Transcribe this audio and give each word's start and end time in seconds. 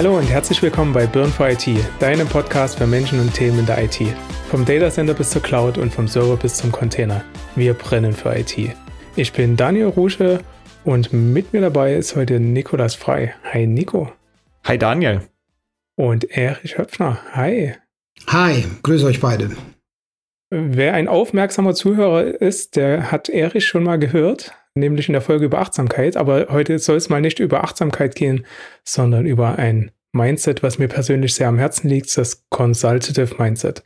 Hallo 0.00 0.16
und 0.16 0.30
herzlich 0.30 0.62
willkommen 0.62 0.94
bei 0.94 1.06
Burn 1.06 1.30
for 1.30 1.50
IT, 1.50 1.68
deinem 1.98 2.26
Podcast 2.26 2.78
für 2.78 2.86
Menschen 2.86 3.20
und 3.20 3.34
Themen 3.34 3.58
in 3.58 3.66
der 3.66 3.84
IT. 3.84 3.98
Vom 4.48 4.64
Datacenter 4.64 5.12
bis 5.12 5.28
zur 5.28 5.42
Cloud 5.42 5.76
und 5.76 5.92
vom 5.92 6.08
Server 6.08 6.38
bis 6.38 6.54
zum 6.54 6.72
Container. 6.72 7.22
Wir 7.54 7.74
brennen 7.74 8.14
für 8.14 8.34
IT. 8.34 8.56
Ich 9.14 9.34
bin 9.34 9.58
Daniel 9.58 9.88
Rusche 9.88 10.40
und 10.84 11.12
mit 11.12 11.52
mir 11.52 11.60
dabei 11.60 11.96
ist 11.96 12.16
heute 12.16 12.40
Nikolas 12.40 12.94
Frei. 12.94 13.34
Hi 13.52 13.66
Nico. 13.66 14.10
Hi 14.64 14.78
Daniel. 14.78 15.20
Und 15.96 16.30
Erich 16.30 16.78
Höpfner. 16.78 17.18
Hi. 17.32 17.74
Hi, 18.26 18.64
grüße 18.82 19.04
euch 19.04 19.20
beide. 19.20 19.50
Wer 20.48 20.94
ein 20.94 21.08
aufmerksamer 21.08 21.74
Zuhörer 21.74 22.40
ist, 22.40 22.76
der 22.76 23.12
hat 23.12 23.28
Erich 23.28 23.66
schon 23.66 23.84
mal 23.84 23.98
gehört 23.98 24.54
nämlich 24.74 25.08
in 25.08 25.12
der 25.12 25.22
Folge 25.22 25.46
über 25.46 25.60
Achtsamkeit. 25.60 26.16
Aber 26.16 26.48
heute 26.50 26.78
soll 26.78 26.96
es 26.96 27.08
mal 27.08 27.20
nicht 27.20 27.38
über 27.38 27.64
Achtsamkeit 27.64 28.14
gehen, 28.14 28.46
sondern 28.84 29.26
über 29.26 29.58
ein 29.58 29.90
Mindset, 30.12 30.62
was 30.62 30.78
mir 30.78 30.88
persönlich 30.88 31.34
sehr 31.34 31.48
am 31.48 31.58
Herzen 31.58 31.88
liegt, 31.88 32.16
das 32.16 32.44
Consultative 32.50 33.36
Mindset. 33.38 33.82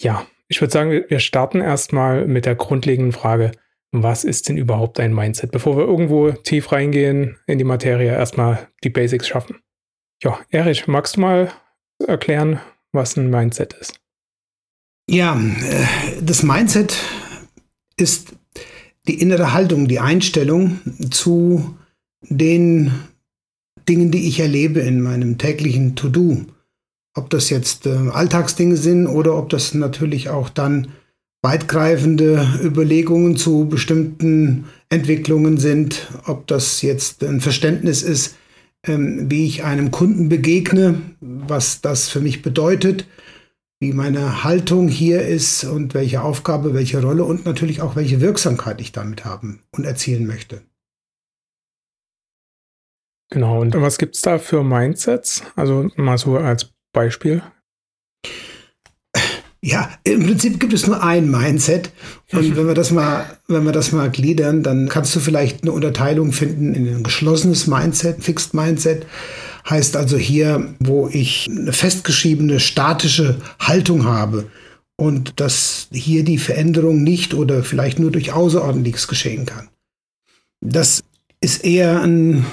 Ja, 0.00 0.26
ich 0.48 0.60
würde 0.60 0.72
sagen, 0.72 1.04
wir 1.08 1.20
starten 1.20 1.60
erstmal 1.60 2.26
mit 2.26 2.46
der 2.46 2.54
grundlegenden 2.54 3.12
Frage, 3.12 3.52
was 3.92 4.24
ist 4.24 4.48
denn 4.48 4.56
überhaupt 4.56 5.00
ein 5.00 5.14
Mindset? 5.14 5.50
Bevor 5.50 5.76
wir 5.76 5.84
irgendwo 5.84 6.30
tief 6.32 6.72
reingehen 6.72 7.38
in 7.46 7.58
die 7.58 7.64
Materie, 7.64 8.12
erstmal 8.12 8.68
die 8.84 8.90
Basics 8.90 9.28
schaffen. 9.28 9.60
Ja, 10.22 10.40
Erich, 10.50 10.86
magst 10.86 11.16
du 11.16 11.20
mal 11.20 11.52
erklären, 12.06 12.60
was 12.92 13.16
ein 13.16 13.30
Mindset 13.30 13.74
ist? 13.74 14.00
Ja, 15.08 15.36
äh, 15.36 15.86
das 16.20 16.42
Mindset 16.42 16.96
ist 17.96 18.34
die 19.08 19.20
innere 19.20 19.52
Haltung, 19.52 19.88
die 19.88 20.00
Einstellung 20.00 20.78
zu 21.10 21.76
den 22.22 22.92
Dingen, 23.88 24.10
die 24.10 24.28
ich 24.28 24.40
erlebe 24.40 24.80
in 24.80 25.00
meinem 25.00 25.38
täglichen 25.38 25.96
To-Do. 25.96 26.44
Ob 27.14 27.30
das 27.30 27.50
jetzt 27.50 27.86
äh, 27.86 27.90
Alltagsdinge 28.12 28.76
sind 28.76 29.06
oder 29.06 29.36
ob 29.36 29.48
das 29.48 29.74
natürlich 29.74 30.28
auch 30.28 30.50
dann 30.50 30.88
weitgreifende 31.42 32.46
Überlegungen 32.62 33.36
zu 33.36 33.66
bestimmten 33.66 34.66
Entwicklungen 34.88 35.58
sind, 35.58 36.08
ob 36.26 36.46
das 36.46 36.82
jetzt 36.82 37.24
ein 37.24 37.40
Verständnis 37.40 38.02
ist, 38.02 38.36
ähm, 38.86 39.30
wie 39.30 39.46
ich 39.46 39.64
einem 39.64 39.90
Kunden 39.90 40.28
begegne, 40.28 41.00
was 41.20 41.80
das 41.80 42.08
für 42.08 42.20
mich 42.20 42.42
bedeutet, 42.42 43.06
wie 43.80 43.92
meine 43.92 44.42
Haltung 44.44 44.88
hier 44.88 45.26
ist 45.26 45.64
und 45.64 45.94
welche 45.94 46.22
Aufgabe, 46.22 46.74
welche 46.74 47.00
Rolle 47.00 47.24
und 47.24 47.46
natürlich 47.46 47.80
auch 47.80 47.94
welche 47.96 48.20
Wirksamkeit 48.20 48.80
ich 48.80 48.92
damit 48.92 49.24
haben 49.24 49.60
und 49.70 49.84
erzielen 49.84 50.26
möchte. 50.26 50.62
Genau, 53.30 53.60
und 53.60 53.74
was 53.74 53.98
gibt 53.98 54.16
es 54.16 54.22
da 54.22 54.38
für 54.38 54.64
Mindsets? 54.64 55.42
Also 55.54 55.90
mal 55.96 56.18
so 56.18 56.38
als 56.38 56.72
Beispiel. 56.92 57.42
Ja, 59.60 59.90
im 60.04 60.24
Prinzip 60.24 60.60
gibt 60.60 60.72
es 60.72 60.86
nur 60.86 61.02
ein 61.02 61.30
Mindset. 61.30 61.90
Und 62.32 62.56
wenn 62.56 62.66
wir 62.66 62.74
das 62.74 62.90
mal, 62.90 63.38
wenn 63.48 63.64
wir 63.64 63.72
das 63.72 63.92
mal 63.92 64.10
gliedern, 64.10 64.62
dann 64.62 64.88
kannst 64.88 65.14
du 65.14 65.20
vielleicht 65.20 65.62
eine 65.62 65.72
Unterteilung 65.72 66.32
finden 66.32 66.74
in 66.74 66.88
ein 66.88 67.02
geschlossenes 67.02 67.66
Mindset, 67.66 68.22
Fixed 68.22 68.54
Mindset 68.54 69.06
Heißt 69.68 69.96
also 69.96 70.16
hier, 70.16 70.74
wo 70.78 71.08
ich 71.08 71.46
eine 71.48 71.72
festgeschriebene 71.72 72.58
statische 72.58 73.40
Haltung 73.58 74.04
habe 74.04 74.50
und 74.96 75.40
dass 75.40 75.88
hier 75.92 76.24
die 76.24 76.38
Veränderung 76.38 77.02
nicht 77.02 77.34
oder 77.34 77.62
vielleicht 77.62 77.98
nur 77.98 78.10
durch 78.10 78.32
Außerordentliches 78.32 79.08
geschehen 79.08 79.46
kann. 79.46 79.68
Das 80.60 81.02
ist 81.40 81.64
eher 81.64 82.02
ein, 82.02 82.46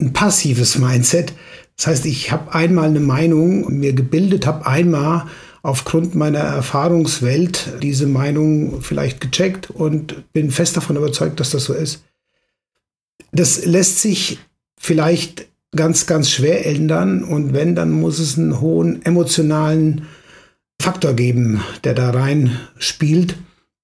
ein 0.00 0.12
passives 0.12 0.78
Mindset. 0.78 1.34
Das 1.76 1.88
heißt, 1.88 2.06
ich 2.06 2.30
habe 2.30 2.54
einmal 2.54 2.88
eine 2.88 3.00
Meinung 3.00 3.78
mir 3.78 3.92
gebildet, 3.92 4.46
habe 4.46 4.66
einmal 4.66 5.26
aufgrund 5.62 6.14
meiner 6.14 6.40
Erfahrungswelt 6.40 7.82
diese 7.82 8.06
Meinung 8.06 8.80
vielleicht 8.82 9.20
gecheckt 9.20 9.70
und 9.70 10.32
bin 10.32 10.50
fest 10.50 10.76
davon 10.76 10.96
überzeugt, 10.96 11.40
dass 11.40 11.50
das 11.50 11.64
so 11.64 11.72
ist. 11.72 12.04
Das 13.32 13.64
lässt 13.64 14.00
sich 14.00 14.38
vielleicht 14.78 15.46
ganz, 15.76 16.06
ganz 16.06 16.30
schwer 16.30 16.66
ändern. 16.66 17.22
Und 17.22 17.52
wenn, 17.52 17.74
dann 17.74 17.92
muss 17.92 18.18
es 18.18 18.38
einen 18.38 18.60
hohen 18.60 19.04
emotionalen 19.04 20.06
Faktor 20.80 21.14
geben, 21.14 21.62
der 21.84 21.94
da 21.94 22.10
rein 22.10 22.58
spielt. 22.78 23.36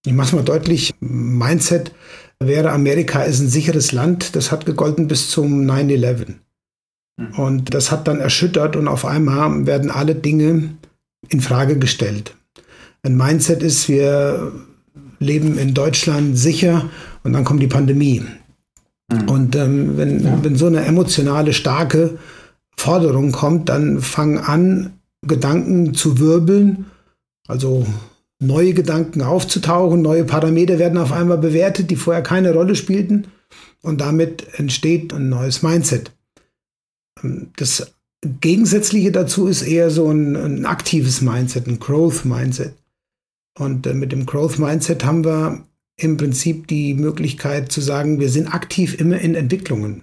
Ich 0.05 0.13
mache 0.13 0.29
es 0.29 0.33
mal 0.33 0.45
deutlich. 0.45 0.95
Mindset 1.01 1.93
wäre, 2.39 2.73
Amerika 2.73 3.23
ist 3.23 3.41
ein 3.41 3.49
sicheres 3.49 3.93
Land. 3.93 4.35
Das 4.35 4.51
hat 4.51 4.67
gegolten 4.67 5.09
bis 5.09 5.31
zum 5.31 5.63
9-11. 5.67 6.35
Mhm. 7.17 7.35
Und 7.37 7.75
das 7.75 7.91
hat 7.91 8.09
dann 8.09 8.21
erschüttert 8.21 8.77
und 8.77 8.89
auf 8.89 9.05
einmal 9.05 9.67
werden 9.67 9.91
alle 9.91 10.15
Dinge 10.15 10.75
in 11.29 11.41
Frage 11.41 11.79
gestellt. 11.79 12.35
Ein 13.03 13.17
Mindset 13.17 13.63
ist, 13.63 13.89
wir 13.89 14.53
leben 15.19 15.59
in 15.59 15.75
Deutschland 15.75 16.37
sicher 16.37 16.89
und 17.23 17.33
dann 17.33 17.45
kommt 17.45 17.63
die 17.63 17.67
Pandemie. 17.67 18.23
Mhm. 19.11 19.29
Und 19.29 19.57
ähm, 19.57 19.97
wenn, 19.97 20.25
ja. 20.25 20.39
wenn 20.43 20.57
so 20.57 20.67
eine 20.67 20.85
emotionale, 20.85 21.53
starke 21.53 22.19
Forderung 22.77 23.33
kommt, 23.33 23.69
dann 23.69 24.01
fangen 24.01 24.39
an, 24.39 24.95
Gedanken 25.23 25.95
zu 25.95 26.19
wirbeln, 26.19 26.87
also 27.47 27.87
neue 28.41 28.73
Gedanken 28.73 29.23
aufzutauchen, 29.23 30.01
neue 30.01 30.25
Parameter 30.25 30.79
werden 30.79 30.99
auf 30.99 31.13
einmal 31.13 31.39
bewertet, 31.39 31.91
die 31.91 31.97
vorher 31.97 32.23
keine 32.23 32.55
Rolle 32.55 32.75
spielten. 32.75 33.27
Und 33.83 34.01
damit 34.01 34.47
entsteht 34.59 35.13
ein 35.13 35.29
neues 35.29 35.63
Mindset. 35.63 36.13
Ähm, 37.23 37.51
das 37.57 37.93
Gegensätzliche 38.23 39.13
dazu 39.13 39.47
ist 39.47 39.63
eher 39.63 39.91
so 39.91 40.11
ein, 40.11 40.37
ein 40.37 40.67
aktives 40.67 41.21
Mindset, 41.21 41.67
ein 41.67 41.81
Growth 41.81 42.25
Mindset. 42.25 42.75
Und 43.59 43.87
äh, 43.87 43.95
mit 43.95 44.13
dem 44.13 44.27
Growth 44.27 44.59
Mindset 44.59 45.05
haben 45.05 45.25
wir 45.25 45.65
im 45.97 46.17
Prinzip 46.17 46.67
die 46.67 46.95
Möglichkeit 46.95 47.71
zu 47.71 47.81
sagen, 47.81 48.21
wir 48.21 48.31
sind 48.31 48.49
aktiv 48.49 48.99
immer 48.99 49.19
in 49.19 49.35
Entwicklungen. 49.35 50.03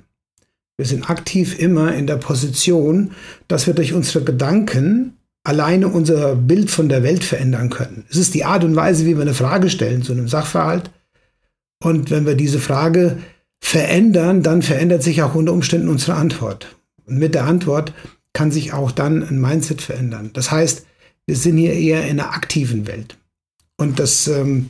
Wir 0.78 0.86
sind 0.86 1.10
aktiv 1.10 1.58
immer 1.58 1.96
in 1.96 2.06
der 2.06 2.18
Position, 2.18 3.12
dass 3.48 3.66
wir 3.66 3.74
durch 3.74 3.94
unsere 3.94 4.24
Gedanken 4.24 5.18
alleine 5.44 5.88
unser 5.88 6.36
Bild 6.36 6.70
von 6.70 6.90
der 6.90 7.04
Welt 7.04 7.24
verändern 7.24 7.70
können. 7.70 8.06
Es 8.10 8.18
ist 8.18 8.34
die 8.34 8.46
Art 8.46 8.64
und 8.64 8.76
Weise, 8.76 9.06
wie 9.06 9.16
wir 9.16 9.22
eine 9.22 9.34
Frage 9.34 9.70
stellen 9.70 10.04
zu 10.04 10.12
einem 10.12 10.28
Sachverhalt. 10.28 10.92
Und 11.82 12.12
wenn 12.12 12.26
wir 12.26 12.36
diese 12.36 12.60
Frage 12.60 13.18
verändern, 13.60 14.44
dann 14.44 14.62
verändert 14.62 15.04
sich 15.04 15.24
auch 15.24 15.36
unter 15.36 15.54
Umständen 15.54 15.88
unsere 15.88 16.16
Antwort. 16.16 16.76
Und 17.06 17.18
mit 17.18 17.34
der 17.34 17.46
Antwort 17.46 17.94
kann 18.34 18.52
sich 18.52 18.74
auch 18.74 18.92
dann 18.92 19.24
ein 19.24 19.42
Mindset 19.42 19.82
verändern. 19.82 20.32
Das 20.34 20.52
heißt, 20.52 20.86
wir 21.26 21.36
sind 21.36 21.58
hier 21.58 21.74
eher 21.74 22.04
in 22.04 22.20
einer 22.20 22.34
aktiven 22.34 22.86
Welt. 22.86 23.18
Und 23.78 24.00
das, 24.00 24.28
ähm, 24.28 24.70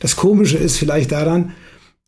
das 0.00 0.16
Komische 0.16 0.58
ist 0.58 0.76
vielleicht 0.76 1.12
daran, 1.12 1.54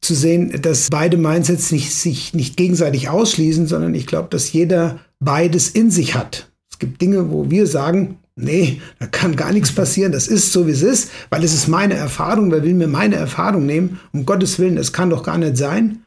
zu 0.00 0.15
sehen, 0.15 0.60
dass 0.62 0.88
beide 0.91 1.16
Mindsets 1.16 1.72
nicht, 1.72 1.94
sich 1.94 2.34
nicht 2.34 2.56
gegenseitig 2.56 3.09
ausschließen, 3.09 3.66
sondern 3.66 3.94
ich 3.94 4.06
glaube, 4.06 4.28
dass 4.31 4.53
jeder 4.53 5.00
beides 5.20 5.69
in 5.69 5.91
sich 5.91 6.15
hat. 6.15 6.50
Es 6.70 6.78
gibt 6.78 7.00
Dinge, 7.00 7.31
wo 7.31 7.50
wir 7.50 7.66
sagen, 7.66 8.19
nee, 8.34 8.81
da 8.99 9.06
kann 9.06 9.37
gar 9.37 9.53
nichts 9.53 9.72
passieren, 9.72 10.12
das 10.12 10.26
ist 10.26 10.53
so, 10.53 10.66
wie 10.66 10.72
es 10.72 10.82
ist, 10.82 11.10
weil 11.28 11.44
es 11.44 11.53
ist 11.53 11.69
meine 11.69 11.94
Erfahrung, 11.94 12.50
wer 12.50 12.62
will 12.62 12.75
mir 12.75 12.88
meine 12.88 13.16
Erfahrung 13.16 13.66
nehmen? 13.66 14.00
Um 14.12 14.25
Gottes 14.25 14.59
Willen, 14.59 14.76
das 14.76 14.93
kann 14.93 15.10
doch 15.10 15.22
gar 15.22 15.37
nicht 15.37 15.59
sein. 15.59 16.03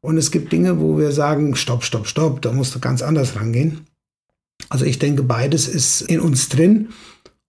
Und 0.00 0.18
es 0.18 0.30
gibt 0.30 0.52
Dinge, 0.52 0.80
wo 0.80 0.98
wir 0.98 1.12
sagen, 1.12 1.54
stopp, 1.56 1.84
stopp, 1.84 2.06
stopp, 2.06 2.42
da 2.42 2.52
musst 2.52 2.74
du 2.74 2.80
ganz 2.80 3.02
anders 3.02 3.36
rangehen. 3.36 3.86
Also 4.68 4.84
ich 4.84 4.98
denke, 4.98 5.22
beides 5.22 5.68
ist 5.68 6.02
in 6.02 6.20
uns 6.20 6.48
drin 6.48 6.88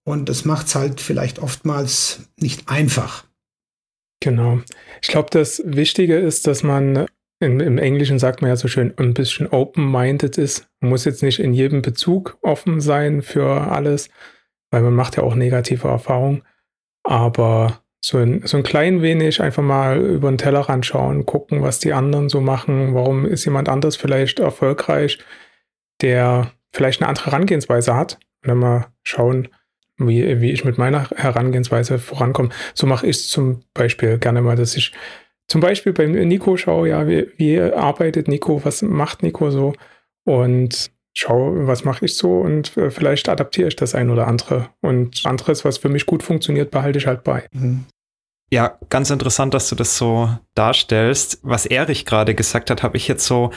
und 0.05 0.29
das 0.29 0.45
macht 0.45 0.67
es 0.67 0.75
halt 0.75 1.01
vielleicht 1.01 1.39
oftmals 1.39 2.29
nicht 2.37 2.69
einfach. 2.69 3.25
Genau. 4.21 4.61
Ich 5.01 5.09
glaube, 5.09 5.29
das 5.31 5.61
Wichtige 5.65 6.17
ist, 6.17 6.47
dass 6.47 6.63
man 6.63 7.07
im, 7.39 7.59
im, 7.59 7.77
Englischen 7.77 8.19
sagt 8.19 8.41
man 8.41 8.49
ja 8.49 8.55
so 8.55 8.67
schön, 8.67 8.93
ein 8.97 9.13
bisschen 9.13 9.47
open-minded 9.47 10.37
ist. 10.37 10.69
Man 10.79 10.91
muss 10.91 11.03
jetzt 11.03 11.23
nicht 11.23 11.39
in 11.39 11.53
jedem 11.53 11.81
Bezug 11.81 12.37
offen 12.41 12.79
sein 12.79 13.21
für 13.21 13.69
alles, 13.69 14.09
weil 14.71 14.81
man 14.81 14.95
macht 14.95 15.17
ja 15.17 15.23
auch 15.23 15.35
negative 15.35 15.89
Erfahrungen. 15.89 16.43
Aber 17.03 17.83
so 18.03 18.17
ein, 18.17 18.45
so 18.45 18.57
ein 18.57 18.63
klein 18.63 19.01
wenig 19.01 19.41
einfach 19.41 19.63
mal 19.63 19.99
über 19.99 20.29
den 20.29 20.37
Tellerrand 20.37 20.85
schauen, 20.85 21.25
gucken, 21.25 21.61
was 21.61 21.79
die 21.79 21.93
anderen 21.93 22.29
so 22.29 22.39
machen. 22.39 22.93
Warum 22.93 23.25
ist 23.25 23.45
jemand 23.45 23.67
anders 23.67 23.97
vielleicht 23.97 24.39
erfolgreich, 24.39 25.19
der 26.01 26.51
vielleicht 26.71 27.01
eine 27.01 27.09
andere 27.09 27.27
Herangehensweise 27.27 27.95
hat? 27.95 28.19
Und 28.41 28.49
dann 28.49 28.57
mal 28.57 28.87
schauen, 29.03 29.49
wie, 29.97 30.41
wie 30.41 30.51
ich 30.51 30.65
mit 30.65 30.77
meiner 30.77 31.09
Herangehensweise 31.11 31.99
vorankomme. 31.99 32.49
So 32.73 32.87
mache 32.87 33.07
ich 33.07 33.17
es 33.17 33.29
zum 33.29 33.61
Beispiel 33.73 34.17
gerne 34.17 34.41
mal, 34.41 34.55
dass 34.55 34.75
ich 34.75 34.91
zum 35.47 35.61
Beispiel 35.61 35.93
beim 35.93 36.11
Nico 36.11 36.57
schaue, 36.57 36.89
ja, 36.89 37.07
wie, 37.07 37.27
wie 37.37 37.59
arbeitet 37.59 38.27
Nico, 38.27 38.63
was 38.63 38.81
macht 38.81 39.23
Nico 39.23 39.51
so 39.51 39.73
und 40.23 40.91
schaue, 41.15 41.67
was 41.67 41.83
mache 41.83 42.05
ich 42.05 42.15
so 42.15 42.39
und 42.39 42.75
äh, 42.77 42.89
vielleicht 42.89 43.29
adaptiere 43.29 43.67
ich 43.67 43.75
das 43.75 43.93
ein 43.93 44.09
oder 44.09 44.27
andere. 44.27 44.69
Und 44.81 45.25
anderes, 45.25 45.63
was 45.63 45.77
für 45.77 45.89
mich 45.89 46.05
gut 46.05 46.23
funktioniert, 46.23 46.71
behalte 46.71 46.97
ich 46.97 47.07
halt 47.07 47.23
bei. 47.23 47.45
Mhm. 47.51 47.85
Ja, 48.51 48.77
ganz 48.89 49.09
interessant, 49.09 49.53
dass 49.53 49.69
du 49.69 49.75
das 49.75 49.97
so 49.97 50.29
darstellst. 50.53 51.39
Was 51.43 51.65
Erich 51.65 52.05
gerade 52.05 52.35
gesagt 52.35 52.69
hat, 52.69 52.83
habe 52.83 52.97
ich 52.97 53.07
jetzt 53.07 53.25
so 53.25 53.51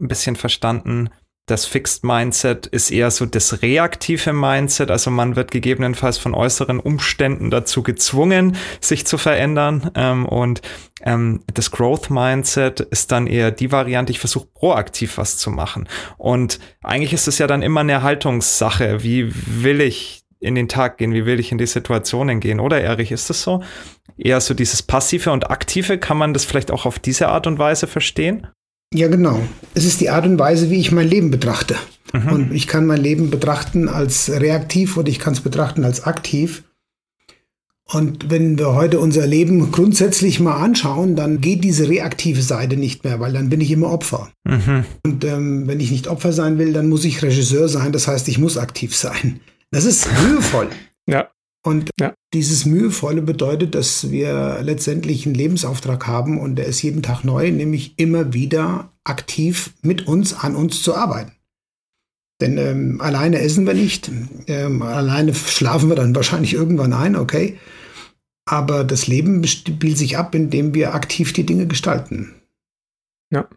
ein 0.00 0.08
bisschen 0.08 0.36
verstanden 0.36 1.10
das 1.46 1.66
Fixed 1.66 2.04
Mindset 2.04 2.66
ist 2.66 2.90
eher 2.90 3.10
so 3.10 3.26
das 3.26 3.60
reaktive 3.60 4.32
Mindset, 4.32 4.90
also 4.90 5.10
man 5.10 5.36
wird 5.36 5.50
gegebenenfalls 5.50 6.16
von 6.16 6.34
äußeren 6.34 6.80
Umständen 6.80 7.50
dazu 7.50 7.82
gezwungen, 7.82 8.56
sich 8.80 9.06
zu 9.06 9.18
verändern. 9.18 9.90
Ähm, 9.94 10.24
und 10.24 10.62
ähm, 11.02 11.42
das 11.52 11.70
Growth 11.70 12.08
Mindset 12.08 12.80
ist 12.80 13.12
dann 13.12 13.26
eher 13.26 13.50
die 13.50 13.70
Variante, 13.70 14.10
ich 14.10 14.20
versuche 14.20 14.46
proaktiv 14.54 15.18
was 15.18 15.36
zu 15.36 15.50
machen. 15.50 15.86
Und 16.16 16.60
eigentlich 16.82 17.12
ist 17.12 17.28
es 17.28 17.38
ja 17.38 17.46
dann 17.46 17.62
immer 17.62 17.80
eine 17.80 18.02
Haltungssache. 18.02 19.02
Wie 19.02 19.30
will 19.62 19.82
ich 19.82 20.22
in 20.40 20.54
den 20.54 20.68
Tag 20.68 20.96
gehen? 20.96 21.12
Wie 21.12 21.26
will 21.26 21.40
ich 21.40 21.52
in 21.52 21.58
die 21.58 21.66
Situationen 21.66 22.40
gehen? 22.40 22.58
Oder 22.58 22.80
Erich, 22.80 23.12
ist 23.12 23.28
das 23.28 23.42
so? 23.42 23.62
Eher 24.16 24.40
so 24.40 24.54
dieses 24.54 24.82
Passive 24.82 25.30
und 25.30 25.50
Aktive, 25.50 25.98
kann 25.98 26.16
man 26.16 26.32
das 26.32 26.44
vielleicht 26.44 26.70
auch 26.70 26.86
auf 26.86 26.98
diese 26.98 27.28
Art 27.28 27.46
und 27.46 27.58
Weise 27.58 27.86
verstehen? 27.86 28.46
Ja, 28.94 29.08
genau. 29.08 29.40
Es 29.74 29.84
ist 29.84 30.00
die 30.00 30.08
Art 30.08 30.24
und 30.24 30.38
Weise, 30.38 30.70
wie 30.70 30.78
ich 30.78 30.92
mein 30.92 31.08
Leben 31.08 31.32
betrachte. 31.32 31.74
Mhm. 32.12 32.28
Und 32.32 32.54
ich 32.54 32.68
kann 32.68 32.86
mein 32.86 33.00
Leben 33.00 33.28
betrachten 33.28 33.88
als 33.88 34.30
reaktiv 34.30 34.96
oder 34.96 35.08
ich 35.08 35.18
kann 35.18 35.34
es 35.34 35.40
betrachten 35.40 35.84
als 35.84 36.04
aktiv. 36.04 36.62
Und 37.92 38.30
wenn 38.30 38.56
wir 38.56 38.74
heute 38.74 39.00
unser 39.00 39.26
Leben 39.26 39.72
grundsätzlich 39.72 40.38
mal 40.38 40.62
anschauen, 40.62 41.16
dann 41.16 41.40
geht 41.40 41.64
diese 41.64 41.88
reaktive 41.88 42.40
Seite 42.40 42.76
nicht 42.76 43.02
mehr, 43.02 43.18
weil 43.18 43.32
dann 43.32 43.48
bin 43.48 43.60
ich 43.60 43.72
immer 43.72 43.90
Opfer. 43.90 44.30
Mhm. 44.44 44.84
Und 45.04 45.24
ähm, 45.24 45.66
wenn 45.66 45.80
ich 45.80 45.90
nicht 45.90 46.06
Opfer 46.06 46.32
sein 46.32 46.58
will, 46.58 46.72
dann 46.72 46.88
muss 46.88 47.04
ich 47.04 47.20
Regisseur 47.20 47.68
sein. 47.68 47.90
Das 47.90 48.06
heißt, 48.06 48.28
ich 48.28 48.38
muss 48.38 48.56
aktiv 48.56 48.94
sein. 48.94 49.40
Das 49.72 49.84
ist 49.84 50.06
mühevoll. 50.22 50.68
ja. 51.08 51.28
Und 51.66 51.90
ja. 51.98 52.14
dieses 52.34 52.66
Mühevolle 52.66 53.22
bedeutet, 53.22 53.74
dass 53.74 54.10
wir 54.10 54.60
letztendlich 54.62 55.24
einen 55.24 55.34
Lebensauftrag 55.34 56.06
haben 56.06 56.38
und 56.38 56.56
der 56.56 56.66
ist 56.66 56.82
jeden 56.82 57.02
Tag 57.02 57.24
neu, 57.24 57.50
nämlich 57.50 57.98
immer 57.98 58.34
wieder 58.34 58.92
aktiv 59.02 59.72
mit 59.80 60.06
uns, 60.06 60.34
an 60.34 60.56
uns 60.56 60.82
zu 60.82 60.94
arbeiten. 60.94 61.32
Denn 62.40 62.58
ähm, 62.58 63.00
alleine 63.00 63.38
essen 63.38 63.66
wir 63.66 63.72
nicht, 63.72 64.10
ähm, 64.46 64.82
alleine 64.82 65.34
schlafen 65.34 65.88
wir 65.88 65.96
dann 65.96 66.14
wahrscheinlich 66.14 66.52
irgendwann 66.52 66.92
ein, 66.92 67.16
okay. 67.16 67.58
Aber 68.46 68.84
das 68.84 69.06
Leben 69.06 69.42
spielt 69.46 69.96
sich 69.96 70.18
ab, 70.18 70.34
indem 70.34 70.74
wir 70.74 70.94
aktiv 70.94 71.32
die 71.32 71.46
Dinge 71.46 71.66
gestalten. 71.66 72.34
Ja. 73.30 73.48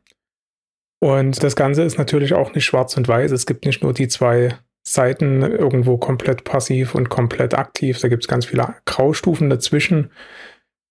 Und 1.00 1.44
das 1.44 1.58
Ganze 1.58 1.84
ist 1.84 1.98
natürlich 1.98 2.34
auch 2.34 2.54
nicht 2.54 2.64
schwarz 2.64 2.96
und 2.96 3.08
weiß. 3.08 3.32
Es 3.32 3.46
gibt 3.46 3.66
nicht 3.66 3.84
nur 3.84 3.94
die 3.94 4.08
zwei 4.08 4.58
Seiten 4.90 5.42
irgendwo 5.42 5.98
komplett 5.98 6.46
passiv 6.46 6.96
und 6.96 7.10
komplett 7.10 7.54
aktiv. 7.54 8.00
Da 8.00 8.08
gibt 8.08 8.24
es 8.24 8.30
ganz 8.30 8.46
viele 8.46 8.76
Graustufen 8.86 9.50
dazwischen. 9.50 10.12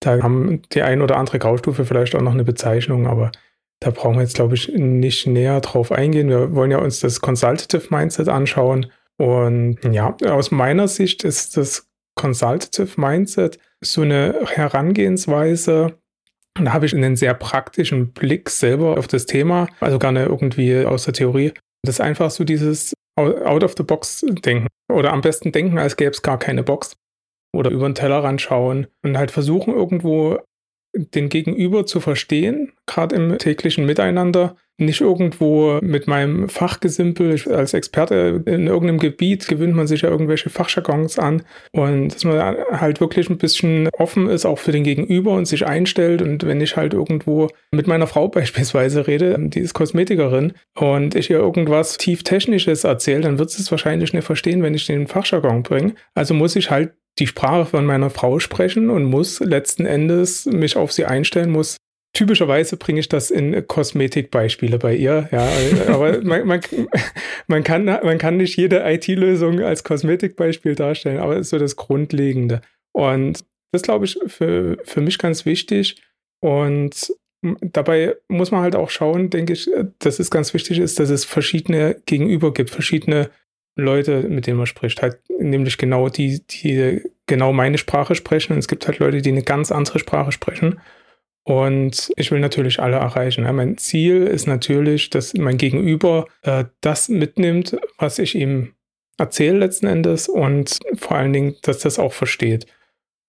Da 0.01 0.23
haben 0.23 0.61
die 0.73 0.83
ein 0.83 1.01
oder 1.01 1.17
andere 1.17 1.39
Graustufe 1.39 1.87
vielleicht 1.87 2.15
auch 2.15 2.21
noch 2.21 2.35
eine 2.35 2.45
Bezeichnung, 2.45 3.07
aber 3.07 3.33
da 3.81 3.91
brauchen 3.91 4.17
wir 4.17 4.23
jetzt, 4.23 4.35
glaube 4.35 4.55
ich, 4.55 4.69
nicht 4.69 5.27
näher 5.27 5.63
drauf 5.63 5.93
eingehen. 5.93 6.29
Wir 6.29 6.55
wollen 6.55 6.71
ja 6.71 6.79
uns 6.79 7.01
das 7.01 7.23
Consultative 7.23 7.87
Mindset 7.89 8.29
anschauen. 8.29 8.93
Und 9.17 9.79
ja, 9.91 10.15
aus 10.29 10.51
meiner 10.51 10.89
Sicht 10.89 11.25
ist 11.25 11.57
das 11.57 11.89
Consultative 12.17 13.01
Mindset 13.01 13.59
so 13.81 14.03
eine 14.03 14.41
Herangehensweise, 14.47 15.99
da 16.63 16.73
habe 16.75 16.85
ich 16.85 16.95
einen 16.95 17.17
sehr 17.17 17.33
praktischen 17.33 18.13
Blick 18.13 18.51
selber 18.51 18.99
auf 18.99 19.07
das 19.07 19.25
Thema, 19.25 19.69
also 19.81 19.99
gar 19.99 20.13
nicht 20.13 20.27
irgendwie 20.27 20.85
aus 20.85 21.05
der 21.05 21.15
Theorie. 21.15 21.55
Das 21.83 21.97
ist 21.97 22.01
einfach 22.01 22.31
so 22.31 22.45
dieses 22.45 22.93
out 23.17 23.65
of 23.65 23.75
the 23.77 23.83
box 23.83 24.25
denken. 24.29 24.69
Oder 24.93 25.13
am 25.13 25.21
besten 25.21 25.53
denken, 25.53 25.79
als 25.79 25.97
gäbe 25.97 26.11
es 26.11 26.23
gar 26.23 26.39
keine 26.39 26.63
Box. 26.63 26.97
Oder 27.55 27.71
über 27.71 27.89
den 27.89 27.95
Tellerrand 27.95 28.41
schauen 28.41 28.87
und 29.03 29.17
halt 29.17 29.31
versuchen, 29.31 29.75
irgendwo 29.75 30.41
den 30.97 31.29
Gegenüber 31.29 31.87
zu 31.87 32.01
verstehen, 32.01 32.73
gerade 32.87 33.17
im 33.17 33.39
täglichen 33.39 33.87
Miteinander. 33.87 34.57
Nicht 34.79 35.01
irgendwo 35.01 35.79
mit 35.81 36.07
meinem 36.07 36.51
Fachgesimpel, 36.51 37.41
als 37.51 37.73
Experte 37.73 38.43
in 38.45 38.67
irgendeinem 38.67 38.99
Gebiet 38.99 39.49
gewöhnt 39.49 39.75
man 39.75 39.87
sich 39.87 40.03
ja 40.03 40.11
irgendwelche 40.11 40.51
Fachjargons 40.51 41.19
an 41.19 41.45
und 41.73 42.15
dass 42.15 42.25
man 42.25 42.39
halt 42.73 43.01
wirklich 43.01 43.31
ein 43.31 43.39
bisschen 43.39 43.89
offen 43.97 44.29
ist, 44.29 44.45
auch 44.45 44.59
für 44.59 44.73
den 44.73 44.85
Gegenüber 44.85 45.33
und 45.33 45.47
sich 45.47 45.67
einstellt. 45.67 46.21
Und 46.21 46.47
wenn 46.47 46.61
ich 46.61 46.77
halt 46.77 46.93
irgendwo 46.93 47.49
mit 47.71 47.87
meiner 47.87 48.07
Frau 48.07 48.29
beispielsweise 48.29 49.07
rede, 49.07 49.35
die 49.39 49.61
ist 49.61 49.73
Kosmetikerin 49.73 50.53
und 50.79 51.15
ich 51.15 51.31
ihr 51.31 51.39
irgendwas 51.39 51.97
tief 51.97 52.23
Technisches 52.23 52.85
erzähle, 52.85 53.23
dann 53.23 53.39
wird 53.39 53.49
sie 53.49 53.63
es 53.63 53.71
wahrscheinlich 53.71 54.13
nicht 54.13 54.25
verstehen, 54.25 54.63
wenn 54.63 54.75
ich 54.75 54.85
den 54.85 55.07
Fachjargon 55.07 55.63
bringe. 55.63 55.95
Also 56.15 56.35
muss 56.35 56.55
ich 56.55 56.71
halt 56.71 56.93
die 57.19 57.27
Sprache 57.27 57.67
von 57.67 57.87
meiner 57.87 58.11
Frau 58.11 58.39
sprechen 58.39 58.91
und 58.91 59.05
muss 59.05 59.41
letzten 59.41 59.87
Endes 59.87 60.47
mich 60.47 60.77
auf 60.77 60.93
sie 60.93 61.07
einstellen, 61.07 61.51
muss 61.51 61.77
Typischerweise 62.17 62.79
bringe 62.79 63.01
ich 63.01 63.11
das 63.11 63.31
in 63.31 63.67
Kosmetikbeispiele 63.67 64.79
bei 64.79 64.97
ihr, 64.97 65.29
ja. 65.33 65.51
Aber 65.93 66.23
man, 66.23 66.47
man, 66.47 66.61
man, 67.47 67.63
kann, 67.63 67.85
man 67.85 68.17
kann 68.17 68.39
nicht 68.39 68.57
jede 68.57 68.91
IT-Lösung 68.91 69.61
als 69.61 69.85
Kosmetikbeispiel 69.85 70.75
darstellen, 70.75 71.19
aber 71.19 71.35
es 71.35 71.49
ist 71.49 71.51
so 71.51 71.59
das 71.59 71.77
Grundlegende. 71.77 72.63
Und 72.95 73.45
das 73.71 73.83
glaube 73.83 74.07
ich 74.07 74.19
für, 74.29 74.79
für 74.85 75.03
mich 75.03 75.19
ganz 75.19 75.45
wichtig. 75.45 76.03
Und 76.41 77.13
dabei 77.61 78.17
muss 78.29 78.51
man 78.51 78.63
halt 78.63 78.77
auch 78.77 78.89
schauen, 78.89 79.29
denke 79.29 79.53
ich, 79.53 79.69
dass 79.99 80.19
es 80.19 80.31
ganz 80.31 80.55
wichtig 80.55 80.79
ist, 80.79 80.99
dass 80.99 81.11
es 81.11 81.27
verschiedene 81.27 82.01
Gegenüber 82.07 82.55
gibt, 82.55 82.71
verschiedene 82.71 83.29
Leute, 83.77 84.23
mit 84.23 84.47
denen 84.47 84.57
man 84.57 84.67
spricht, 84.67 85.03
halt 85.03 85.19
nämlich 85.39 85.79
genau 85.79 86.09
die, 86.09 86.43
die 86.47 87.03
genau 87.27 87.53
meine 87.53 87.79
Sprache 87.79 88.15
sprechen. 88.15 88.55
Und 88.55 88.59
es 88.59 88.69
gibt 88.69 88.87
halt 88.87 88.99
Leute, 88.99 89.23
die 89.23 89.31
eine 89.31 89.43
ganz 89.43 89.71
andere 89.71 89.99
Sprache 89.99 90.33
sprechen. 90.33 90.81
Und 91.45 92.11
ich 92.17 92.33
will 92.33 92.41
natürlich 92.41 92.81
alle 92.81 92.97
erreichen. 92.97 93.45
Ja, 93.45 93.53
mein 93.53 93.79
Ziel 93.79 94.25
ist 94.25 94.47
natürlich, 94.47 95.11
dass 95.11 95.35
mein 95.35 95.59
Gegenüber 95.59 96.27
äh, 96.43 96.65
das 96.81 97.09
mitnimmt, 97.09 97.77
was 97.99 98.19
ich 98.19 98.35
ihm 98.35 98.75
erzähle 99.19 99.59
letzten 99.59 99.87
Endes 99.87 100.29
und 100.29 100.81
vor 100.97 101.17
allen 101.17 101.33
Dingen, 101.33 101.57
dass 101.63 101.79
das 101.79 101.99
auch 101.99 102.13
versteht. 102.13 102.67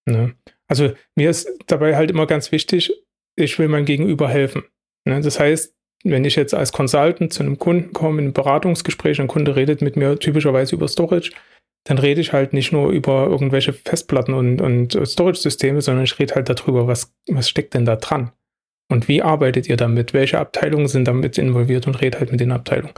Ne? 0.06 0.34
Also 0.68 0.94
mir 1.16 1.30
ist 1.30 1.48
dabei 1.68 1.96
halt 1.96 2.10
immer 2.10 2.26
ganz 2.26 2.52
wichtig, 2.52 2.92
ich 3.36 3.60
will 3.60 3.68
meinem 3.68 3.86
Gegenüber 3.86 4.28
helfen. 4.28 4.64
Ne? 5.06 5.22
Das 5.22 5.40
heißt, 5.40 5.77
wenn 6.12 6.26
ich 6.26 6.36
jetzt 6.36 6.54
als 6.54 6.72
Consultant 6.72 7.34
zu 7.34 7.44
einem 7.44 7.58
Kunden 7.58 7.94
komme, 7.94 8.20
in 8.20 8.26
einem 8.26 8.34
Beratungsgespräch, 8.34 9.20
ein 9.20 9.28
Kunde 9.28 9.56
redet 9.56 9.82
mit 9.82 9.96
mir 9.96 10.18
typischerweise 10.20 10.76
über 10.76 10.88
Storage, 10.88 11.32
dann 11.86 11.98
rede 11.98 12.22
ich 12.22 12.34
halt 12.34 12.54
nicht 12.54 12.72
nur 12.72 12.90
über 12.90 13.28
irgendwelche 13.28 13.74
Festplatten 13.74 14.34
und, 14.34 14.62
und 14.62 15.00
Storage-Systeme, 15.08 15.82
sondern 15.82 16.04
ich 16.04 16.20
rede 16.20 16.36
halt 16.36 16.50
darüber, 16.50 16.88
was, 16.88 17.14
was 17.30 17.50
steckt 17.50 17.74
denn 17.74 17.86
da 17.86 17.96
dran? 17.96 18.32
Und 18.90 19.08
wie 19.08 19.22
arbeitet 19.22 19.68
ihr 19.70 19.78
damit? 19.78 20.14
Welche 20.14 20.40
Abteilungen 20.40 20.88
sind 20.88 21.08
damit 21.08 21.38
involviert 21.38 21.88
und 21.88 22.02
rede 22.02 22.20
halt 22.20 22.32
mit 22.32 22.40
den 22.40 22.52
Abteilungen? 22.52 22.94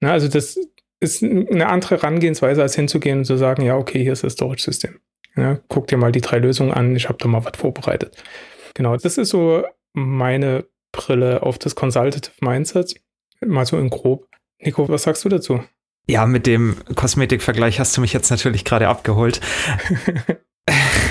Na, 0.00 0.12
also 0.12 0.28
das 0.28 0.58
ist 1.00 1.22
eine 1.22 1.68
andere 1.68 1.96
Herangehensweise, 1.96 2.62
als 2.62 2.76
hinzugehen 2.76 3.18
und 3.18 3.24
zu 3.24 3.36
sagen, 3.36 3.62
ja, 3.62 3.76
okay, 3.76 4.02
hier 4.02 4.12
ist 4.12 4.24
das 4.24 4.34
Storage-System. 4.34 5.00
Ja, 5.36 5.60
guck 5.68 5.86
dir 5.86 5.96
mal 5.96 6.12
die 6.12 6.20
drei 6.20 6.38
Lösungen 6.38 6.72
an, 6.72 6.96
ich 6.96 7.08
habe 7.08 7.18
da 7.18 7.28
mal 7.28 7.44
was 7.44 7.56
vorbereitet. 7.56 8.22
Genau, 8.74 8.96
das 8.96 9.18
ist 9.18 9.30
so 9.30 9.64
meine 9.92 10.64
Brille 10.92 11.42
auf 11.42 11.58
das 11.58 11.74
Consultative 11.74 12.34
Mindset. 12.40 13.00
Mal 13.44 13.66
so 13.66 13.78
in 13.78 13.90
grob. 13.90 14.28
Nico, 14.60 14.88
was 14.88 15.04
sagst 15.04 15.24
du 15.24 15.28
dazu? 15.28 15.62
Ja, 16.06 16.26
mit 16.26 16.46
dem 16.46 16.76
Kosmetikvergleich 16.96 17.78
hast 17.78 17.96
du 17.96 18.00
mich 18.00 18.12
jetzt 18.12 18.30
natürlich 18.30 18.64
gerade 18.64 18.88
abgeholt. 18.88 19.40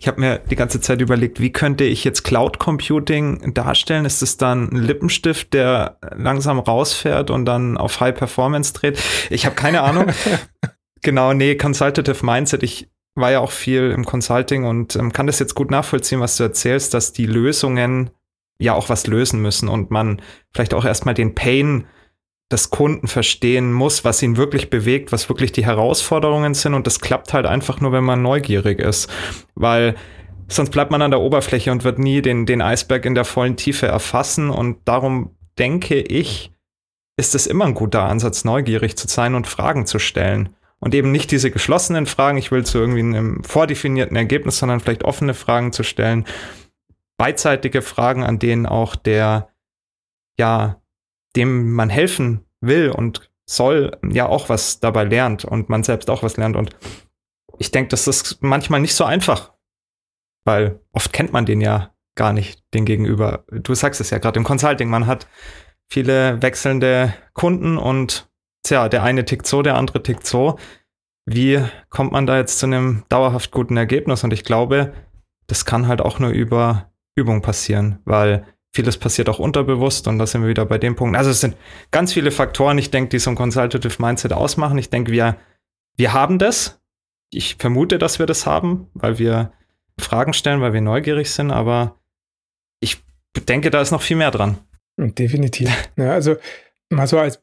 ich 0.00 0.08
habe 0.08 0.20
mir 0.20 0.38
die 0.38 0.56
ganze 0.56 0.80
Zeit 0.80 1.00
überlegt, 1.00 1.40
wie 1.40 1.52
könnte 1.52 1.84
ich 1.84 2.04
jetzt 2.04 2.22
Cloud 2.22 2.58
Computing 2.58 3.54
darstellen? 3.54 4.04
Ist 4.04 4.22
es 4.22 4.36
dann 4.36 4.68
ein 4.70 4.76
Lippenstift, 4.76 5.52
der 5.52 5.98
langsam 6.16 6.58
rausfährt 6.58 7.30
und 7.30 7.44
dann 7.44 7.76
auf 7.76 8.00
High 8.00 8.14
Performance 8.14 8.72
dreht? 8.72 8.98
Ich 9.30 9.46
habe 9.46 9.54
keine 9.54 9.82
Ahnung. 9.82 10.06
genau, 11.02 11.32
nee, 11.32 11.56
Consultative 11.56 12.24
Mindset. 12.24 12.62
Ich 12.62 12.90
war 13.14 13.30
ja 13.30 13.40
auch 13.40 13.52
viel 13.52 13.90
im 13.90 14.04
Consulting 14.04 14.64
und 14.64 14.96
ähm, 14.96 15.12
kann 15.12 15.26
das 15.26 15.38
jetzt 15.38 15.54
gut 15.54 15.70
nachvollziehen, 15.70 16.20
was 16.20 16.36
du 16.36 16.44
erzählst, 16.44 16.94
dass 16.94 17.12
die 17.12 17.26
Lösungen 17.26 18.10
ja 18.60 18.74
auch 18.74 18.88
was 18.88 19.06
lösen 19.06 19.42
müssen 19.42 19.68
und 19.68 19.90
man 19.90 20.22
vielleicht 20.52 20.74
auch 20.74 20.84
erstmal 20.84 21.14
den 21.14 21.34
Pain 21.34 21.86
des 22.50 22.70
Kunden 22.70 23.06
verstehen 23.06 23.72
muss, 23.72 24.04
was 24.04 24.22
ihn 24.22 24.36
wirklich 24.36 24.70
bewegt, 24.70 25.12
was 25.12 25.28
wirklich 25.28 25.52
die 25.52 25.64
Herausforderungen 25.64 26.54
sind. 26.54 26.74
Und 26.74 26.86
das 26.86 27.00
klappt 27.00 27.32
halt 27.32 27.46
einfach 27.46 27.80
nur, 27.80 27.92
wenn 27.92 28.04
man 28.04 28.22
neugierig 28.22 28.80
ist. 28.80 29.08
Weil 29.54 29.94
sonst 30.48 30.70
bleibt 30.70 30.90
man 30.90 31.02
an 31.02 31.12
der 31.12 31.20
Oberfläche 31.20 31.70
und 31.70 31.84
wird 31.84 31.98
nie 31.98 32.22
den, 32.22 32.46
den 32.46 32.60
Eisberg 32.60 33.04
in 33.04 33.14
der 33.14 33.24
vollen 33.24 33.56
Tiefe 33.56 33.86
erfassen. 33.86 34.50
Und 34.50 34.78
darum 34.84 35.36
denke 35.58 36.00
ich, 36.00 36.52
ist 37.16 37.34
es 37.34 37.46
immer 37.46 37.66
ein 37.66 37.74
guter 37.74 38.02
Ansatz, 38.02 38.44
neugierig 38.44 38.96
zu 38.96 39.06
sein 39.06 39.34
und 39.34 39.46
Fragen 39.46 39.86
zu 39.86 39.98
stellen. 39.98 40.50
Und 40.80 40.94
eben 40.94 41.12
nicht 41.12 41.30
diese 41.30 41.50
geschlossenen 41.50 42.06
Fragen, 42.06 42.38
ich 42.38 42.50
will 42.50 42.64
zu 42.64 42.78
irgendwie 42.78 43.00
einem 43.00 43.44
vordefinierten 43.44 44.16
Ergebnis, 44.16 44.58
sondern 44.58 44.80
vielleicht 44.80 45.04
offene 45.04 45.34
Fragen 45.34 45.72
zu 45.72 45.82
stellen. 45.82 46.24
Beidseitige 47.20 47.82
Fragen, 47.82 48.24
an 48.24 48.38
denen 48.38 48.64
auch 48.64 48.96
der, 48.96 49.50
ja, 50.38 50.80
dem 51.36 51.74
man 51.74 51.90
helfen 51.90 52.46
will 52.62 52.90
und 52.90 53.30
soll, 53.46 53.98
ja 54.08 54.24
auch 54.24 54.48
was 54.48 54.80
dabei 54.80 55.04
lernt 55.04 55.44
und 55.44 55.68
man 55.68 55.82
selbst 55.82 56.08
auch 56.08 56.22
was 56.22 56.38
lernt. 56.38 56.56
Und 56.56 56.74
ich 57.58 57.70
denke, 57.70 57.90
das 57.90 58.08
ist 58.08 58.42
manchmal 58.42 58.80
nicht 58.80 58.94
so 58.94 59.04
einfach, 59.04 59.52
weil 60.46 60.80
oft 60.92 61.12
kennt 61.12 61.30
man 61.30 61.44
den 61.44 61.60
ja 61.60 61.94
gar 62.14 62.32
nicht, 62.32 62.64
den 62.72 62.86
Gegenüber. 62.86 63.44
Du 63.50 63.74
sagst 63.74 64.00
es 64.00 64.08
ja 64.08 64.16
gerade 64.16 64.38
im 64.38 64.44
Consulting, 64.44 64.88
man 64.88 65.06
hat 65.06 65.26
viele 65.90 66.40
wechselnde 66.40 67.12
Kunden 67.34 67.76
und 67.76 68.30
tja, 68.62 68.88
der 68.88 69.02
eine 69.02 69.26
tickt 69.26 69.46
so, 69.46 69.60
der 69.60 69.76
andere 69.76 70.02
tickt 70.02 70.26
so. 70.26 70.58
Wie 71.26 71.62
kommt 71.90 72.12
man 72.12 72.24
da 72.24 72.38
jetzt 72.38 72.60
zu 72.60 72.64
einem 72.64 73.04
dauerhaft 73.10 73.50
guten 73.50 73.76
Ergebnis? 73.76 74.24
Und 74.24 74.32
ich 74.32 74.42
glaube, 74.42 74.94
das 75.48 75.66
kann 75.66 75.86
halt 75.86 76.00
auch 76.00 76.18
nur 76.18 76.30
über 76.30 76.89
Übung 77.16 77.42
passieren, 77.42 77.98
weil 78.04 78.46
vieles 78.72 78.96
passiert 78.96 79.28
auch 79.28 79.38
unterbewusst 79.38 80.06
und 80.06 80.18
da 80.18 80.26
sind 80.26 80.42
wir 80.42 80.48
wieder 80.48 80.64
bei 80.64 80.78
dem 80.78 80.96
Punkt. 80.96 81.16
Also 81.16 81.30
es 81.30 81.40
sind 81.40 81.56
ganz 81.90 82.12
viele 82.12 82.30
Faktoren, 82.30 82.78
ich 82.78 82.90
denke, 82.90 83.10
die 83.10 83.18
so 83.18 83.30
ein 83.30 83.36
Consultative 83.36 84.00
Mindset 84.00 84.32
ausmachen. 84.32 84.78
Ich 84.78 84.90
denke, 84.90 85.12
wir, 85.12 85.36
wir 85.96 86.12
haben 86.12 86.38
das. 86.38 86.80
Ich 87.32 87.56
vermute, 87.56 87.98
dass 87.98 88.18
wir 88.18 88.26
das 88.26 88.46
haben, 88.46 88.88
weil 88.94 89.18
wir 89.18 89.52
Fragen 89.98 90.32
stellen, 90.32 90.60
weil 90.60 90.72
wir 90.72 90.80
neugierig 90.80 91.30
sind, 91.30 91.50
aber 91.50 92.00
ich 92.80 93.02
denke, 93.48 93.70
da 93.70 93.80
ist 93.80 93.90
noch 93.90 94.02
viel 94.02 94.16
mehr 94.16 94.30
dran. 94.30 94.58
Definitiv. 94.96 95.70
Ja, 95.96 96.12
also 96.12 96.36
mal 96.90 97.06
so 97.06 97.18
als 97.18 97.42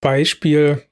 Beispiel, 0.00 0.82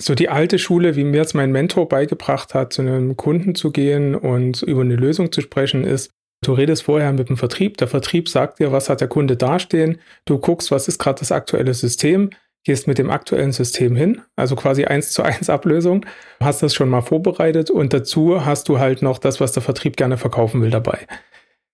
so 0.00 0.14
die 0.14 0.28
alte 0.28 0.58
Schule, 0.58 0.96
wie 0.96 1.04
mir 1.04 1.18
jetzt 1.18 1.34
mein 1.34 1.52
Mentor 1.52 1.88
beigebracht 1.88 2.54
hat, 2.54 2.72
zu 2.72 2.82
einem 2.82 3.16
Kunden 3.16 3.54
zu 3.54 3.70
gehen 3.70 4.14
und 4.14 4.62
über 4.62 4.82
eine 4.82 4.96
Lösung 4.96 5.32
zu 5.32 5.40
sprechen, 5.40 5.84
ist, 5.84 6.15
du 6.42 6.52
redest 6.52 6.82
vorher 6.82 7.12
mit 7.12 7.28
dem 7.28 7.36
Vertrieb, 7.36 7.76
der 7.78 7.88
Vertrieb 7.88 8.28
sagt 8.28 8.58
dir, 8.58 8.72
was 8.72 8.88
hat 8.88 9.00
der 9.00 9.08
Kunde 9.08 9.36
dastehen, 9.36 10.00
du 10.24 10.38
guckst, 10.38 10.70
was 10.70 10.88
ist 10.88 10.98
gerade 10.98 11.18
das 11.18 11.32
aktuelle 11.32 11.74
System, 11.74 12.30
gehst 12.64 12.88
mit 12.88 12.98
dem 12.98 13.10
aktuellen 13.10 13.52
System 13.52 13.94
hin, 13.94 14.22
also 14.34 14.56
quasi 14.56 14.84
eins 14.84 15.12
zu 15.12 15.22
eins 15.22 15.48
Ablösung, 15.48 16.04
hast 16.40 16.62
das 16.62 16.74
schon 16.74 16.88
mal 16.88 17.00
vorbereitet 17.00 17.70
und 17.70 17.92
dazu 17.92 18.44
hast 18.44 18.68
du 18.68 18.78
halt 18.78 19.02
noch 19.02 19.18
das, 19.18 19.40
was 19.40 19.52
der 19.52 19.62
Vertrieb 19.62 19.96
gerne 19.96 20.18
verkaufen 20.18 20.60
will 20.60 20.70
dabei. 20.70 21.06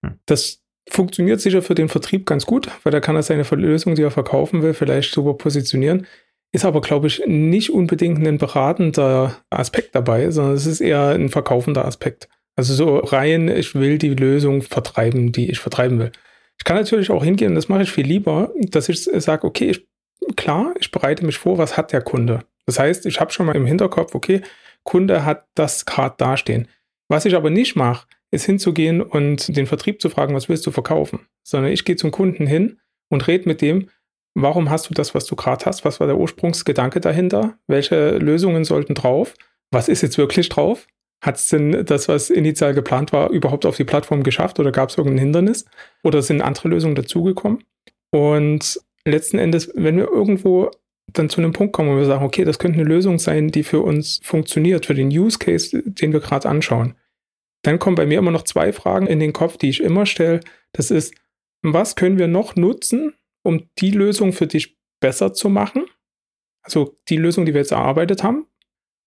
Hm. 0.05 0.19
Das 0.27 0.63
funktioniert 0.89 1.41
sicher 1.41 1.63
für 1.63 1.75
den 1.75 1.89
Vertrieb 1.89 2.27
ganz 2.27 2.45
gut, 2.45 2.69
weil 2.83 2.93
da 2.93 3.01
kann 3.01 3.17
er 3.17 3.23
seine 3.23 3.43
Lösung, 3.43 3.95
die 3.95 4.03
er 4.03 4.11
verkaufen 4.11 4.63
will, 4.63 4.75
vielleicht 4.75 5.15
super 5.15 5.35
positionieren. 5.35 6.07
Ist 6.55 6.67
aber, 6.67 6.83
glaube 6.83 7.07
ich, 7.07 7.23
nicht 7.27 7.71
unbedingt 7.71 8.27
ein 8.27 8.37
beratender 8.37 9.39
Aspekt 9.49 9.95
dabei, 9.95 10.31
sondern 10.31 10.55
es 10.55 10.67
ist 10.67 10.83
eher 10.83 11.09
ein 11.09 11.31
verkaufender 11.31 11.87
Aspekt. 11.87 12.29
Also 12.57 12.75
so 12.75 12.99
rein, 12.99 13.49
ich 13.49 13.75
will 13.75 13.99
die 13.99 14.15
Lösung 14.15 14.63
vertreiben, 14.63 15.33
die 15.33 15.51
ich 15.51 15.59
vertreiben 15.59 15.99
will. 15.99 16.13
Ich 16.59 16.65
kann 16.65 16.77
natürlich 16.77 17.11
auch 17.11 17.25
hingehen, 17.25 17.55
das 17.55 17.69
mache 17.69 17.83
ich 17.83 17.93
viel 17.93 18.07
lieber, 18.07 18.53
dass 18.57 18.89
ich 18.89 19.03
sage, 19.05 19.47
okay, 19.47 19.71
ich, 19.71 19.87
klar, 20.37 20.75
ich 20.79 20.91
bereite 20.91 21.25
mich 21.25 21.39
vor, 21.39 21.59
was 21.59 21.77
hat 21.77 21.93
der 21.93 22.03
Kunde. 22.03 22.45
Das 22.67 22.79
heißt, 22.79 23.07
ich 23.07 23.21
habe 23.21 23.33
schon 23.33 23.47
mal 23.47 23.57
im 23.57 23.67
Hinterkopf, 23.67 24.15
okay, 24.15 24.43
Kunde 24.85 25.25
hat 25.25 25.47
das 25.55 25.87
gerade 25.87 26.15
dastehen. 26.19 26.69
Was 27.09 27.25
ich 27.25 27.35
aber 27.35 27.51
nicht 27.51 27.75
mache, 27.75 28.07
ist 28.31 28.45
hinzugehen 28.45 29.01
und 29.01 29.57
den 29.57 29.67
Vertrieb 29.67 30.01
zu 30.01 30.11
fragen, 30.11 30.35
was 30.35 30.49
willst 30.49 30.67
du 30.67 30.71
verkaufen, 30.71 31.21
sondern 31.43 31.73
ich 31.73 31.85
gehe 31.85 31.97
zum 31.97 32.11
Kunden 32.11 32.47
hin 32.47 32.79
und 33.09 33.27
rede 33.27 33.49
mit 33.49 33.61
dem, 33.61 33.89
Warum 34.35 34.71
hast 34.71 34.89
du 34.89 34.95
das, 34.95 35.15
was 35.15 35.27
du 35.27 35.37
gerade 35.37 35.65
hast? 35.67 35.85
Was 35.85 36.01
war 36.01 36.07
der 36.07 36.17
Ursprungsgedanke 36.17 37.01
dahinter? 37.01 37.59
Welche 37.67 38.17
Lösungen 38.17 38.65
sollten 38.65 38.95
drauf? 38.95 39.35
Was 39.71 39.89
ist 39.89 40.03
jetzt 40.03 40.19
wirklich 40.19 40.49
drauf? 40.49 40.87
Hat 41.23 41.37
es 41.37 41.49
denn 41.49 41.87
das, 41.87 42.09
was 42.09 42.31
initial 42.31 42.75
geplant 42.75 43.13
war, 43.13 43.31
überhaupt 43.31 43.65
auf 43.65 43.77
die 43.77 43.85
Plattform 43.85 44.25
geschafft 44.25 44.59
oder 44.59 44.73
gab 44.73 44.91
es 44.91 44.99
irgendein 44.99 45.21
Hindernis? 45.21 45.65
Oder 46.03 46.21
sind 46.21 46.43
andere 46.43 46.69
Lösungen 46.69 46.97
dazugekommen? 46.97 47.63
Und 48.11 48.81
letzten 49.05 49.39
Endes, 49.39 49.71
wenn 49.75 49.97
wir 49.97 50.09
irgendwo 50.09 50.71
dann 51.13 51.29
zu 51.29 51.41
einem 51.41 51.53
Punkt 51.53 51.73
kommen, 51.73 51.91
wo 51.91 51.97
wir 51.97 52.07
sagen, 52.07 52.25
okay, 52.25 52.45
das 52.45 52.59
könnte 52.59 52.81
eine 52.81 52.89
Lösung 52.89 53.19
sein, 53.19 53.49
die 53.49 53.63
für 53.63 53.81
uns 53.81 54.21
funktioniert, 54.25 54.87
für 54.87 54.95
den 54.95 55.09
Use 55.09 55.39
Case, 55.39 55.83
den 55.85 56.13
wir 56.13 56.21
gerade 56.21 56.49
anschauen, 56.49 56.97
dann 57.63 57.79
kommen 57.79 57.97
bei 57.97 58.07
mir 58.07 58.19
immer 58.19 58.31
noch 58.33 58.43
zwei 58.43 58.73
Fragen 58.73 59.07
in 59.07 59.21
den 59.21 59.33
Kopf, 59.33 59.57
die 59.57 59.69
ich 59.69 59.81
immer 59.81 60.07
stelle. 60.07 60.41
Das 60.73 60.91
ist, 60.91 61.15
was 61.63 61.95
können 61.95 62.19
wir 62.19 62.27
noch 62.27 62.57
nutzen, 62.57 63.15
um 63.45 63.69
die 63.79 63.93
Lösung 63.93 64.33
für 64.33 64.49
dich 64.49 64.77
besser 65.01 65.33
zu 65.33 65.49
machen. 65.49 65.85
Also 66.63 66.99
die 67.09 67.17
Lösung, 67.17 67.47
die 67.47 67.55
wir 67.55 67.61
jetzt 67.61 67.73
erarbeitet 67.73 68.25
haben. 68.25 68.47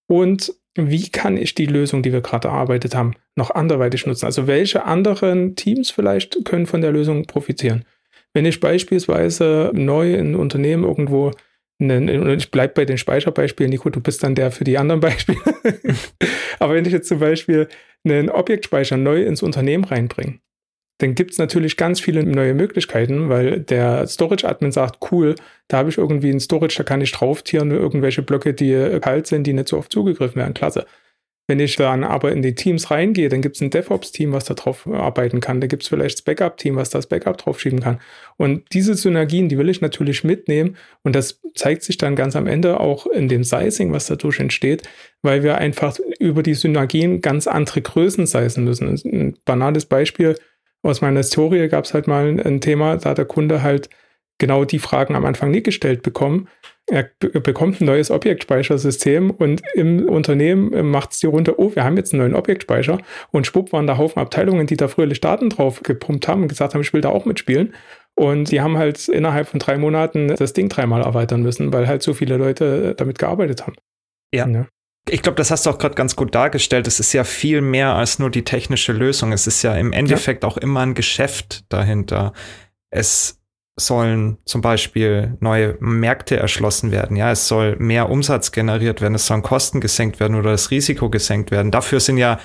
Und 0.07 0.53
wie 0.75 1.10
kann 1.10 1.38
ich 1.38 1.55
die 1.55 1.65
Lösung, 1.65 2.03
die 2.03 2.12
wir 2.12 2.22
gerade 2.22 2.50
erarbeitet 2.50 2.96
haben, 2.96 3.13
noch 3.36 3.51
anderweitig 3.51 4.05
nutzen? 4.05 4.25
Also 4.25 4.48
welche 4.48 4.86
anderen 4.86 5.55
Teams 5.55 5.89
vielleicht 5.89 6.44
können 6.46 6.65
von 6.65 6.82
der 6.82 6.91
Lösung 6.91 7.25
profitieren? 7.25 7.86
Wenn 8.34 8.46
ich 8.46 8.60
beispielsweise 8.60 9.72
neu 9.74 10.13
in 10.13 10.36
Unternehmen 10.36 10.84
irgendwo, 10.84 11.32
einen, 11.79 12.29
ich 12.38 12.51
bleibe 12.51 12.74
bei 12.74 12.86
den 12.86 12.98
Speicherbeispielen, 12.98 13.70
Nico, 13.70 13.89
du 13.89 14.01
bist 14.01 14.24
dann 14.24 14.36
der 14.36 14.51
für 14.51 14.65
die 14.65 14.77
anderen 14.77 15.00
Beispiele. 15.00 15.39
Aber 16.60 16.74
wenn 16.74 16.86
ich 16.86 16.91
jetzt 16.91 17.08
zum 17.08 17.20
Beispiel 17.20 17.70
einen 18.03 18.29
Objektspeicher 18.29 18.98
neu 18.98 19.24
ins 19.24 19.41
Unternehmen 19.41 19.86
reinbringe, 19.86 20.39
dann 20.99 21.13
gibt 21.13 21.31
es 21.31 21.37
natürlich 21.37 21.75
ganz 21.75 21.99
viele 21.99 22.23
neue 22.23 22.53
Möglichkeiten, 22.53 23.29
weil 23.29 23.59
der 23.59 24.07
Storage-Admin 24.07 24.71
sagt, 24.71 25.11
cool, 25.11 25.35
da 25.67 25.77
habe 25.77 25.89
ich 25.89 25.97
irgendwie 25.97 26.29
ein 26.29 26.39
Storage, 26.39 26.77
da 26.77 26.83
kann 26.83 27.01
ich 27.01 27.11
drauftieren, 27.11 27.71
irgendwelche 27.71 28.21
Blöcke, 28.21 28.53
die 28.53 28.99
kalt 29.01 29.27
sind, 29.27 29.45
die 29.45 29.53
nicht 29.53 29.67
so 29.67 29.77
oft 29.77 29.91
zugegriffen 29.91 30.37
werden. 30.37 30.53
Klasse. 30.53 30.85
Wenn 31.47 31.59
ich 31.59 31.75
dann 31.75 32.03
aber 32.03 32.31
in 32.31 32.41
die 32.41 32.55
Teams 32.55 32.89
reingehe, 32.89 33.29
dann 33.29 33.43
gibt 33.43 33.55
es 33.55 33.61
ein 33.61 33.69
DevOps-Team, 33.69 34.31
was 34.31 34.45
da 34.45 34.55
drauf 34.55 34.87
arbeiten 34.87 35.41
kann. 35.41 35.61
Da 35.61 35.67
gibt 35.67 35.83
es 35.83 35.89
vielleicht 35.89 36.17
das 36.17 36.21
Backup-Team, 36.23 36.75
was 36.75 36.89
das 36.89 37.05
Backup 37.05 37.37
draufschieben 37.37 37.81
kann. 37.81 37.99
Und 38.37 38.63
diese 38.73 38.95
Synergien, 38.95 39.47
die 39.47 39.59
will 39.59 39.69
ich 39.69 39.79
natürlich 39.79 40.23
mitnehmen. 40.23 40.75
Und 41.03 41.15
das 41.15 41.41
zeigt 41.53 41.83
sich 41.83 41.97
dann 41.97 42.15
ganz 42.15 42.35
am 42.35 42.47
Ende 42.47 42.79
auch 42.79 43.05
in 43.05 43.27
dem 43.27 43.43
Sizing, 43.43 43.91
was 43.91 44.07
dadurch 44.07 44.39
entsteht, 44.39 44.89
weil 45.21 45.43
wir 45.43 45.59
einfach 45.59 45.99
über 46.19 46.41
die 46.41 46.55
Synergien 46.55 47.21
ganz 47.21 47.45
andere 47.45 47.83
Größen 47.83 48.25
sizen 48.25 48.63
müssen. 48.63 48.87
Ein 48.87 49.37
banales 49.45 49.85
Beispiel, 49.85 50.35
aus 50.85 51.01
meiner 51.01 51.19
Historie 51.19 51.67
gab 51.67 51.85
es 51.85 51.93
halt 51.93 52.07
mal 52.07 52.39
ein 52.39 52.61
Thema, 52.61 52.97
da 52.97 53.11
hat 53.11 53.17
der 53.17 53.25
Kunde 53.25 53.63
halt 53.63 53.89
genau 54.37 54.65
die 54.65 54.79
Fragen 54.79 55.15
am 55.15 55.25
Anfang 55.25 55.51
nicht 55.51 55.65
gestellt 55.65 56.03
bekommen. 56.03 56.47
Er 56.87 57.09
bekommt 57.19 57.81
ein 57.81 57.85
neues 57.85 58.11
Objektspeichersystem 58.11 59.31
und 59.31 59.63
im 59.73 60.07
Unternehmen 60.07 60.91
macht 60.91 61.13
es 61.13 61.19
die 61.19 61.25
runter, 61.25 61.57
oh, 61.57 61.73
wir 61.73 61.83
haben 61.83 61.97
jetzt 61.97 62.13
einen 62.13 62.21
neuen 62.21 62.35
Objektspeicher 62.35 62.99
und 63.31 63.47
schwupp 63.47 63.73
waren 63.73 63.87
da 63.87 63.97
Haufen 63.97 64.21
Abteilungen, 64.21 64.67
die 64.67 64.77
da 64.77 64.87
fröhlich 64.87 65.19
Daten 65.19 65.49
drauf 65.49 65.81
gepumpt 65.81 66.27
haben 66.27 66.43
und 66.43 66.49
gesagt 66.49 66.73
haben, 66.73 66.81
ich 66.81 66.93
will 66.93 67.01
da 67.01 67.09
auch 67.09 67.25
mitspielen. 67.25 67.73
Und 68.13 68.51
die 68.51 68.61
haben 68.61 68.77
halt 68.77 69.09
innerhalb 69.09 69.47
von 69.47 69.59
drei 69.59 69.77
Monaten 69.77 70.27
das 70.27 70.53
Ding 70.53 70.69
dreimal 70.69 71.01
erweitern 71.01 71.41
müssen, 71.41 71.73
weil 71.73 71.87
halt 71.87 72.01
so 72.01 72.13
viele 72.13 72.37
Leute 72.37 72.93
damit 72.95 73.19
gearbeitet 73.19 73.65
haben. 73.65 73.75
Ja. 74.33 74.47
ja. 74.47 74.67
Ich 75.07 75.21
glaube, 75.21 75.35
das 75.35 75.51
hast 75.51 75.65
du 75.65 75.69
auch 75.69 75.77
gerade 75.77 75.95
ganz 75.95 76.15
gut 76.15 76.33
dargestellt. 76.33 76.88
Es 76.88 77.00
ist 77.00 77.13
ja 77.13 77.24
viel 77.24 77.62
mehr 77.62 77.93
als 77.93 78.17
nur 78.17 78.31
die 78.31 78.43
technische 78.43 78.91
Lösung. 78.91 79.31
Es 79.31 79.45
ist 79.45 79.62
ja 79.62 79.75
im 79.75 79.93
Endeffekt 79.93 80.43
ja. 80.43 80.50
auch 80.50 80.57
immer 80.57 80.79
ein 80.81 80.95
Geschäft 80.95 81.65
dahinter. 81.69 82.33
Es 82.89 83.39
sollen 83.77 84.38
zum 84.45 84.62
Beispiel 84.62 85.38
neue 85.41 85.77
Märkte 85.79 86.38
erschlossen 86.38 86.91
werden. 86.91 87.17
Ja, 87.17 87.31
es 87.31 87.47
soll 87.47 87.75
mehr 87.77 88.09
Umsatz 88.09 88.51
generiert 88.51 89.01
werden. 89.01 89.15
Es 89.15 89.27
sollen 89.27 89.43
Kosten 89.43 89.81
gesenkt 89.81 90.19
werden 90.19 90.35
oder 90.35 90.51
das 90.51 90.71
Risiko 90.71 91.09
gesenkt 91.09 91.51
werden. 91.51 91.71
Dafür 91.71 92.00
sind 92.00 92.17
ja 92.17 92.39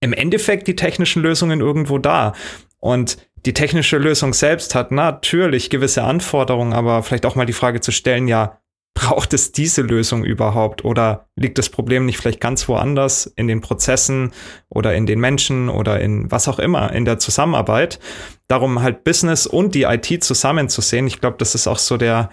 im 0.00 0.12
Endeffekt 0.12 0.66
die 0.66 0.76
technischen 0.76 1.22
Lösungen 1.22 1.60
irgendwo 1.60 1.98
da. 1.98 2.32
Und 2.78 3.18
die 3.46 3.54
technische 3.54 3.98
Lösung 3.98 4.32
selbst 4.32 4.74
hat 4.74 4.90
natürlich 4.90 5.70
gewisse 5.70 6.02
Anforderungen, 6.02 6.72
aber 6.72 7.02
vielleicht 7.02 7.26
auch 7.26 7.34
mal 7.34 7.46
die 7.46 7.52
Frage 7.52 7.80
zu 7.80 7.92
stellen, 7.92 8.26
ja, 8.26 8.58
braucht 8.94 9.34
es 9.34 9.50
diese 9.50 9.82
Lösung 9.82 10.24
überhaupt 10.24 10.84
oder 10.84 11.26
liegt 11.34 11.58
das 11.58 11.68
Problem 11.68 12.06
nicht 12.06 12.16
vielleicht 12.16 12.40
ganz 12.40 12.68
woanders 12.68 13.26
in 13.26 13.48
den 13.48 13.60
Prozessen 13.60 14.32
oder 14.68 14.94
in 14.94 15.04
den 15.04 15.18
Menschen 15.18 15.68
oder 15.68 16.00
in 16.00 16.30
was 16.30 16.46
auch 16.46 16.60
immer, 16.60 16.92
in 16.92 17.04
der 17.04 17.18
Zusammenarbeit? 17.18 17.98
Darum 18.46 18.82
halt 18.82 19.02
Business 19.02 19.46
und 19.46 19.74
die 19.74 19.82
IT 19.82 20.22
zusammenzusehen. 20.22 21.08
Ich 21.08 21.20
glaube, 21.20 21.36
das 21.38 21.56
ist 21.56 21.66
auch 21.66 21.78
so 21.78 21.96
der, 21.96 22.30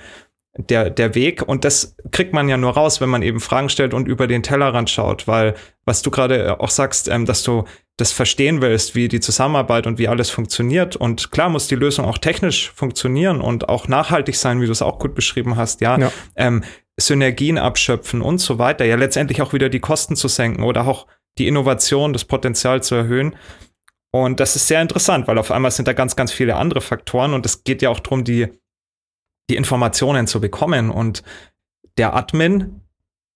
der, 0.57 0.89
der 0.89 1.15
Weg. 1.15 1.47
Und 1.47 1.63
das 1.63 1.95
kriegt 2.11 2.33
man 2.33 2.49
ja 2.49 2.57
nur 2.57 2.71
raus, 2.71 3.01
wenn 3.01 3.09
man 3.09 3.21
eben 3.21 3.39
Fragen 3.39 3.69
stellt 3.69 3.93
und 3.93 4.07
über 4.07 4.27
den 4.27 4.43
Tellerrand 4.43 4.89
schaut, 4.89 5.27
weil 5.27 5.55
was 5.85 6.01
du 6.01 6.11
gerade 6.11 6.59
auch 6.59 6.69
sagst, 6.69 7.07
ähm, 7.07 7.25
dass 7.25 7.43
du 7.43 7.65
das 7.97 8.11
verstehen 8.11 8.61
willst, 8.61 8.95
wie 8.95 9.07
die 9.07 9.19
Zusammenarbeit 9.19 9.87
und 9.87 9.99
wie 9.99 10.07
alles 10.07 10.29
funktioniert. 10.29 10.95
Und 10.95 11.31
klar 11.31 11.49
muss 11.49 11.67
die 11.67 11.75
Lösung 11.75 12.05
auch 12.05 12.17
technisch 12.17 12.71
funktionieren 12.71 13.41
und 13.41 13.69
auch 13.69 13.87
nachhaltig 13.87 14.35
sein, 14.35 14.59
wie 14.61 14.65
du 14.65 14.71
es 14.71 14.81
auch 14.81 14.99
gut 14.99 15.15
beschrieben 15.15 15.55
hast, 15.55 15.81
ja. 15.81 15.97
ja. 15.97 16.11
Ähm, 16.35 16.63
Synergien 16.99 17.57
abschöpfen 17.57 18.21
und 18.21 18.39
so 18.39 18.59
weiter. 18.59 18.85
Ja, 18.85 18.95
letztendlich 18.95 19.41
auch 19.41 19.53
wieder 19.53 19.69
die 19.69 19.79
Kosten 19.79 20.15
zu 20.15 20.27
senken 20.27 20.63
oder 20.63 20.87
auch 20.87 21.07
die 21.37 21.47
Innovation, 21.47 22.13
das 22.13 22.25
Potenzial 22.25 22.83
zu 22.83 22.95
erhöhen. 22.95 23.35
Und 24.11 24.41
das 24.41 24.55
ist 24.55 24.67
sehr 24.67 24.81
interessant, 24.81 25.27
weil 25.27 25.37
auf 25.37 25.51
einmal 25.51 25.71
sind 25.71 25.87
da 25.87 25.93
ganz, 25.93 26.15
ganz 26.15 26.33
viele 26.33 26.57
andere 26.57 26.81
Faktoren 26.81 27.33
und 27.33 27.45
es 27.45 27.63
geht 27.63 27.81
ja 27.81 27.89
auch 27.89 28.01
darum, 28.01 28.25
die 28.25 28.49
die 29.49 29.55
Informationen 29.55 30.27
zu 30.27 30.39
bekommen. 30.41 30.89
Und 30.89 31.23
der 31.97 32.15
Admin, 32.15 32.81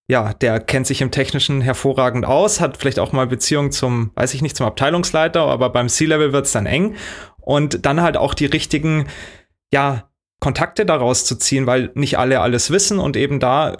ja, 0.07 0.33
der 0.33 0.59
kennt 0.59 0.87
sich 0.87 1.01
im 1.01 1.11
Technischen 1.11 1.61
hervorragend 1.61 2.25
aus, 2.25 2.59
hat 2.59 2.77
vielleicht 2.77 2.99
auch 2.99 3.11
mal 3.11 3.27
Beziehung 3.27 3.71
zum, 3.71 4.11
weiß 4.15 4.33
ich 4.33 4.41
nicht, 4.41 4.55
zum 4.55 4.67
Abteilungsleiter, 4.67 5.41
aber 5.41 5.69
beim 5.69 5.89
C-Level 5.89 6.31
wird 6.31 6.45
es 6.45 6.51
dann 6.51 6.65
eng. 6.65 6.95
Und 7.39 7.85
dann 7.85 8.01
halt 8.01 8.17
auch 8.17 8.33
die 8.33 8.45
richtigen, 8.45 9.07
ja, 9.71 10.09
Kontakte 10.39 10.85
daraus 10.85 11.25
zu 11.25 11.37
ziehen, 11.37 11.65
weil 11.65 11.91
nicht 11.95 12.17
alle 12.19 12.41
alles 12.41 12.69
wissen 12.69 12.99
und 12.99 13.17
eben 13.17 13.39
da 13.39 13.77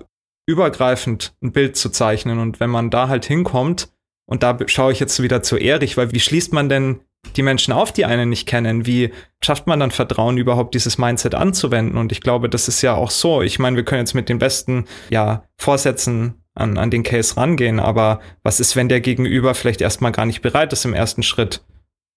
übergreifend 0.48 1.36
ein 1.42 1.52
Bild 1.52 1.76
zu 1.76 1.90
zeichnen. 1.90 2.40
Und 2.40 2.60
wenn 2.60 2.70
man 2.70 2.90
da 2.90 3.08
halt 3.08 3.26
hinkommt, 3.26 3.90
und 4.26 4.42
da 4.42 4.58
schaue 4.68 4.92
ich 4.92 5.00
jetzt 5.00 5.22
wieder 5.22 5.44
zu 5.44 5.58
Erich, 5.58 5.98
weil 5.98 6.12
wie 6.12 6.20
schließt 6.20 6.54
man 6.54 6.70
denn 6.70 7.02
die 7.36 7.44
Menschen 7.44 7.74
auf, 7.74 7.92
die 7.92 8.06
einen 8.06 8.30
nicht 8.30 8.48
kennen? 8.48 8.86
Wie 8.86 9.12
schafft 9.44 9.68
man 9.68 9.80
dann 9.80 9.92
Vertrauen, 9.92 10.38
überhaupt 10.38 10.74
dieses 10.74 10.98
Mindset 10.98 11.36
anzuwenden? 11.36 11.98
Und 11.98 12.12
ich 12.12 12.22
glaube, 12.22 12.50
das 12.50 12.68
ist 12.68 12.82
ja 12.82 12.94
auch 12.94 13.12
so. 13.12 13.42
Ich 13.42 13.60
meine, 13.60 13.76
wir 13.76 13.86
können 13.86 14.02
jetzt 14.02 14.14
mit 14.14 14.30
den 14.30 14.40
besten, 14.40 14.86
ja, 15.10 15.44
Vorsätzen 15.58 16.44
an, 16.54 16.78
an 16.78 16.90
den 16.90 17.04
Case 17.04 17.38
rangehen, 17.38 17.80
aber 17.80 18.20
was 18.44 18.60
ist, 18.60 18.76
wenn 18.76 18.90
der 18.90 19.02
Gegenüber 19.02 19.54
vielleicht 19.54 19.82
erstmal 19.82 20.12
gar 20.12 20.26
nicht 20.26 20.42
bereit 20.42 20.74
ist, 20.74 20.86
im 20.86 20.94
ersten 20.94 21.24
Schritt 21.24 21.64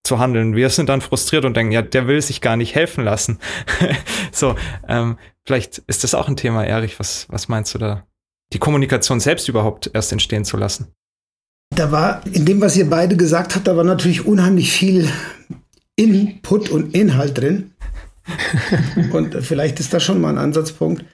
zu 0.05 0.19
handeln? 0.19 0.55
Wir 0.55 0.71
sind 0.71 0.89
dann 0.89 1.01
frustriert 1.01 1.45
und 1.45 1.57
denken, 1.57 1.73
ja, 1.73 1.83
der 1.83 2.07
will 2.07 2.23
sich 2.23 2.41
gar 2.41 2.57
nicht 2.57 2.75
helfen 2.75 3.05
lassen. 3.05 3.39
so, 4.33 4.55
ähm, 4.89 5.19
vielleicht 5.45 5.79
ist 5.79 6.05
das 6.05 6.15
auch 6.15 6.29
ein 6.29 6.37
Thema, 6.37 6.65
Erich. 6.65 6.99
Was, 6.99 7.27
was 7.31 7.49
meinst 7.49 7.75
du 7.75 7.79
da? 7.79 8.07
Die 8.53 8.59
Kommunikation 8.59 9.21
selbst 9.21 9.49
überhaupt 9.49 9.91
erst 9.93 10.13
entstehen 10.13 10.45
zu 10.45 10.57
lassen. 10.57 10.95
Da 11.71 11.93
war, 11.93 12.23
in 12.27 12.45
dem, 12.45 12.61
was 12.61 12.77
ihr 12.77 12.89
beide 12.89 13.17
gesagt 13.17 13.55
habt, 13.55 13.69
da 13.69 13.77
war 13.77 13.85
natürlich 13.85 14.27
unheimlich 14.27 14.73
viel 14.73 15.09
Input 15.97 16.71
und 16.71 16.95
Inhalt 16.95 17.39
drin. 17.39 17.73
und 19.13 19.35
vielleicht 19.43 19.81
ist 19.81 19.93
das 19.93 20.03
schon 20.03 20.21
mal 20.21 20.31
ein 20.31 20.39
Ansatzpunkt. 20.39 21.05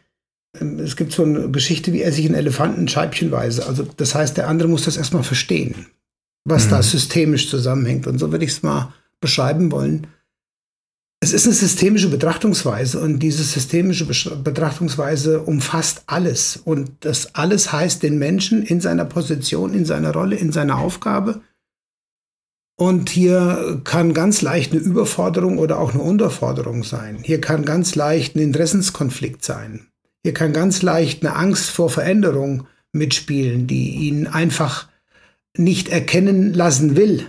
Es 0.79 0.97
gibt 0.97 1.13
so 1.13 1.25
eine 1.25 1.51
Geschichte, 1.51 1.93
wie 1.93 2.03
er 2.03 2.13
sich 2.13 2.27
einen 2.27 2.35
Elefanten 2.35 2.87
scheibchenweise. 2.87 3.67
Also, 3.67 3.87
das 3.97 4.15
heißt, 4.15 4.37
der 4.37 4.49
andere 4.49 4.69
muss 4.69 4.85
das 4.85 4.97
erstmal 4.97 5.25
verstehen, 5.25 5.87
was 6.45 6.67
mhm. 6.67 6.71
da 6.71 6.83
systemisch 6.83 7.51
zusammenhängt. 7.51 8.07
Und 8.07 8.19
so 8.19 8.31
würde 8.31 8.45
ich 8.45 8.53
es 8.53 8.63
mal 8.63 8.93
beschreiben 9.21 9.73
wollen. 9.73 10.07
Es 11.25 11.33
ist 11.33 11.47
eine 11.47 11.55
systemische 11.55 12.11
Betrachtungsweise 12.11 13.01
und 13.01 13.19
diese 13.21 13.45
systemische 13.45 14.05
Betrachtungsweise 14.05 15.41
umfasst 15.41 16.03
alles. 16.05 16.61
Und 16.63 16.91
das 17.01 17.35
alles 17.35 17.73
heißt 17.73 18.03
den 18.03 18.19
Menschen 18.19 18.63
in 18.63 18.83
seiner 18.83 19.07
Position, 19.07 19.73
in 19.73 19.87
seiner 19.87 20.13
Rolle, 20.13 20.37
in 20.37 20.53
seiner 20.53 20.77
Aufgabe. 20.77 21.41
Und 22.77 23.09
hier 23.09 23.81
kann 23.85 24.13
ganz 24.13 24.43
leicht 24.43 24.73
eine 24.73 24.83
Überforderung 24.83 25.57
oder 25.57 25.79
auch 25.79 25.95
eine 25.95 26.03
Unterforderung 26.03 26.85
sein. 26.85 27.21
Hier 27.23 27.41
kann 27.41 27.65
ganz 27.65 27.95
leicht 27.95 28.37
ein 28.37 28.41
Interessenskonflikt 28.41 29.43
sein. 29.43 29.87
Hier 30.25 30.35
kann 30.35 30.53
ganz 30.53 30.83
leicht 30.83 31.25
eine 31.25 31.37
Angst 31.37 31.71
vor 31.71 31.89
Veränderung 31.89 32.67
mitspielen, 32.93 33.67
die 33.67 33.93
ihn 34.09 34.27
einfach 34.27 34.89
nicht 35.57 35.89
erkennen 35.89 36.53
lassen 36.53 36.97
will, 36.97 37.29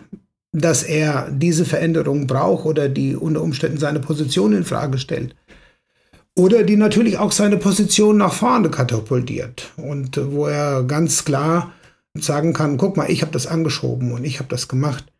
dass 0.55 0.83
er 0.83 1.29
diese 1.31 1.65
Veränderung 1.65 2.27
braucht 2.27 2.65
oder 2.65 2.87
die 2.87 3.15
unter 3.15 3.41
Umständen 3.41 3.77
seine 3.77 3.99
Position 3.99 4.53
in 4.53 4.63
Frage 4.63 4.97
stellt. 4.97 5.35
Oder 6.33 6.63
die 6.63 6.77
natürlich 6.77 7.17
auch 7.17 7.33
seine 7.33 7.57
Position 7.57 8.17
nach 8.17 8.33
vorne 8.33 8.69
katapultiert 8.69 9.73
und 9.75 10.17
wo 10.31 10.47
er 10.47 10.83
ganz 10.83 11.25
klar 11.25 11.73
sagen 12.13 12.53
kann, 12.53 12.77
guck 12.77 12.95
mal, 12.95 13.11
ich 13.11 13.21
habe 13.21 13.33
das 13.33 13.47
angeschoben 13.47 14.13
und 14.13 14.23
ich 14.23 14.39
habe 14.39 14.47
das 14.49 14.69
gemacht. 14.69 15.11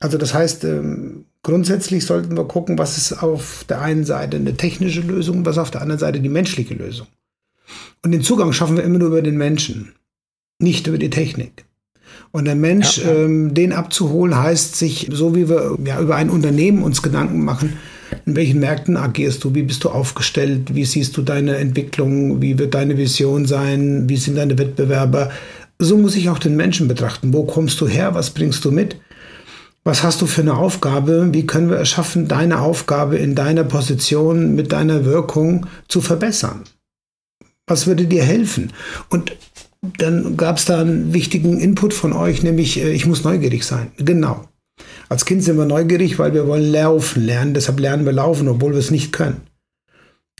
Also 0.00 0.18
das 0.18 0.34
heißt, 0.34 0.64
ähm, 0.64 1.26
grundsätzlich 1.42 2.04
sollten 2.04 2.36
wir 2.36 2.44
gucken, 2.44 2.78
was 2.78 2.96
ist 2.96 3.12
auf 3.22 3.64
der 3.68 3.80
einen 3.80 4.04
Seite 4.04 4.38
eine 4.38 4.56
technische 4.56 5.02
Lösung, 5.02 5.46
was 5.46 5.58
auf 5.58 5.70
der 5.70 5.82
anderen 5.82 6.00
Seite 6.00 6.20
die 6.20 6.28
menschliche 6.28 6.74
Lösung. 6.74 7.06
Und 8.04 8.10
den 8.10 8.22
Zugang 8.22 8.52
schaffen 8.52 8.76
wir 8.76 8.84
immer 8.84 8.98
nur 8.98 9.08
über 9.08 9.22
den 9.22 9.36
Menschen, 9.36 9.92
nicht 10.58 10.88
über 10.88 10.98
die 10.98 11.10
Technik. 11.10 11.64
Und 12.32 12.44
der 12.44 12.54
Mensch, 12.54 12.98
ja. 12.98 13.10
Ähm, 13.10 13.54
den 13.54 13.72
abzuholen, 13.72 14.36
heißt 14.36 14.76
sich, 14.76 15.08
so 15.12 15.34
wie 15.34 15.48
wir 15.48 15.76
ja, 15.84 16.00
über 16.00 16.16
ein 16.16 16.30
Unternehmen 16.30 16.82
uns 16.82 17.02
Gedanken 17.02 17.44
machen, 17.44 17.78
in 18.26 18.36
welchen 18.36 18.60
Märkten 18.60 18.96
agierst 18.96 19.42
du, 19.44 19.54
wie 19.54 19.62
bist 19.62 19.84
du 19.84 19.90
aufgestellt, 19.90 20.74
wie 20.74 20.84
siehst 20.84 21.16
du 21.16 21.22
deine 21.22 21.56
Entwicklung, 21.56 22.40
wie 22.40 22.58
wird 22.58 22.74
deine 22.74 22.96
Vision 22.96 23.46
sein, 23.46 24.08
wie 24.08 24.16
sind 24.16 24.36
deine 24.36 24.58
Wettbewerber. 24.58 25.30
So 25.78 25.96
muss 25.96 26.16
ich 26.16 26.28
auch 26.28 26.38
den 26.38 26.56
Menschen 26.56 26.88
betrachten. 26.88 27.32
Wo 27.32 27.44
kommst 27.44 27.80
du 27.80 27.88
her, 27.88 28.14
was 28.14 28.30
bringst 28.30 28.64
du 28.64 28.70
mit? 28.70 28.96
Was 29.82 30.02
hast 30.02 30.20
du 30.20 30.26
für 30.26 30.42
eine 30.42 30.56
Aufgabe? 30.56 31.30
Wie 31.32 31.46
können 31.46 31.70
wir 31.70 31.78
es 31.78 31.88
schaffen, 31.88 32.28
deine 32.28 32.60
Aufgabe 32.60 33.16
in 33.16 33.34
deiner 33.34 33.64
Position 33.64 34.54
mit 34.54 34.72
deiner 34.72 35.06
Wirkung 35.06 35.66
zu 35.88 36.02
verbessern? 36.02 36.64
Was 37.66 37.86
würde 37.86 38.04
dir 38.04 38.22
helfen? 38.22 38.72
Und 39.08 39.32
dann 39.82 40.36
gab 40.36 40.58
es 40.58 40.66
da 40.66 40.80
einen 40.80 41.14
wichtigen 41.14 41.58
Input 41.58 41.94
von 41.94 42.12
euch, 42.12 42.42
nämlich 42.42 42.78
äh, 42.78 42.92
ich 42.92 43.06
muss 43.06 43.24
neugierig 43.24 43.64
sein. 43.64 43.92
Genau. 43.96 44.44
Als 45.08 45.24
Kind 45.24 45.42
sind 45.42 45.58
wir 45.58 45.66
neugierig, 45.66 46.18
weil 46.18 46.34
wir 46.34 46.46
wollen 46.46 46.70
laufen 46.70 47.24
lernen, 47.24 47.54
deshalb 47.54 47.80
lernen 47.80 48.04
wir 48.04 48.12
laufen, 48.12 48.48
obwohl 48.48 48.72
wir 48.72 48.78
es 48.78 48.90
nicht 48.90 49.12
können. 49.12 49.42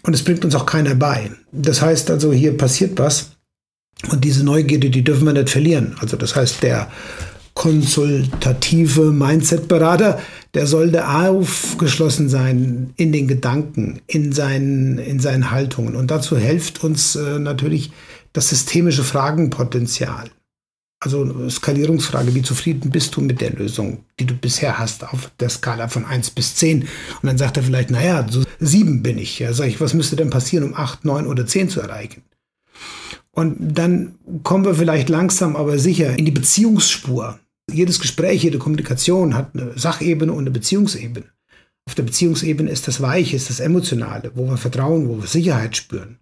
Und 0.03 0.15
es 0.15 0.25
bringt 0.25 0.45
uns 0.45 0.55
auch 0.55 0.67
keiner 0.67 0.95
bei. 0.95 1.31
Das 1.53 1.83
heißt 1.83 2.11
also, 2.11 2.33
hier 2.33 2.57
passiert 2.57 2.99
was 2.99 3.33
und 4.11 4.25
diese 4.25 4.45
Neugierde, 4.45 4.89
die 4.89 5.05
dürfen 5.05 5.27
wir 5.27 5.33
nicht 5.33 5.51
verlieren. 5.51 5.95
Also 6.01 6.17
das 6.17 6.37
heißt, 6.37 6.63
der 6.63 6.89
konsultative 7.55 9.13
Mindset-Berater, 9.13 10.21
der 10.55 10.67
sollte 10.67 11.07
aufgeschlossen 11.07 12.29
sein 12.29 12.95
in 12.97 13.13
den 13.13 13.29
Gedanken, 13.29 14.01
in 14.07 14.33
seinen, 14.33 14.99
in 14.99 15.21
seinen 15.21 15.51
Haltungen. 15.51 15.97
Und 15.97 16.11
dazu 16.11 16.39
hilft 16.39 16.83
uns 16.83 17.17
äh, 17.17 17.39
natürlich 17.39 17.91
das 18.33 18.51
systemische 18.51 19.05
Fragenpotenzial. 19.05 20.31
Also 21.03 21.49
Skalierungsfrage, 21.49 22.35
wie 22.35 22.43
zufrieden 22.43 22.91
bist 22.91 23.17
du 23.17 23.23
mit 23.23 23.41
der 23.41 23.53
Lösung, 23.53 24.05
die 24.19 24.27
du 24.27 24.35
bisher 24.35 24.79
hast 24.79 25.03
auf 25.03 25.31
der 25.41 25.49
Skala 25.49 25.89
von 25.89 26.05
1 26.05 26.31
bis 26.33 26.57
10? 26.57 26.83
Und 26.83 26.89
dann 27.23 27.39
sagt 27.39 27.57
er 27.57 27.63
vielleicht, 27.63 27.91
naja, 27.91 28.27
so 28.29 28.45
7 28.59 29.03
bin 29.03 29.17
ich. 29.17 29.39
Ja, 29.39 29.55
sag 29.55 29.69
ich, 29.69 29.81
was 29.81 29.95
müsste 29.95 30.17
denn 30.17 30.29
passieren, 30.29 30.65
um 30.65 30.75
8, 30.75 31.07
9 31.07 31.27
oder 31.27 31.47
10 31.47 31.71
zu 31.71 31.81
erreichen? 31.81 32.23
Und 33.31 33.79
dann 33.79 34.17
kommen 34.43 34.67
wir 34.67 34.75
vielleicht 34.75 35.09
langsam, 35.09 35.57
aber 35.57 35.79
sicher 35.79 36.19
in 36.19 36.27
die 36.27 36.31
Beziehungsspur. 36.33 37.39
Jedes 37.73 38.01
Gespräch, 38.01 38.43
jede 38.43 38.59
Kommunikation 38.59 39.35
hat 39.35 39.55
eine 39.55 39.79
Sachebene 39.79 40.33
und 40.33 40.41
eine 40.41 40.51
Beziehungsebene. 40.51 41.27
Auf 41.89 41.95
der 41.95 42.03
Beziehungsebene 42.03 42.71
ist 42.71 42.89
das 42.89 43.01
Weiche, 43.01 43.37
ist 43.37 43.49
das 43.49 43.61
Emotionale, 43.61 44.33
wo 44.35 44.47
wir 44.47 44.59
Vertrauen, 44.59 45.09
wo 45.09 45.19
wir 45.19 45.27
Sicherheit 45.27 45.77
spüren. 45.77 46.19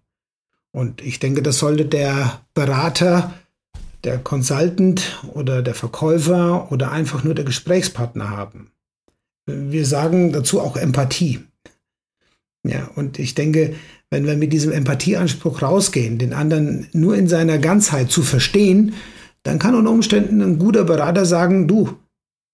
Und 0.71 1.01
ich 1.01 1.19
denke, 1.19 1.41
das 1.41 1.59
sollte 1.59 1.85
der 1.85 2.41
Berater, 2.53 3.33
der 4.03 4.17
Consultant 4.17 5.19
oder 5.33 5.61
der 5.61 5.73
Verkäufer 5.73 6.71
oder 6.71 6.91
einfach 6.91 7.23
nur 7.23 7.33
der 7.33 7.45
Gesprächspartner 7.45 8.29
haben. 8.29 8.71
Wir 9.45 9.85
sagen 9.85 10.31
dazu 10.31 10.61
auch 10.61 10.77
Empathie. 10.77 11.39
Ja, 12.63 12.89
und 12.95 13.19
ich 13.19 13.35
denke, 13.35 13.75
wenn 14.11 14.25
wir 14.25 14.37
mit 14.37 14.53
diesem 14.53 14.71
Empathieanspruch 14.71 15.61
rausgehen, 15.61 16.17
den 16.17 16.33
anderen 16.33 16.87
nur 16.93 17.15
in 17.15 17.27
seiner 17.27 17.57
Ganzheit 17.57 18.11
zu 18.11 18.21
verstehen, 18.21 18.93
dann 19.43 19.59
kann 19.59 19.75
unter 19.75 19.91
Umständen 19.91 20.41
ein 20.41 20.59
guter 20.59 20.83
Berater 20.83 21.25
sagen, 21.25 21.67
du, 21.67 21.97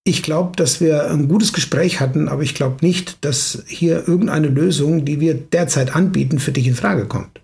ich 0.04 0.22
glaube, 0.22 0.56
dass 0.56 0.80
wir 0.80 1.10
ein 1.10 1.28
gutes 1.28 1.52
Gespräch 1.52 2.00
hatten, 2.00 2.30
aber 2.30 2.44
ich 2.44 2.54
glaube 2.54 2.86
nicht, 2.86 3.26
dass 3.26 3.64
hier 3.66 4.08
irgendeine 4.08 4.48
Lösung, 4.48 5.04
die 5.04 5.20
wir 5.20 5.34
derzeit 5.34 5.96
anbieten, 5.96 6.40
für 6.40 6.52
dich 6.52 6.68
in 6.68 6.76
Frage 6.76 7.06
kommt 7.06 7.42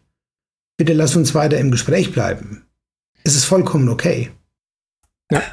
bitte 0.82 0.94
lass 0.94 1.16
uns 1.16 1.36
weiter 1.36 1.60
im 1.60 1.70
Gespräch 1.70 2.12
bleiben. 2.12 2.66
Es 3.24 3.36
ist 3.36 3.46
vollkommen 3.46 3.88
okay. 3.88 4.32
Ja. 5.30 5.44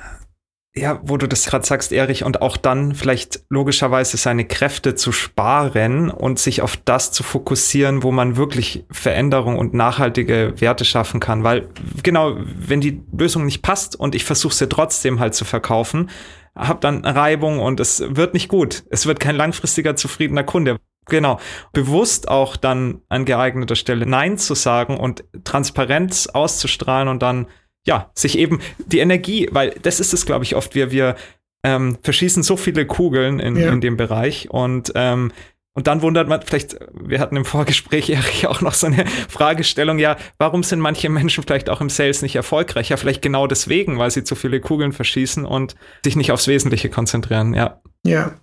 Ja, 0.75 1.01
wo 1.03 1.19
du 1.19 1.27
das 1.27 1.45
gerade 1.45 1.67
sagst, 1.67 1.93
Erich, 1.93 2.25
und 2.25 2.41
auch 2.41 2.57
dann 2.57 2.95
vielleicht 2.95 3.41
logischerweise 3.51 4.17
seine 4.17 4.47
Kräfte 4.47 4.95
zu 4.95 5.13
sparen 5.13 6.11
und 6.11 6.39
sich 6.39 6.63
auf 6.63 6.79
das 6.79 7.13
zu 7.13 7.23
fokussieren, 7.23 8.03
wo 8.03 8.11
man 8.11 8.39
wirklich 8.39 8.87
Veränderung 8.91 9.59
und 9.59 9.75
nachhaltige 9.75 10.55
Werte 10.57 10.87
schaffen 10.87 11.21
kann. 11.21 11.45
Weil 11.45 11.69
genau, 12.03 12.39
wenn 12.39 12.81
die 12.81 13.03
Lösung 13.13 13.45
nicht 13.45 13.61
passt 13.61 13.97
und 13.97 14.15
ich 14.15 14.25
versuche 14.25 14.55
sie 14.55 14.69
trotzdem 14.69 15.21
halt 15.21 15.35
zu 15.35 15.45
verkaufen, 15.45 16.09
habe 16.57 16.81
dann 16.81 17.05
Reibung 17.05 17.59
und 17.59 17.81
es 17.81 18.03
wird 18.07 18.33
nicht 18.33 18.49
gut. 18.49 18.85
Es 18.89 19.05
wird 19.05 19.21
kein 19.21 19.37
langfristiger 19.37 19.95
zufriedener 19.95 20.45
Kunde. 20.45 20.79
Genau. 21.09 21.41
Bewusst 21.73 22.29
auch 22.29 22.57
dann 22.57 23.03
an 23.09 23.25
geeigneter 23.25 23.77
Stelle 23.77 24.07
Nein 24.07 24.39
zu 24.39 24.55
sagen 24.55 24.97
und 24.99 25.25
Transparenz 25.45 26.27
auszustrahlen 26.27 27.09
und 27.09 27.23
dann, 27.23 27.47
ja, 27.87 28.11
sich 28.15 28.39
eben 28.39 28.61
die 28.87 28.99
Energie, 28.99 29.49
weil 29.53 29.75
das 29.83 30.01
ist 30.01 30.13
es, 30.13 30.27
glaube 30.27 30.45
ich, 30.45 30.55
oft, 30.55 30.75
wir, 30.75 30.91
wir 30.91 31.17
ähm, 31.65 31.99
verschießen 32.03 32.43
so 32.43 32.57
viele 32.57 32.87
Kugeln 32.87 33.41
in, 33.41 33.57
ja. 33.57 33.73
in 33.73 33.81
dem 33.81 33.97
Bereich 33.97 34.51
und 34.51 34.93
ähm, 34.95 35.33
und 35.79 35.87
dann 35.87 36.03
wundert 36.03 36.27
man, 36.27 36.43
vielleicht, 36.43 36.77
wir 36.93 37.21
hatten 37.21 37.37
im 37.37 37.45
Vorgespräch 37.45 38.11
Erich 38.11 38.49
auch 38.49 38.63
noch 38.63 38.75
so 38.75 38.89
eine 38.89 39.07
Fragestellung, 39.07 40.01
ja, 40.01 40.17
warum 40.37 40.65
sind 40.65 40.81
manche 40.81 41.09
Menschen 41.09 41.45
vielleicht 41.45 41.71
auch 41.71 41.81
im 41.81 41.89
Sales 41.89 42.21
nicht 42.21 42.35
erfolgreich? 42.35 42.89
Ja, 42.89 42.97
vielleicht 42.97 43.23
genau 43.23 43.47
deswegen, 43.47 43.97
weil 43.97 44.11
sie 44.11 44.25
zu 44.25 44.35
viele 44.35 44.61
Kugeln 44.61 44.91
verschießen 44.91 45.47
und 45.47 45.77
sich 46.05 46.17
nicht 46.17 46.33
aufs 46.33 46.49
Wesentliche 46.49 46.89
konzentrieren, 46.89 47.55
ja. 47.55 47.81
Ja, 48.05 48.41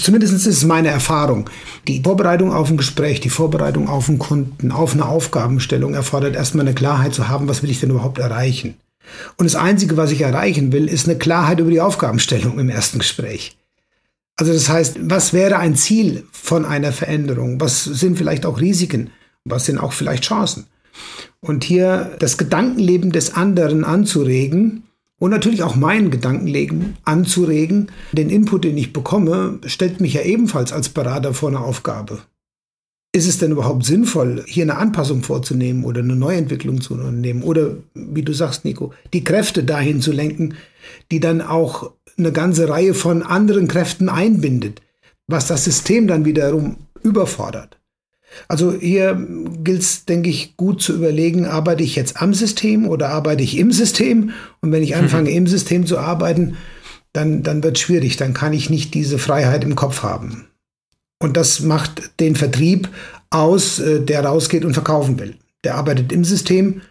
Zumindest 0.00 0.32
ist 0.32 0.46
es 0.46 0.64
meine 0.64 0.88
Erfahrung. 0.88 1.50
Die 1.86 2.02
Vorbereitung 2.02 2.52
auf 2.52 2.70
ein 2.70 2.78
Gespräch, 2.78 3.20
die 3.20 3.28
Vorbereitung 3.28 3.86
auf 3.88 4.08
einen 4.08 4.18
Kunden, 4.18 4.72
auf 4.72 4.94
eine 4.94 5.04
Aufgabenstellung 5.04 5.92
erfordert 5.92 6.36
erstmal 6.36 6.66
eine 6.66 6.74
Klarheit 6.74 7.14
zu 7.14 7.28
haben, 7.28 7.48
was 7.48 7.62
will 7.62 7.70
ich 7.70 7.80
denn 7.80 7.90
überhaupt 7.90 8.18
erreichen. 8.18 8.76
Und 9.36 9.44
das 9.44 9.56
Einzige, 9.56 9.98
was 9.98 10.10
ich 10.10 10.22
erreichen 10.22 10.72
will, 10.72 10.88
ist 10.88 11.06
eine 11.06 11.18
Klarheit 11.18 11.60
über 11.60 11.70
die 11.70 11.82
Aufgabenstellung 11.82 12.58
im 12.58 12.70
ersten 12.70 12.98
Gespräch. 12.98 13.58
Also 14.36 14.54
das 14.54 14.70
heißt, 14.70 14.98
was 15.02 15.34
wäre 15.34 15.58
ein 15.58 15.76
Ziel 15.76 16.24
von 16.32 16.64
einer 16.64 16.92
Veränderung? 16.92 17.60
Was 17.60 17.84
sind 17.84 18.16
vielleicht 18.16 18.46
auch 18.46 18.58
Risiken? 18.58 19.10
Was 19.44 19.66
sind 19.66 19.78
auch 19.78 19.92
vielleicht 19.92 20.24
Chancen? 20.24 20.66
Und 21.40 21.62
hier 21.62 22.16
das 22.18 22.38
Gedankenleben 22.38 23.12
des 23.12 23.34
anderen 23.34 23.84
anzuregen 23.84 24.84
und 25.20 25.30
natürlich 25.30 25.62
auch 25.62 25.76
meinen 25.76 26.10
Gedankenlegen 26.10 26.96
anzuregen. 27.04 27.92
Den 28.12 28.30
Input, 28.30 28.64
den 28.64 28.76
ich 28.76 28.92
bekomme, 28.92 29.60
stellt 29.66 30.00
mich 30.00 30.14
ja 30.14 30.22
ebenfalls 30.22 30.72
als 30.72 30.88
Berater 30.88 31.34
vor 31.34 31.50
eine 31.50 31.60
Aufgabe. 31.60 32.18
Ist 33.12 33.28
es 33.28 33.38
denn 33.38 33.52
überhaupt 33.52 33.84
sinnvoll, 33.84 34.44
hier 34.46 34.62
eine 34.62 34.78
Anpassung 34.78 35.22
vorzunehmen 35.22 35.84
oder 35.84 36.00
eine 36.00 36.16
Neuentwicklung 36.16 36.80
zu 36.80 36.94
unternehmen? 36.94 37.42
Oder, 37.42 37.76
wie 37.94 38.22
du 38.22 38.32
sagst, 38.32 38.64
Nico, 38.64 38.94
die 39.12 39.24
Kräfte 39.24 39.62
dahin 39.62 40.00
zu 40.00 40.12
lenken, 40.12 40.54
die 41.10 41.20
dann 41.20 41.42
auch 41.42 41.92
eine 42.16 42.32
ganze 42.32 42.68
Reihe 42.68 42.94
von 42.94 43.22
anderen 43.22 43.68
Kräften 43.68 44.08
einbindet, 44.08 44.80
was 45.26 45.46
das 45.48 45.64
System 45.64 46.06
dann 46.06 46.24
wiederum 46.24 46.76
überfordert. 47.02 47.79
Also 48.48 48.72
hier 48.72 49.26
gilt 49.62 49.82
es, 49.82 50.04
denke 50.04 50.30
ich, 50.30 50.56
gut 50.56 50.82
zu 50.82 50.94
überlegen, 50.94 51.46
arbeite 51.46 51.82
ich 51.82 51.96
jetzt 51.96 52.20
am 52.20 52.34
System 52.34 52.88
oder 52.88 53.10
arbeite 53.10 53.42
ich 53.42 53.58
im 53.58 53.72
System? 53.72 54.30
Und 54.60 54.72
wenn 54.72 54.82
ich 54.82 54.90
mhm. 54.90 55.00
anfange, 55.00 55.30
mhm. 55.30 55.36
im 55.36 55.46
System 55.46 55.86
zu 55.86 55.98
arbeiten, 55.98 56.56
dann, 57.12 57.42
dann 57.42 57.62
wird 57.62 57.76
es 57.76 57.82
schwierig, 57.82 58.16
dann 58.16 58.34
kann 58.34 58.52
ich 58.52 58.70
nicht 58.70 58.94
diese 58.94 59.18
Freiheit 59.18 59.64
im 59.64 59.74
Kopf 59.74 60.02
haben. 60.02 60.46
Und 61.22 61.36
das 61.36 61.60
macht 61.60 62.20
den 62.20 62.36
Vertrieb 62.36 62.88
aus, 63.30 63.78
äh, 63.78 64.00
der 64.00 64.24
rausgeht 64.24 64.64
und 64.64 64.74
verkaufen 64.74 65.18
will. 65.18 65.36
Der 65.64 65.74
arbeitet 65.74 66.12
im 66.12 66.24
System 66.24 66.82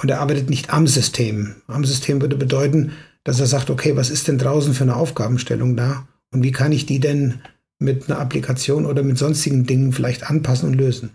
und 0.00 0.10
er 0.10 0.20
arbeitet 0.20 0.50
nicht 0.50 0.72
am 0.72 0.86
System. 0.86 1.56
Am 1.66 1.84
System 1.84 2.20
würde 2.20 2.36
bedeuten, 2.36 2.92
dass 3.24 3.40
er 3.40 3.46
sagt, 3.46 3.70
okay, 3.70 3.96
was 3.96 4.10
ist 4.10 4.28
denn 4.28 4.38
draußen 4.38 4.74
für 4.74 4.84
eine 4.84 4.96
Aufgabenstellung 4.96 5.76
da? 5.76 6.06
Und 6.32 6.42
wie 6.42 6.52
kann 6.52 6.72
ich 6.72 6.86
die 6.86 7.00
denn 7.00 7.40
mit 7.82 8.08
einer 8.08 8.18
Applikation 8.18 8.86
oder 8.86 9.02
mit 9.02 9.18
sonstigen 9.18 9.66
Dingen 9.66 9.92
vielleicht 9.92 10.28
anpassen 10.28 10.68
und 10.68 10.74
lösen. 10.74 11.10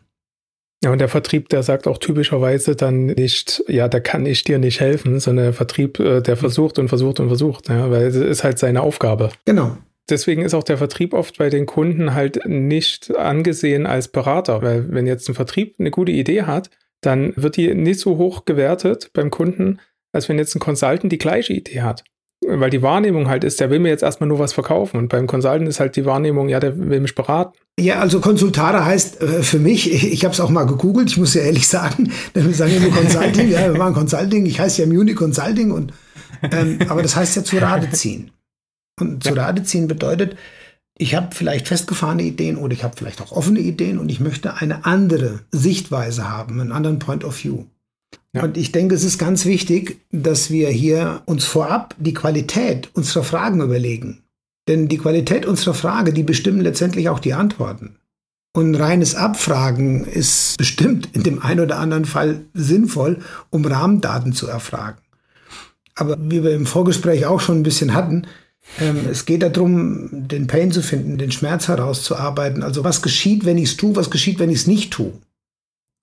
Ja, 0.83 0.91
und 0.91 0.99
der 0.99 1.09
Vertrieb, 1.09 1.49
der 1.49 1.63
sagt 1.63 1.87
auch 1.87 1.97
typischerweise 1.97 2.75
dann 2.75 3.07
nicht, 3.07 3.63
ja, 3.67 3.87
da 3.87 3.99
kann 3.99 4.27
ich 4.27 4.43
dir 4.43 4.59
nicht 4.59 4.79
helfen, 4.79 5.19
sondern 5.19 5.45
der 5.45 5.53
Vertrieb, 5.53 5.99
äh, 5.99 6.21
der 6.21 6.37
versucht 6.37 6.77
und 6.77 6.87
versucht 6.87 7.19
und 7.19 7.29
versucht, 7.29 7.69
ja, 7.69 7.89
weil 7.89 8.03
es 8.03 8.15
ist 8.15 8.43
halt 8.43 8.59
seine 8.59 8.81
Aufgabe. 8.81 9.31
Genau. 9.45 9.77
Deswegen 10.09 10.43
ist 10.43 10.53
auch 10.53 10.63
der 10.63 10.77
Vertrieb 10.77 11.13
oft 11.13 11.37
bei 11.37 11.49
den 11.49 11.65
Kunden 11.65 12.13
halt 12.13 12.45
nicht 12.45 13.15
angesehen 13.17 13.85
als 13.85 14.07
Berater, 14.07 14.61
weil 14.61 14.91
wenn 14.91 15.07
jetzt 15.07 15.27
ein 15.27 15.35
Vertrieb 15.35 15.75
eine 15.79 15.91
gute 15.91 16.11
Idee 16.11 16.43
hat, 16.43 16.69
dann 17.01 17.33
wird 17.35 17.57
die 17.57 17.73
nicht 17.73 17.99
so 17.99 18.17
hoch 18.17 18.45
gewertet 18.45 19.09
beim 19.13 19.31
Kunden, 19.31 19.79
als 20.13 20.29
wenn 20.29 20.37
jetzt 20.37 20.55
ein 20.55 20.59
Consultant 20.59 21.11
die 21.11 21.17
gleiche 21.17 21.53
Idee 21.53 21.81
hat 21.81 22.03
weil 22.47 22.69
die 22.69 22.81
Wahrnehmung 22.81 23.27
halt 23.27 23.43
ist, 23.43 23.59
der 23.59 23.69
will 23.69 23.79
mir 23.79 23.89
jetzt 23.89 24.03
erstmal 24.03 24.27
nur 24.27 24.39
was 24.39 24.53
verkaufen. 24.53 24.97
Und 24.97 25.09
beim 25.09 25.27
Consultant 25.27 25.67
ist 25.67 25.79
halt 25.79 25.95
die 25.95 26.05
Wahrnehmung, 26.05 26.49
ja, 26.49 26.59
der 26.59 26.77
will 26.77 26.99
mich 26.99 27.15
beraten. 27.15 27.57
Ja, 27.79 27.99
also 27.99 28.19
Konsultare 28.19 28.85
heißt 28.85 29.21
äh, 29.21 29.43
für 29.43 29.59
mich, 29.59 29.91
ich, 29.91 30.11
ich 30.11 30.23
habe 30.23 30.33
es 30.33 30.39
auch 30.39 30.49
mal 30.49 30.65
gegoogelt, 30.65 31.09
ich 31.09 31.17
muss 31.17 31.33
ja 31.33 31.41
ehrlich 31.41 31.67
sagen, 31.67 32.11
wir 32.33 32.53
sagen 32.53 32.81
nur 32.81 32.91
Consulting, 32.91 33.49
ja, 33.49 33.71
wir 33.71 33.77
machen 33.77 33.93
Consulting, 33.93 34.45
ich 34.45 34.59
heiße 34.59 34.81
ja 34.81 34.87
Munich 34.87 35.15
Consulting, 35.15 35.71
und, 35.71 35.93
ähm, 36.51 36.79
aber 36.89 37.03
das 37.03 37.15
heißt 37.15 37.35
ja 37.35 37.43
zu 37.43 37.57
Rade 37.57 37.89
ziehen. 37.91 38.31
Und 38.99 39.23
zu 39.23 39.33
Rade 39.33 39.63
ziehen 39.63 39.87
bedeutet, 39.87 40.35
ich 40.97 41.13
habe 41.13 41.35
vielleicht 41.35 41.67
festgefahrene 41.67 42.23
Ideen 42.23 42.57
oder 42.57 42.73
ich 42.73 42.83
habe 42.83 42.97
vielleicht 42.97 43.21
auch 43.21 43.31
offene 43.31 43.59
Ideen 43.59 43.99
und 43.99 44.09
ich 44.09 44.19
möchte 44.19 44.55
eine 44.55 44.85
andere 44.85 45.41
Sichtweise 45.51 46.27
haben, 46.27 46.59
einen 46.59 46.71
anderen 46.71 46.97
Point 46.97 47.23
of 47.23 47.43
View. 47.43 47.65
Und 48.43 48.57
ich 48.57 48.71
denke, 48.71 48.95
es 48.95 49.03
ist 49.03 49.17
ganz 49.17 49.45
wichtig, 49.45 50.01
dass 50.11 50.49
wir 50.49 50.69
hier 50.69 51.21
uns 51.25 51.45
vorab 51.45 51.95
die 51.97 52.13
Qualität 52.13 52.89
unserer 52.93 53.23
Fragen 53.23 53.61
überlegen. 53.61 54.23
Denn 54.67 54.87
die 54.87 54.97
Qualität 54.97 55.45
unserer 55.45 55.73
Frage, 55.73 56.13
die 56.13 56.23
bestimmen 56.23 56.61
letztendlich 56.61 57.09
auch 57.09 57.19
die 57.19 57.33
Antworten. 57.33 57.97
Und 58.53 58.75
reines 58.75 59.15
Abfragen 59.15 60.05
ist 60.05 60.57
bestimmt 60.57 61.09
in 61.13 61.23
dem 61.23 61.41
einen 61.41 61.59
oder 61.59 61.77
anderen 61.77 62.05
Fall 62.05 62.41
sinnvoll, 62.53 63.19
um 63.49 63.65
Rahmendaten 63.65 64.33
zu 64.33 64.47
erfragen. 64.47 64.97
Aber 65.95 66.17
wie 66.19 66.43
wir 66.43 66.55
im 66.55 66.65
Vorgespräch 66.65 67.25
auch 67.25 67.39
schon 67.39 67.59
ein 67.59 67.63
bisschen 67.63 67.93
hatten, 67.93 68.27
ähm, 68.79 69.07
es 69.09 69.25
geht 69.25 69.43
darum, 69.43 70.09
den 70.11 70.47
Pain 70.47 70.71
zu 70.71 70.81
finden, 70.81 71.17
den 71.17 71.31
Schmerz 71.31 71.67
herauszuarbeiten. 71.67 72.63
Also 72.63 72.83
was 72.83 73.01
geschieht, 73.01 73.45
wenn 73.45 73.57
ich 73.57 73.69
es 73.69 73.77
tue, 73.77 73.95
was 73.95 74.09
geschieht, 74.09 74.39
wenn 74.39 74.49
ich 74.49 74.59
es 74.59 74.67
nicht 74.67 74.91
tue. 74.91 75.13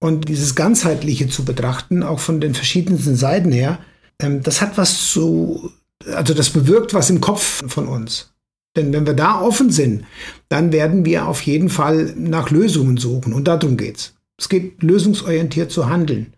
Und 0.01 0.29
dieses 0.29 0.55
Ganzheitliche 0.55 1.29
zu 1.29 1.45
betrachten, 1.45 2.03
auch 2.03 2.21
von 2.21 2.41
den 2.41 2.55
verschiedensten 2.55 3.17
Seiten 3.17 3.53
her, 3.53 3.79
ähm, 4.21 4.43
das 4.43 4.61
hat 4.61 4.77
was 4.77 5.11
zu, 5.11 5.73
also 6.07 6.35
das 6.35 6.51
bewirkt 6.51 6.95
was 6.95 7.11
im 7.11 7.21
Kopf 7.21 7.63
von 7.67 7.89
uns. 7.89 8.35
Denn 8.77 8.93
wenn 8.93 9.07
wir 9.07 9.15
da 9.15 9.41
offen 9.41 9.71
sind, 9.71 10.05
dann 10.49 10.73
werden 10.73 11.05
wir 11.05 11.29
auf 11.29 11.43
jeden 11.43 11.69
Fall 11.69 12.13
nach 12.17 12.51
Lösungen 12.51 12.97
suchen. 12.97 13.33
Und 13.33 13.45
darum 13.45 13.77
geht's. 13.77 14.15
Es 14.39 14.49
geht 14.49 14.83
lösungsorientiert 14.83 15.71
zu 15.71 15.89
handeln. 15.89 16.35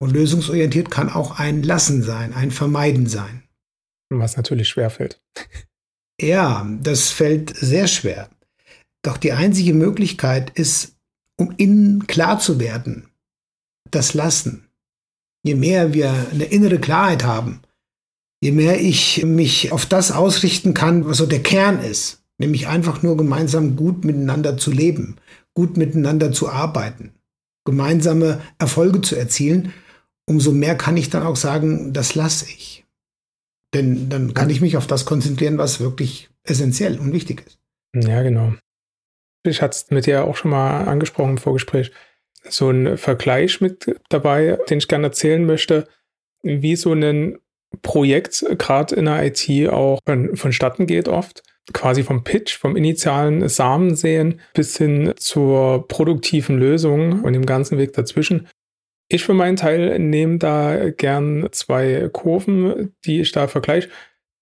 Und 0.00 0.12
lösungsorientiert 0.12 0.90
kann 0.90 1.10
auch 1.10 1.38
ein 1.38 1.62
Lassen 1.62 2.02
sein, 2.02 2.32
ein 2.32 2.50
Vermeiden 2.50 3.06
sein. 3.06 3.42
Was 4.10 4.36
natürlich 4.36 4.68
schwer 4.68 4.90
fällt. 4.90 5.20
Ja, 6.20 6.66
das 6.80 7.10
fällt 7.10 7.56
sehr 7.56 7.86
schwer. 7.86 8.30
Doch 9.02 9.16
die 9.16 9.32
einzige 9.32 9.74
Möglichkeit 9.74 10.50
ist, 10.50 10.93
um 11.36 11.52
innen 11.56 12.06
klar 12.06 12.38
zu 12.38 12.60
werden. 12.60 13.08
Das 13.90 14.14
Lassen. 14.14 14.68
Je 15.42 15.54
mehr 15.54 15.92
wir 15.92 16.12
eine 16.32 16.44
innere 16.44 16.78
Klarheit 16.78 17.24
haben, 17.24 17.60
je 18.40 18.50
mehr 18.50 18.80
ich 18.80 19.24
mich 19.24 19.72
auf 19.72 19.86
das 19.86 20.10
ausrichten 20.10 20.74
kann, 20.74 21.06
was 21.06 21.18
so 21.18 21.26
der 21.26 21.42
Kern 21.42 21.80
ist, 21.80 22.22
nämlich 22.38 22.66
einfach 22.66 23.02
nur 23.02 23.16
gemeinsam 23.16 23.76
gut 23.76 24.04
miteinander 24.04 24.56
zu 24.56 24.70
leben, 24.70 25.16
gut 25.52 25.76
miteinander 25.76 26.32
zu 26.32 26.48
arbeiten, 26.48 27.12
gemeinsame 27.66 28.40
Erfolge 28.58 29.02
zu 29.02 29.16
erzielen, 29.16 29.72
umso 30.26 30.50
mehr 30.52 30.76
kann 30.76 30.96
ich 30.96 31.10
dann 31.10 31.22
auch 31.22 31.36
sagen, 31.36 31.92
das 31.92 32.14
lasse 32.14 32.46
ich. 32.46 32.86
Denn 33.74 34.08
dann 34.08 34.32
kann 34.32 34.50
ich 34.50 34.62
mich 34.62 34.76
auf 34.78 34.86
das 34.86 35.04
konzentrieren, 35.04 35.58
was 35.58 35.80
wirklich 35.80 36.30
essentiell 36.44 36.98
und 36.98 37.12
wichtig 37.12 37.44
ist. 37.46 37.58
Ja, 37.94 38.22
genau 38.22 38.54
ich 39.44 39.62
hatte 39.62 39.76
es 39.76 39.90
mit 39.90 40.06
dir 40.06 40.24
auch 40.24 40.36
schon 40.36 40.50
mal 40.50 40.84
angesprochen 40.84 41.32
im 41.32 41.38
Vorgespräch, 41.38 41.92
so 42.48 42.70
ein 42.70 42.98
Vergleich 42.98 43.60
mit 43.60 44.00
dabei, 44.08 44.58
den 44.68 44.78
ich 44.78 44.88
gerne 44.88 45.06
erzählen 45.06 45.44
möchte, 45.44 45.88
wie 46.42 46.76
so 46.76 46.92
ein 46.92 47.38
Projekt 47.82 48.44
gerade 48.58 48.94
in 48.94 49.06
der 49.06 49.24
IT 49.24 49.68
auch 49.70 49.98
von, 50.06 50.36
vonstatten 50.36 50.86
geht 50.86 51.08
oft. 51.08 51.42
Quasi 51.72 52.02
vom 52.02 52.24
Pitch, 52.24 52.58
vom 52.58 52.76
initialen 52.76 53.48
Samensehen 53.48 54.40
bis 54.52 54.76
hin 54.76 55.14
zur 55.16 55.88
produktiven 55.88 56.58
Lösung 56.58 57.22
und 57.22 57.32
dem 57.32 57.46
ganzen 57.46 57.78
Weg 57.78 57.94
dazwischen. 57.94 58.48
Ich 59.08 59.24
für 59.24 59.32
meinen 59.32 59.56
Teil 59.56 59.98
nehme 59.98 60.38
da 60.38 60.90
gern 60.90 61.48
zwei 61.52 62.10
Kurven, 62.12 62.94
die 63.06 63.20
ich 63.22 63.32
da 63.32 63.48
vergleiche. 63.48 63.88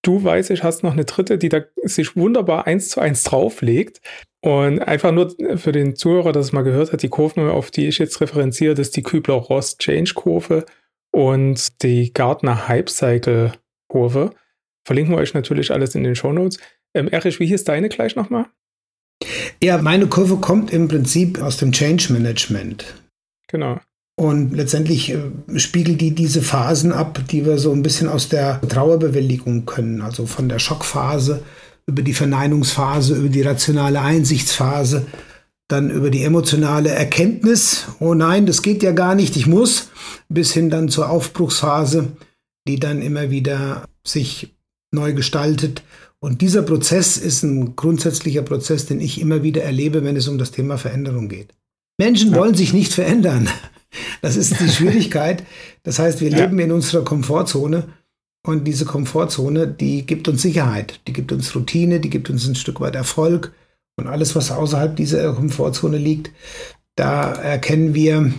Du 0.03 0.25
weißt, 0.25 0.51
ich 0.51 0.65
hast 0.65 0.83
noch 0.83 0.93
eine 0.93 1.05
dritte, 1.05 1.39
die 1.39 1.49
da 1.49 1.61
sich 1.85 2.17
wunderbar 2.17 2.67
eins 2.67 2.89
zu 2.89 3.01
eins 3.01 3.23
drauflegt. 3.23 4.01
Und 4.45 4.81
einfach 4.81 5.13
nur 5.13 5.33
für 5.57 5.71
den 5.71 5.95
Zuhörer, 5.95 6.33
dass 6.33 6.47
es 6.47 6.53
mal 6.53 6.63
gehört 6.63 6.93
hat, 6.93 7.03
die 7.03 7.09
Kurven, 7.09 7.49
auf 7.49 7.71
die 7.71 7.87
ich 7.87 7.99
jetzt 7.99 8.21
referenziere, 8.21 8.75
das 8.75 8.89
ist 8.89 8.97
die 8.97 9.05
Kübler-Ross-Change-Kurve 9.05 10.67
und 11.13 11.83
die 11.83 12.13
Gartner 12.13 12.67
Hype-Cycle-Kurve. 12.67 14.35
Verlinken 14.85 15.15
wir 15.15 15.21
euch 15.21 15.35
natürlich 15.35 15.71
alles 15.71 15.95
in 15.95 16.03
den 16.03 16.17
Show 16.17 16.33
Notes. 16.33 16.59
Ähm, 16.93 17.09
Erich, 17.09 17.39
wie 17.39 17.47
hieß 17.47 17.63
deine 17.65 17.89
gleich 17.89 18.17
nochmal? 18.17 18.47
Ja, 19.63 19.81
meine 19.81 20.09
Kurve 20.09 20.39
kommt 20.39 20.73
im 20.73 20.89
Prinzip 20.89 21.41
aus 21.41 21.59
dem 21.59 21.71
Change 21.71 22.13
Management. 22.13 22.85
Genau. 23.47 23.79
Und 24.17 24.55
letztendlich 24.57 25.13
äh, 25.13 25.21
spiegelt 25.57 26.01
die 26.01 26.15
diese 26.15 26.43
Phasen 26.43 26.93
ab, 26.93 27.21
die 27.31 27.47
wir 27.47 27.59
so 27.59 27.73
ein 27.73 27.83
bisschen 27.83 28.09
aus 28.09 28.29
der 28.29 28.61
Trauerbewältigung 28.61 29.67
können. 29.67 30.03
Also 30.03 30.27
von 30.27 30.49
der 30.49 30.59
Schockphase 30.59 31.45
über 31.87 32.03
die 32.03 32.15
Verneinungsphase, 32.15 33.17
über 33.17 33.29
die 33.29 33.43
rationale 33.43 34.01
Einsichtsphase, 34.01 35.07
dann 35.69 35.91
über 35.91 36.11
die 36.11 36.23
emotionale 36.23 36.91
Erkenntnis, 36.91 37.87
oh 37.99 38.15
nein, 38.15 38.47
das 38.47 38.63
geht 38.63 38.83
ja 38.83 38.93
gar 38.93 39.15
nicht, 39.15 39.37
ich 39.37 39.47
muss, 39.47 39.91
bis 40.29 40.53
hin 40.53 40.71
dann 40.71 40.89
zur 40.89 41.09
Aufbruchsphase, 41.09 42.13
die 42.69 42.79
dann 42.79 43.03
immer 43.03 43.31
wieder 43.31 43.85
sich 44.07 44.55
neu 44.93 45.15
gestaltet. 45.15 45.83
Und 46.21 46.41
dieser 46.41 46.63
Prozess 46.63 47.17
ist 47.17 47.43
ein 47.43 47.75
grundsätzlicher 47.75 48.43
Prozess, 48.43 48.87
den 48.87 49.01
ich 49.01 49.21
immer 49.21 49.43
wieder 49.43 49.63
erlebe, 49.63 50.05
wenn 50.05 50.17
es 50.17 50.29
um 50.29 50.39
das 50.39 50.53
Thema 50.53 50.79
Veränderung 50.79 51.29
geht. 51.29 51.55
Menschen 51.99 52.35
wollen 52.35 52.55
sich 52.55 52.73
nicht 52.73 52.93
verändern. 52.93 53.49
Das 54.21 54.37
ist 54.37 54.61
die 54.61 54.69
Schwierigkeit. 54.73 55.43
Das 55.83 55.99
heißt, 55.99 56.21
wir 56.21 56.31
leben 56.31 56.59
in 56.59 56.71
unserer 56.71 57.05
Komfortzone 57.05 57.89
und 58.45 58.65
diese 58.65 58.85
Komfortzone, 58.85 59.69
die 59.69 60.05
gibt 60.05 60.27
uns 60.29 60.43
Sicherheit, 60.43 61.01
die 61.07 61.13
gibt 61.13 61.31
uns 61.33 61.55
Routine, 61.55 62.01
die 62.01 62.11
gibt 62.11 62.29
uns 62.29 62.47
ein 62.47 62.57
Stück 62.57 62.81
weit 62.81 62.97
Erfolg. 62.97 63.53
Und 63.97 64.09
alles, 64.09 64.35
was 64.35 64.51
außerhalb 64.51 64.97
dieser 64.97 65.33
Komfortzone 65.35 65.99
liegt, 65.99 66.33
da 66.97 67.33
erkennen 67.33 67.95
wir, 67.95 68.33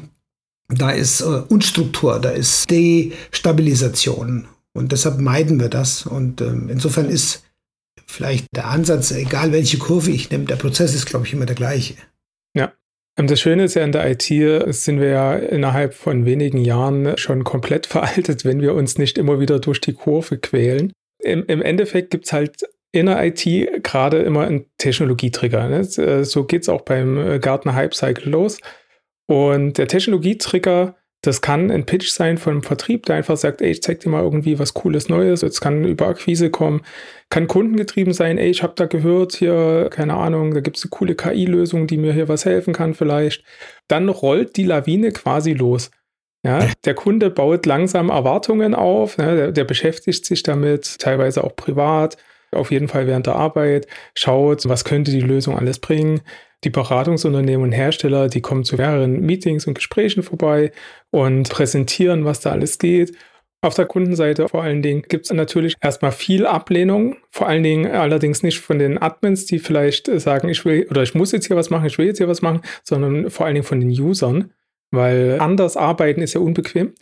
da 0.68 0.90
ist 0.90 1.22
äh, 1.22 1.26
Unstruktur, 1.48 2.20
da 2.20 2.30
ist 2.30 2.70
Destabilisation. 2.70 4.48
Und 4.74 4.92
deshalb 4.92 5.20
meiden 5.20 5.60
wir 5.60 5.70
das. 5.70 6.06
Und 6.06 6.42
ähm, 6.42 6.70
insofern 6.70 7.10
ist 7.10 7.44
vielleicht 8.06 8.48
der 8.56 8.68
Ansatz, 8.68 9.12
egal 9.12 9.52
welche 9.52 9.78
Kurve 9.78 10.12
ich 10.12 10.30
nehme, 10.30 10.46
der 10.46 10.56
Prozess 10.56 10.94
ist, 10.96 11.06
glaube 11.06 11.28
ich, 11.28 11.34
immer 11.34 11.46
der 11.46 11.56
gleiche. 11.56 11.94
Ähm, 13.18 13.28
das 13.28 13.40
Schöne 13.40 13.64
ist 13.66 13.76
ja 13.76 13.84
in 13.84 13.92
der 13.92 14.10
IT, 14.10 14.24
sind 14.74 15.00
wir 15.00 15.10
ja 15.10 15.36
innerhalb 15.36 15.94
von 15.94 16.26
wenigen 16.26 16.60
Jahren 16.60 17.18
schon 17.18 17.44
komplett 17.44 17.86
veraltet, 17.88 18.46
wenn 18.46 18.62
wir 18.62 18.74
uns 18.74 18.98
nicht 18.98 19.18
immer 19.18 19.40
wieder 19.40 19.60
durch 19.60 19.82
die 19.82 19.94
Kurve 19.94 20.38
quälen. 20.38 20.92
Im, 21.22 21.46
im 21.46 21.62
Endeffekt 21.62 22.12
gibt 22.12 22.26
es 22.26 22.34
halt 22.34 22.64
in 22.92 23.08
der 23.08 23.24
IT 23.26 23.44
gerade 23.84 24.20
immer 24.20 24.46
einen 24.46 24.66
Technologietrigger. 24.78 25.68
Ne? 25.68 25.80
Äh, 25.80 26.24
so 26.24 26.46
geht 26.46 26.64
es 26.64 26.70
auch 26.70 26.82
beim 26.82 27.18
äh, 27.18 27.40
Gartner 27.40 27.74
Hype 27.74 27.96
Cycle 27.96 28.30
los. 28.30 28.60
Und 29.28 29.78
der 29.78 29.88
Technologietrigger 29.88 30.96
das 31.24 31.40
kann 31.40 31.72
ein 31.72 31.86
Pitch 31.86 32.10
sein 32.10 32.38
von 32.38 32.52
einem 32.52 32.64
Vertrieb, 32.64 33.06
der 33.06 33.16
einfach 33.16 33.38
sagt, 33.38 33.62
ey, 33.62 33.72
ich 33.72 33.82
zeig 33.82 34.02
dir 34.02 34.10
mal 34.10 34.22
irgendwie 34.22 34.60
was 34.60 34.74
Cooles 34.74 35.08
Neues. 35.08 35.42
Es 35.42 35.62
kann 35.62 35.86
über 35.86 36.08
Akquise 36.08 36.50
kommen, 36.50 36.82
kann 37.30 37.48
kundengetrieben 37.48 38.14
sein, 38.14 38.38
ey, 38.38 38.50
ich 38.50 38.62
habe 38.62 38.74
da 38.76 38.88
gehört, 38.88 39.34
hier, 39.34 39.88
keine 39.90 40.16
Ahnung, 40.16 40.54
da 40.54 40.60
gibt 40.60 40.78
es 40.78 40.84
eine 40.84 40.90
coole 40.90 41.16
KI-Lösung, 41.16 41.88
die 41.88 41.98
mir 41.98 42.12
hier 42.12 42.28
was 42.28 42.44
helfen 42.44 42.74
kann 42.74 42.94
vielleicht. 42.94 43.46
Dann 43.88 44.10
rollt 44.10 44.58
die 44.58 44.66
Lawine 44.66 45.12
quasi 45.12 45.54
los. 45.54 45.92
Ja, 46.46 46.68
der 46.84 46.94
Kunde 46.94 47.30
baut 47.30 47.66
langsam 47.66 48.10
Erwartungen 48.10 48.76
auf, 48.76 49.18
ne, 49.18 49.36
der, 49.38 49.52
der 49.54 49.64
beschäftigt 49.64 50.26
sich 50.26 50.44
damit, 50.44 51.00
teilweise 51.00 51.42
auch 51.42 51.56
privat, 51.56 52.18
auf 52.52 52.70
jeden 52.70 52.90
Fall 52.90 53.08
während 53.08 53.28
der 53.28 53.38
Arbeit, 53.38 53.88
schaut, 54.14 54.68
was 54.68 54.84
könnte 54.84 55.12
die 55.12 55.22
Lösung 55.22 55.58
alles 55.58 55.80
bringen 55.80 56.20
die 56.64 56.70
Beratungsunternehmen 56.70 57.64
und 57.64 57.72
Hersteller, 57.72 58.30
die 58.30 58.42
kommen 58.42 58.64
zu 58.64 58.76
mehreren 58.76 59.22
Meetings 59.22 59.68
und 59.68 59.74
Gesprächen 59.74 60.24
vorbei 60.24 60.72
und 61.12 61.50
präsentieren, 61.50 62.26
was 62.26 62.40
da 62.40 62.52
alles 62.52 62.80
geht. 62.80 63.16
Auf 63.62 63.76
der 63.76 63.86
Kundenseite 63.86 64.50
vor 64.50 64.62
allen 64.62 64.82
Dingen 64.82 65.04
gibt 65.08 65.26
es 65.26 65.32
natürlich 65.32 65.76
erstmal 65.80 66.12
viel 66.12 66.46
Ablehnung, 66.46 67.16
vor 67.30 67.48
allen 67.48 67.64
Dingen 67.64 67.90
allerdings 67.90 68.44
nicht 68.44 68.60
von 68.60 68.78
den 68.78 69.02
Admins, 69.02 69.46
die 69.46 69.60
vielleicht 69.60 70.08
sagen, 70.20 70.50
ich 70.50 70.66
will 70.66 70.86
oder 70.90 71.02
ich 71.02 71.16
muss 71.16 71.32
jetzt 71.32 71.48
hier 71.48 71.56
was 71.56 71.70
machen, 71.70 71.86
ich 71.86 71.98
will 71.98 72.08
jetzt 72.08 72.18
hier 72.18 72.28
was 72.28 72.42
machen, 72.42 72.62
sondern 72.84 73.30
vor 73.30 73.46
allen 73.46 73.56
Dingen 73.56 73.66
von 73.66 73.80
den 73.80 73.90
Usern, 73.90 74.52
weil 74.92 75.40
anders 75.40 75.78
arbeiten 75.78 76.22
ist 76.22 76.34
ja 76.34 76.42
unbequem. 76.42 76.94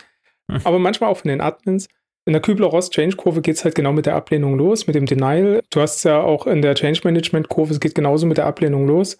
Hm. 0.51 0.61
Aber 0.63 0.77
manchmal 0.77 1.09
auch 1.09 1.17
von 1.17 1.29
den 1.29 1.41
Admins. 1.41 1.87
In 2.25 2.33
der 2.33 2.41
Kübler-Ross-Change-Kurve 2.43 3.41
geht 3.41 3.55
es 3.55 3.63
halt 3.63 3.73
genau 3.73 3.93
mit 3.93 4.05
der 4.05 4.15
Ablehnung 4.15 4.55
los, 4.55 4.85
mit 4.85 4.95
dem 4.95 5.07
Denial. 5.07 5.63
Du 5.71 5.81
hast 5.81 6.03
ja 6.03 6.21
auch 6.21 6.45
in 6.45 6.61
der 6.61 6.75
Change-Management-Kurve, 6.75 7.73
es 7.73 7.79
geht 7.79 7.95
genauso 7.95 8.27
mit 8.27 8.37
der 8.37 8.45
Ablehnung 8.45 8.85
los. 8.85 9.17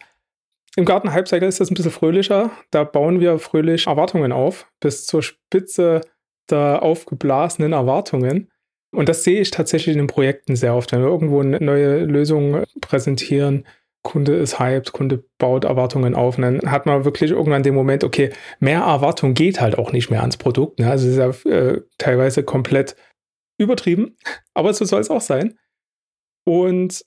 Im 0.77 0.85
Garten 0.85 1.11
Halbcycle 1.11 1.47
ist 1.47 1.59
das 1.59 1.69
ein 1.69 1.73
bisschen 1.73 1.91
fröhlicher. 1.91 2.51
Da 2.71 2.83
bauen 2.83 3.19
wir 3.19 3.39
fröhlich 3.39 3.87
Erwartungen 3.87 4.31
auf, 4.31 4.71
bis 4.79 5.05
zur 5.05 5.21
Spitze 5.21 6.01
der 6.49 6.81
aufgeblasenen 6.81 7.73
Erwartungen. 7.73 8.49
Und 8.93 9.09
das 9.09 9.23
sehe 9.23 9.41
ich 9.41 9.51
tatsächlich 9.51 9.95
in 9.95 10.01
den 10.03 10.07
Projekten 10.07 10.55
sehr 10.55 10.75
oft. 10.75 10.91
Wenn 10.91 11.01
wir 11.01 11.07
irgendwo 11.07 11.41
eine 11.41 11.59
neue 11.59 12.03
Lösung 12.05 12.63
präsentieren, 12.81 13.65
Kunde 14.03 14.35
ist 14.35 14.59
hyped, 14.59 14.93
Kunde 14.93 15.23
baut 15.37 15.63
Erwartungen 15.63 16.15
auf 16.15 16.37
und 16.37 16.41
dann 16.41 16.71
hat 16.71 16.85
man 16.85 17.05
wirklich 17.05 17.31
irgendwann 17.31 17.63
den 17.63 17.75
Moment, 17.75 18.03
okay, 18.03 18.31
mehr 18.59 18.79
Erwartung 18.79 19.35
geht 19.35 19.61
halt 19.61 19.77
auch 19.77 19.91
nicht 19.91 20.09
mehr 20.09 20.21
ans 20.21 20.37
Produkt. 20.37 20.79
Ne? 20.79 20.89
Also 20.89 21.07
es 21.07 21.17
ist 21.17 21.45
ja 21.45 21.51
äh, 21.51 21.81
teilweise 21.99 22.43
komplett 22.43 22.95
übertrieben, 23.59 24.17
aber 24.53 24.73
so 24.73 24.85
soll 24.85 25.01
es 25.01 25.11
auch 25.11 25.21
sein. 25.21 25.57
Und 26.45 27.05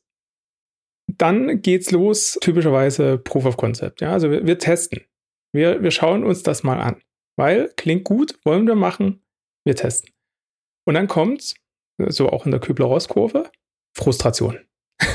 dann 1.19 1.63
geht's 1.63 1.91
los, 1.91 2.39
typischerweise 2.41 3.19
Proof 3.19 3.47
of 3.47 3.57
Concept. 3.57 4.01
Ja, 4.01 4.13
also 4.13 4.31
wir, 4.31 4.47
wir 4.47 4.59
testen. 4.59 5.03
Wir, 5.53 5.83
wir 5.83 5.91
schauen 5.91 6.25
uns 6.25 6.43
das 6.43 6.63
mal 6.63 6.81
an. 6.81 7.01
Weil 7.37 7.71
klingt 7.77 8.05
gut, 8.05 8.39
wollen 8.45 8.67
wir 8.67 8.75
machen, 8.75 9.23
wir 9.65 9.75
testen. 9.75 10.11
Und 10.85 10.95
dann 10.95 11.09
kommt, 11.09 11.55
so 11.99 12.29
auch 12.29 12.45
in 12.45 12.51
der 12.51 12.61
Kübler-Ross-Kurve, 12.61 13.51
Frustration. 13.97 14.59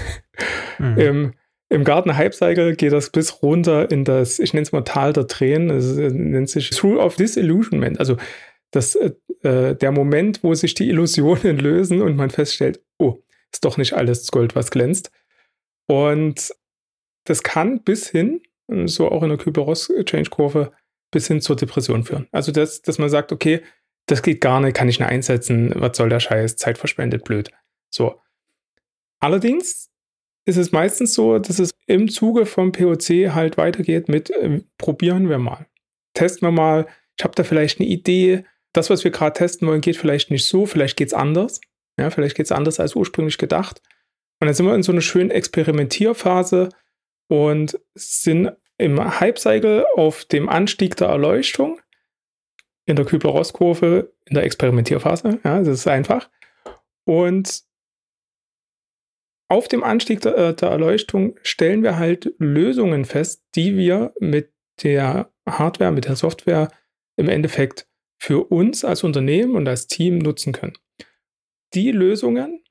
Mhm. 0.79 0.97
Im, 0.97 1.33
Im 1.67 1.83
Garten 1.83 2.15
Hype 2.15 2.33
Cycle 2.33 2.73
geht 2.77 2.93
das 2.93 3.09
bis 3.09 3.43
runter 3.43 3.91
in 3.91 4.05
das, 4.05 4.39
ich 4.39 4.53
nenne 4.53 4.63
es 4.63 4.71
mal 4.71 4.83
Tal 4.83 5.12
der 5.12 5.27
Tränen, 5.27 5.69
es 5.69 5.93
nennt 5.97 6.49
sich 6.49 6.69
Through 6.69 6.99
of 7.01 7.17
Disillusionment. 7.17 7.99
Also 7.99 8.15
das, 8.71 8.95
äh, 8.95 9.12
äh, 9.43 9.75
der 9.75 9.91
Moment, 9.91 10.43
wo 10.43 10.53
sich 10.53 10.73
die 10.73 10.89
Illusionen 10.89 11.57
lösen 11.59 12.01
und 12.01 12.15
man 12.15 12.29
feststellt, 12.29 12.81
oh, 12.97 13.21
ist 13.51 13.65
doch 13.65 13.77
nicht 13.77 13.93
alles 13.93 14.27
Gold, 14.31 14.55
was 14.55 14.71
glänzt. 14.71 15.12
Und 15.89 16.54
das 17.23 17.41
kann 17.41 17.82
bis 17.82 18.08
hin, 18.08 18.41
so 18.86 19.10
auch 19.10 19.23
in 19.23 19.30
der 19.30 19.39
Kübler-Ross-Change-Kurve, 19.39 20.71
bis 21.10 21.28
hin 21.28 21.41
zur 21.41 21.56
Depression 21.56 22.04
führen. 22.04 22.28
Also, 22.32 22.52
dass, 22.52 22.84
dass 22.84 22.99
man 22.99 23.10
sagt, 23.10 23.32
okay, 23.32 23.63
das 24.06 24.21
geht 24.21 24.39
gar 24.39 24.62
nicht, 24.62 24.75
kann 24.75 24.88
ich 24.88 24.99
nicht 24.99 25.10
einsetzen, 25.10 25.73
was 25.75 25.97
soll 25.97 26.10
der 26.10 26.19
Scheiß, 26.19 26.58
Zeit 26.58 26.78
verschwendet, 26.78 27.23
blöd. 27.23 27.49
So. 27.89 28.21
Allerdings 29.19 29.89
ist 30.45 30.58
es 30.58 30.71
meistens 30.71 31.15
so, 31.15 31.39
dass 31.39 31.58
es 31.58 31.71
im 31.88 32.08
Zuge 32.08 32.45
vom 32.45 32.71
POC 32.71 33.34
halt 33.34 33.58
weitergeht 33.58 34.10
mit, 34.10 34.30
äh, 34.30 34.62
probieren 34.78 35.28
wir 35.28 35.39
mal. 35.39 35.65
Testen 36.13 36.47
wir 36.47 36.52
mal, 36.52 36.86
ich 37.17 37.23
habe 37.23 37.34
da 37.34 37.43
vielleicht 37.43 37.80
eine 37.80 37.89
Idee, 37.89 38.43
das, 38.73 38.91
was 38.91 39.04
wir 39.04 39.10
gerade 39.10 39.34
testen 39.34 39.67
wollen, 39.67 39.82
geht 39.82 39.97
vielleicht 39.97 40.30
nicht 40.30 40.45
so, 40.45 40.67
vielleicht 40.67 40.97
geht 40.97 41.08
es 41.08 41.13
anders. 41.15 41.60
Ja, 41.99 42.12
vielleicht 42.12 42.36
geht 42.36 42.45
es 42.45 42.52
anders 42.52 42.80
als 42.80 42.95
ursprünglich 42.95 43.39
gedacht. 43.39 43.82
Und 44.39 44.47
dann 44.47 44.54
sind 44.54 44.65
wir 44.65 44.75
in 44.75 44.84
so 44.84 44.91
einer 44.91 45.02
schönen 45.02 45.32
Experimentierphase 45.32 46.69
und 47.28 47.80
sind 47.93 48.52
im 48.78 49.19
Hype-Cycle 49.19 49.86
auf 49.95 50.25
dem 50.25 50.47
Anstieg 50.47 50.95
der 50.95 51.10
Erleuchtung, 51.10 51.80
in 52.86 52.95
der 52.95 53.06
Kübler-Ross-Kurve, 53.06 54.13
in 54.25 54.36
der 54.36 54.43
Experimentierphase. 54.43 55.39
Ja, 55.43 55.60
das 55.60 55.67
ist 55.67 55.88
einfach. 55.88 56.30
Und 57.06 57.63
auf 59.49 59.67
dem 59.67 59.84
Anstieg 59.84 60.21
der, 60.21 60.38
äh, 60.38 60.56
der, 60.56 60.69
Erleuchtung 60.69 61.38
stellen 61.41 61.84
wir 61.84 61.97
halt 61.97 62.34
Lösungen 62.38 63.04
fest, 63.04 63.43
die 63.56 63.75
wir 63.75 64.13
mit 64.19 64.54
der 64.84 65.32
Hardware, 65.47 65.91
mit 65.91 66.06
der 66.06 66.15
Software 66.15 66.71
im 67.17 67.28
Endeffekt 67.28 67.88
für 68.17 68.45
uns 68.45 68.86
als 68.86 69.04
Unternehmen 69.04 69.56
und 69.56 69.67
als 69.67 69.88
Team 69.88 70.19
nutzen 70.19 70.54
können. 70.54 70.78
Die 71.73 71.91
Lösungen 71.91 72.63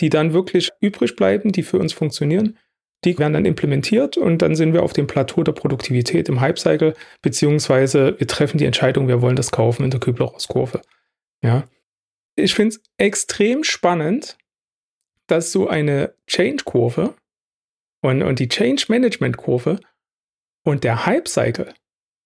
die 0.00 0.08
dann 0.08 0.32
wirklich 0.32 0.70
übrig 0.80 1.16
bleiben, 1.16 1.52
die 1.52 1.62
für 1.62 1.78
uns 1.78 1.92
funktionieren, 1.92 2.58
die 3.04 3.18
werden 3.18 3.32
dann 3.32 3.44
implementiert 3.44 4.16
und 4.16 4.42
dann 4.42 4.54
sind 4.54 4.72
wir 4.72 4.82
auf 4.82 4.92
dem 4.92 5.06
Plateau 5.06 5.42
der 5.42 5.52
Produktivität 5.52 6.28
im 6.28 6.40
Hype-Cycle, 6.40 6.94
beziehungsweise 7.20 8.18
wir 8.18 8.28
treffen 8.28 8.58
die 8.58 8.64
Entscheidung, 8.64 9.08
wir 9.08 9.22
wollen 9.22 9.36
das 9.36 9.50
kaufen 9.50 9.84
in 9.84 9.90
der 9.90 10.00
Kübler-Ross-Kurve. 10.00 10.82
Ja. 11.42 11.68
Ich 12.36 12.54
finde 12.54 12.76
es 12.76 12.82
extrem 12.98 13.64
spannend, 13.64 14.38
dass 15.26 15.52
so 15.52 15.68
eine 15.68 16.14
Change-Kurve 16.26 17.14
und, 18.02 18.22
und 18.22 18.38
die 18.38 18.48
Change-Management-Kurve 18.48 19.80
und 20.64 20.84
der 20.84 21.06
Hype-Cycle 21.06 21.74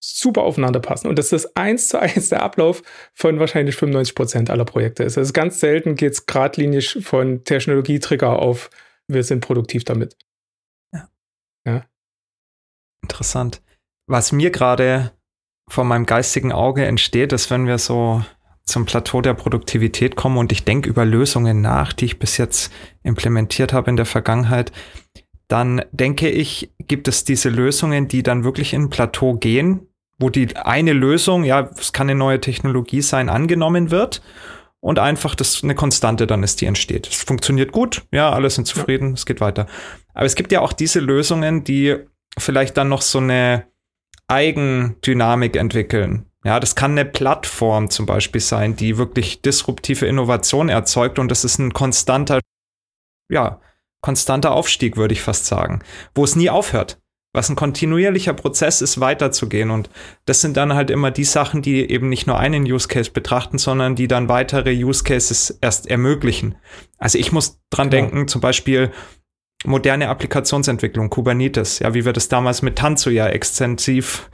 super 0.00 0.42
aufeinander 0.42 0.80
passen 0.80 1.08
und 1.08 1.18
dass 1.18 1.30
das 1.30 1.56
eins 1.56 1.88
zu 1.88 1.98
eins 2.00 2.28
der 2.28 2.42
Ablauf 2.42 2.82
von 3.14 3.40
wahrscheinlich 3.40 3.76
95 3.76 4.14
Prozent 4.14 4.50
aller 4.50 4.64
Projekte 4.64 5.02
ist. 5.02 5.18
Also 5.18 5.32
ganz 5.32 5.60
selten 5.60 5.94
geht 5.94 6.12
es 6.12 6.26
geradlinig 6.26 6.98
von 7.02 7.44
Technologietrigger 7.44 8.38
auf, 8.38 8.70
wir 9.08 9.24
sind 9.24 9.40
produktiv 9.40 9.84
damit. 9.84 10.16
Ja. 10.92 11.08
ja. 11.66 11.84
Interessant. 13.02 13.62
Was 14.06 14.32
mir 14.32 14.50
gerade 14.50 15.12
vor 15.68 15.84
meinem 15.84 16.06
geistigen 16.06 16.52
Auge 16.52 16.84
entsteht, 16.84 17.32
ist, 17.32 17.50
wenn 17.50 17.66
wir 17.66 17.78
so 17.78 18.24
zum 18.64 18.84
Plateau 18.84 19.20
der 19.20 19.34
Produktivität 19.34 20.16
kommen 20.16 20.38
und 20.38 20.52
ich 20.52 20.64
denke 20.64 20.88
über 20.88 21.04
Lösungen 21.04 21.60
nach, 21.60 21.92
die 21.92 22.04
ich 22.04 22.18
bis 22.18 22.36
jetzt 22.36 22.72
implementiert 23.02 23.72
habe 23.72 23.90
in 23.90 23.96
der 23.96 24.06
Vergangenheit, 24.06 24.72
dann 25.48 25.82
denke 25.92 26.28
ich, 26.28 26.72
gibt 26.78 27.08
es 27.08 27.24
diese 27.24 27.48
Lösungen, 27.48 28.08
die 28.08 28.22
dann 28.22 28.44
wirklich 28.44 28.72
in 28.72 28.84
ein 28.84 28.90
Plateau 28.90 29.34
gehen, 29.34 29.86
wo 30.18 30.30
die 30.30 30.56
eine 30.56 30.92
Lösung, 30.92 31.44
ja, 31.44 31.70
es 31.78 31.92
kann 31.92 32.08
eine 32.08 32.18
neue 32.18 32.40
Technologie 32.40 33.02
sein, 33.02 33.28
angenommen 33.28 33.90
wird 33.90 34.22
und 34.80 34.98
einfach 34.98 35.34
das 35.34 35.62
eine 35.62 35.74
Konstante 35.74 36.26
dann 36.26 36.42
ist, 36.42 36.60
die 36.60 36.66
entsteht. 36.66 37.06
Es 37.08 37.22
funktioniert 37.22 37.72
gut, 37.72 38.06
ja, 38.12 38.30
alle 38.30 38.50
sind 38.50 38.66
zufrieden, 38.66 39.08
ja. 39.08 39.14
es 39.14 39.26
geht 39.26 39.40
weiter. 39.40 39.66
Aber 40.14 40.26
es 40.26 40.34
gibt 40.34 40.52
ja 40.52 40.60
auch 40.60 40.72
diese 40.72 41.00
Lösungen, 41.00 41.64
die 41.64 41.96
vielleicht 42.38 42.76
dann 42.76 42.88
noch 42.88 43.02
so 43.02 43.18
eine 43.18 43.66
Eigendynamik 44.28 45.56
entwickeln. 45.56 46.26
Ja, 46.44 46.60
das 46.60 46.76
kann 46.76 46.92
eine 46.92 47.04
Plattform 47.04 47.90
zum 47.90 48.06
Beispiel 48.06 48.40
sein, 48.40 48.76
die 48.76 48.98
wirklich 48.98 49.42
disruptive 49.42 50.06
Innovation 50.06 50.68
erzeugt 50.68 51.18
und 51.18 51.30
das 51.30 51.44
ist 51.44 51.58
ein 51.58 51.72
konstanter, 51.72 52.40
ja, 53.28 53.60
konstanter 54.06 54.52
Aufstieg, 54.52 54.96
würde 54.96 55.14
ich 55.14 55.20
fast 55.20 55.46
sagen, 55.46 55.80
wo 56.14 56.22
es 56.22 56.36
nie 56.36 56.48
aufhört 56.48 57.00
was 57.36 57.50
ein 57.50 57.56
kontinuierlicher 57.56 58.32
Prozess 58.32 58.80
ist, 58.80 58.98
weiterzugehen. 58.98 59.70
Und 59.70 59.90
das 60.24 60.40
sind 60.40 60.56
dann 60.56 60.72
halt 60.72 60.90
immer 60.90 61.10
die 61.10 61.24
Sachen, 61.24 61.60
die 61.60 61.88
eben 61.90 62.08
nicht 62.08 62.26
nur 62.26 62.38
einen 62.38 62.64
Use 62.64 62.88
Case 62.88 63.10
betrachten, 63.10 63.58
sondern 63.58 63.94
die 63.94 64.08
dann 64.08 64.30
weitere 64.30 64.72
Use 64.72 65.04
Cases 65.04 65.50
erst 65.60 65.86
ermöglichen. 65.86 66.54
Also 66.96 67.18
ich 67.18 67.32
muss 67.32 67.60
dran 67.68 67.90
genau. 67.90 68.06
denken, 68.08 68.28
zum 68.28 68.40
Beispiel 68.40 68.90
moderne 69.66 70.08
Applikationsentwicklung, 70.08 71.10
Kubernetes, 71.10 71.80
ja, 71.80 71.92
wie 71.92 72.06
wir 72.06 72.14
das 72.14 72.28
damals 72.28 72.62
mit 72.62 72.76
Tanzu 72.76 73.10
ja 73.10 73.28
extensiv 73.28 74.30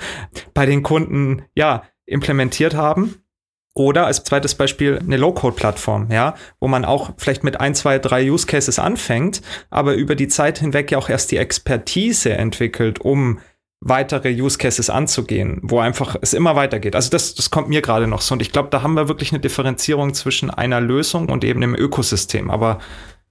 bei 0.55 0.65
den 0.65 0.85
Kunden, 0.85 1.43
ja, 1.57 1.83
implementiert 2.07 2.75
haben. 2.75 3.22
Oder 3.75 4.07
als 4.07 4.23
zweites 4.25 4.55
Beispiel 4.55 4.99
eine 4.99 5.17
Low-Code-Plattform, 5.17 6.09
ja, 6.11 6.35
wo 6.61 6.69
man 6.69 6.85
auch 6.85 7.13
vielleicht 7.17 7.43
mit 7.43 7.59
ein, 7.59 7.75
zwei, 7.75 7.99
drei 7.99 8.31
Use 8.31 8.47
Cases 8.47 8.79
anfängt, 8.79 9.41
aber 9.71 9.95
über 9.95 10.15
die 10.15 10.29
Zeit 10.29 10.59
hinweg 10.59 10.91
ja 10.91 10.99
auch 10.99 11.09
erst 11.09 11.31
die 11.31 11.39
Expertise 11.39 12.35
entwickelt, 12.35 13.01
um 13.01 13.39
weitere 13.81 14.31
Use 14.31 14.59
Cases 14.59 14.91
anzugehen, 14.91 15.59
wo 15.63 15.81
einfach 15.81 16.17
es 16.21 16.35
immer 16.35 16.55
weitergeht. 16.55 16.95
Also 16.95 17.11
das, 17.11 17.35
das 17.35 17.51
kommt 17.51 17.69
mir 17.69 17.83
gerade 17.83 18.07
noch 18.07 18.21
so. 18.21 18.35
Und 18.35 18.43
ich 18.43 18.53
glaube, 18.53 18.69
da 18.71 18.83
haben 18.83 18.95
wir 18.95 19.09
wirklich 19.09 19.33
eine 19.33 19.41
Differenzierung 19.41 20.15
zwischen 20.15 20.51
einer 20.51 20.81
Lösung 20.81 21.29
und 21.29 21.43
eben 21.43 21.61
dem 21.61 21.75
Ökosystem. 21.75 22.51
Aber 22.51 22.79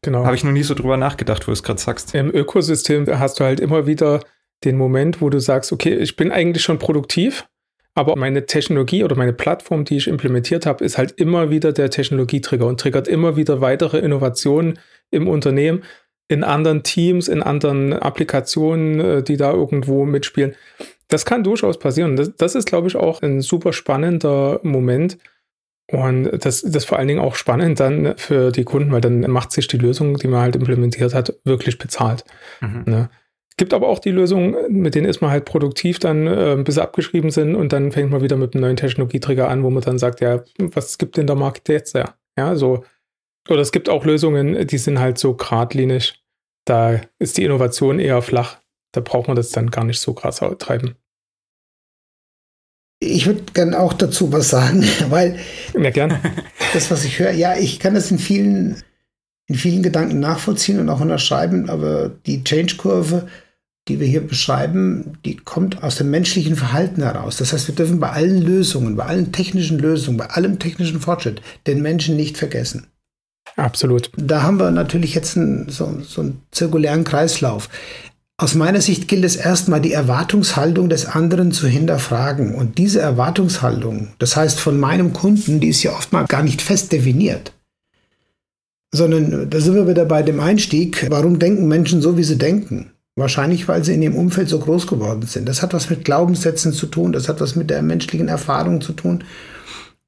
genau. 0.02 0.26
habe 0.26 0.36
ich 0.36 0.44
noch 0.44 0.52
nie 0.52 0.64
so 0.64 0.74
drüber 0.74 0.98
nachgedacht, 0.98 1.44
wo 1.44 1.52
du 1.52 1.54
es 1.54 1.64
gerade 1.64 1.80
sagst. 1.80 2.14
Im 2.14 2.34
Ökosystem 2.34 3.08
hast 3.18 3.40
du 3.40 3.46
halt 3.46 3.60
immer 3.60 3.88
wieder 3.88 4.22
den 4.64 4.78
Moment, 4.78 5.22
wo 5.22 5.30
du 5.30 5.40
sagst, 5.40 5.72
okay, 5.72 5.96
ich 5.96 6.16
bin 6.18 6.32
eigentlich 6.32 6.64
schon 6.64 6.80
produktiv, 6.80 7.48
aber 7.94 8.16
meine 8.16 8.46
Technologie 8.46 9.04
oder 9.04 9.16
meine 9.16 9.34
Plattform, 9.34 9.84
die 9.84 9.98
ich 9.98 10.08
implementiert 10.08 10.66
habe, 10.66 10.84
ist 10.84 10.98
halt 10.98 11.12
immer 11.12 11.50
wieder 11.50 11.74
der 11.74 11.90
Technologietrigger 11.90 12.66
und 12.66 12.80
triggert 12.80 13.08
immer 13.08 13.36
wieder 13.36 13.60
weitere 13.60 14.00
Innovationen 14.00 14.80
im 15.10 15.28
Unternehmen, 15.28 15.84
in 16.30 16.44
anderen 16.46 16.84
Teams, 16.84 17.28
in 17.28 17.44
anderen 17.44 17.92
Applikationen, 17.92 19.00
äh, 19.00 19.24
die 19.24 19.36
da 19.36 19.52
irgendwo 19.52 20.06
mitspielen. 20.06 20.56
Das 21.10 21.26
kann 21.26 21.44
durchaus 21.44 21.78
passieren. 21.78 22.16
Das, 22.16 22.34
das 22.38 22.56
ist, 22.56 22.68
glaube 22.68 22.88
ich, 22.88 22.96
auch 22.96 23.22
ein 23.22 23.42
super 23.42 23.74
spannender 23.74 24.62
Moment. 24.64 25.18
Und 25.92 26.32
das, 26.32 26.62
das 26.62 26.76
ist 26.76 26.86
vor 26.86 26.98
allen 26.98 27.10
Dingen 27.10 27.20
auch 27.20 27.36
spannend 27.36 27.82
dann 27.82 28.14
für 28.16 28.52
die 28.52 28.64
Kunden, 28.64 28.94
weil 28.94 29.02
dann 29.02 29.20
macht 29.30 29.52
sich 29.52 29.68
die 29.68 29.78
Lösung, 29.78 30.18
die 30.18 30.30
man 30.30 30.40
halt 30.40 30.56
implementiert 30.56 31.14
hat, 31.14 31.34
wirklich 31.44 31.78
bezahlt. 31.78 32.24
Mhm. 32.62 32.84
Ne? 32.86 33.10
Gibt 33.58 33.74
aber 33.74 33.90
auch 33.90 34.00
die 34.00 34.12
Lösung, 34.12 34.56
mit 34.70 34.96
denen 34.96 35.08
ist 35.08 35.22
man 35.22 35.30
halt 35.30 35.46
produktiv 35.46 36.00
dann, 36.00 36.26
äh, 36.26 36.58
bis 36.64 36.76
sie 36.76 36.82
abgeschrieben 36.82 37.32
sind 37.32 37.56
und 37.56 37.74
dann 37.74 37.92
fängt 37.92 38.10
man 38.10 38.22
wieder 38.22 38.38
mit 38.38 38.54
einem 38.54 38.62
neuen 38.62 38.78
Technologieträger 38.78 39.50
an, 39.50 39.64
wo 39.64 39.70
man 39.70 39.84
dann 39.84 40.00
sagt, 40.00 40.22
ja, 40.22 40.44
was 40.58 40.98
gibt 40.98 41.18
denn 41.18 41.28
der 41.28 41.36
Markt 41.36 41.70
jetzt? 41.70 41.94
Ja, 41.94 42.16
ja 42.38 42.56
so. 42.56 42.84
Oder 43.50 43.62
es 43.62 43.72
gibt 43.72 43.90
auch 43.90 44.06
Lösungen, 44.06 44.68
die 44.68 44.78
sind 44.78 45.00
halt 45.00 45.18
so 45.18 45.34
geradlinig, 45.34 46.22
da 46.66 47.02
ist 47.20 47.38
die 47.38 47.44
Innovation 47.44 48.00
eher 48.00 48.22
flach. 48.22 48.58
Da 48.94 49.02
braucht 49.02 49.28
man 49.28 49.36
das 49.36 49.50
dann 49.50 49.72
gar 49.72 49.86
nicht 49.86 50.00
so 50.00 50.14
krass 50.14 50.42
treiben. 50.60 50.96
Ich 53.00 53.26
würde 53.26 53.42
gerne 53.54 53.80
auch 53.80 53.94
dazu 53.94 54.32
was 54.32 54.50
sagen, 54.50 54.84
weil 55.10 55.40
ja, 55.74 55.90
gern. 55.90 56.20
das, 56.74 56.92
was 56.92 57.04
ich 57.04 57.20
höre, 57.20 57.32
ja, 57.32 57.58
ich 57.58 57.80
kann 57.80 57.96
das 57.96 58.12
in 58.12 58.20
vielen, 58.20 58.84
in 59.52 59.58
vielen 59.58 59.84
Gedanken 59.84 60.22
nachvollziehen 60.22 60.80
und 60.80 60.90
auch 60.90 61.02
unterschreiben, 61.02 61.70
aber 61.70 62.10
die 62.26 62.42
Change-Kurve, 62.42 63.28
die 63.90 64.00
wir 64.00 64.08
hier 64.08 64.26
beschreiben, 64.26 65.18
die 65.26 65.36
kommt 65.36 65.84
aus 65.84 65.98
dem 65.98 66.10
menschlichen 66.10 66.56
Verhalten 66.56 67.04
heraus. 67.04 67.36
Das 67.36 67.52
heißt, 67.52 67.68
wir 67.68 67.76
dürfen 67.76 68.00
bei 68.00 68.12
allen 68.12 68.42
Lösungen, 68.42 68.96
bei 68.96 69.06
allen 69.06 69.34
technischen 69.34 69.78
Lösungen, 69.78 70.18
bei 70.18 70.28
allem 70.28 70.58
technischen 70.58 71.02
Fortschritt 71.02 71.42
den 71.68 71.82
Menschen 71.82 72.16
nicht 72.16 72.38
vergessen. 72.38 72.88
Absolut. 73.58 74.10
Da 74.16 74.44
haben 74.44 74.58
wir 74.58 74.72
natürlich 74.72 75.16
jetzt 75.16 75.36
einen, 75.36 75.68
so, 75.68 75.98
so 76.02 76.22
einen 76.22 76.42
zirkulären 76.52 77.04
Kreislauf. 77.04 77.68
Aus 78.38 78.56
meiner 78.56 78.80
Sicht 78.80 79.10
gilt 79.10 79.26
es 79.26 79.36
erstmal, 79.36 79.82
die 79.82 79.92
Erwartungshaltung 79.92 80.88
des 80.88 81.08
anderen 81.08 81.52
zu 81.52 81.68
hinterfragen. 81.68 82.56
Und 82.56 82.78
diese 82.78 83.02
Erwartungshaltung, 83.02 84.14
das 84.18 84.38
heißt 84.38 84.62
von 84.62 84.80
meinem 84.80 85.12
Kunden, 85.12 85.60
die 85.60 85.68
ist 85.68 85.84
ja 85.84 85.92
oftmals 85.92 86.30
gar 86.30 86.42
nicht 86.42 86.62
fest 86.62 86.94
definiert. 86.94 87.52
Sondern 88.94 89.50
da 89.50 89.60
sind 89.60 89.76
wir 89.76 89.88
wieder 89.88 90.06
bei 90.06 90.22
dem 90.22 90.40
Einstieg, 90.40 91.08
warum 91.10 91.40
denken 91.40 91.68
Menschen 91.68 92.02
so, 92.02 92.18
wie 92.18 92.24
sie 92.24 92.38
denken? 92.38 92.92
Wahrscheinlich, 93.16 93.68
weil 93.68 93.84
sie 93.84 93.94
in 93.94 94.02
ihrem 94.02 94.16
Umfeld 94.16 94.50
so 94.50 94.60
groß 94.60 94.88
geworden 94.88 95.24
sind. 95.24 95.48
Das 95.48 95.62
hat 95.62 95.74
was 95.74 95.90
mit 95.90 96.06
Glaubenssätzen 96.06 96.74
zu 96.74 96.88
tun, 96.88 97.12
das 97.12 97.30
hat 97.30 97.42
was 97.42 97.56
mit 97.56 97.70
der 97.70 97.82
menschlichen 97.82 98.28
Erfahrung 98.28 98.82
zu 98.82 98.94
tun. 98.94 99.24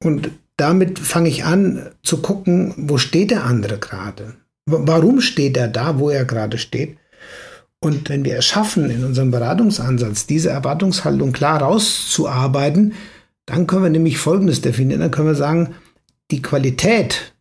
Und 0.04 0.32
damit 0.58 1.00
fange 1.00 1.30
ich 1.30 1.46
an 1.46 1.90
zu 2.04 2.22
gucken, 2.22 2.74
wo 2.78 2.98
steht 2.98 3.32
der 3.32 3.44
andere 3.46 3.78
gerade? 3.78 4.36
Warum 4.66 5.20
steht 5.20 5.58
er 5.58 5.68
da, 5.68 6.00
wo 6.00 6.10
er 6.10 6.26
gerade 6.26 6.58
steht? 6.58 6.98
Und 7.80 8.08
wenn 8.08 8.24
wir 8.24 8.38
es 8.38 8.46
schaffen, 8.46 8.90
in 8.90 9.04
unserem 9.04 9.32
Beratungsansatz 9.32 10.26
diese 10.26 10.50
Erwartungshaltung 10.50 11.34
klar 11.34 11.62
rauszuarbeiten, 11.62 12.94
dann 13.46 13.68
können 13.68 13.84
wir 13.84 13.90
nämlich 13.90 14.18
Folgendes 14.18 14.62
definieren. 14.62 15.02
Dann 15.02 15.12
können 15.12 15.28
wir 15.28 15.36
sagen, 15.36 15.76
die 16.32 16.42
Qualität, 16.42 17.33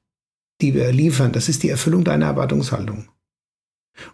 die 0.63 0.75
wir 0.75 0.91
liefern, 0.93 1.33
das 1.33 1.49
ist 1.49 1.63
die 1.63 1.69
Erfüllung 1.69 2.05
deiner 2.05 2.27
Erwartungshaltung. 2.27 3.09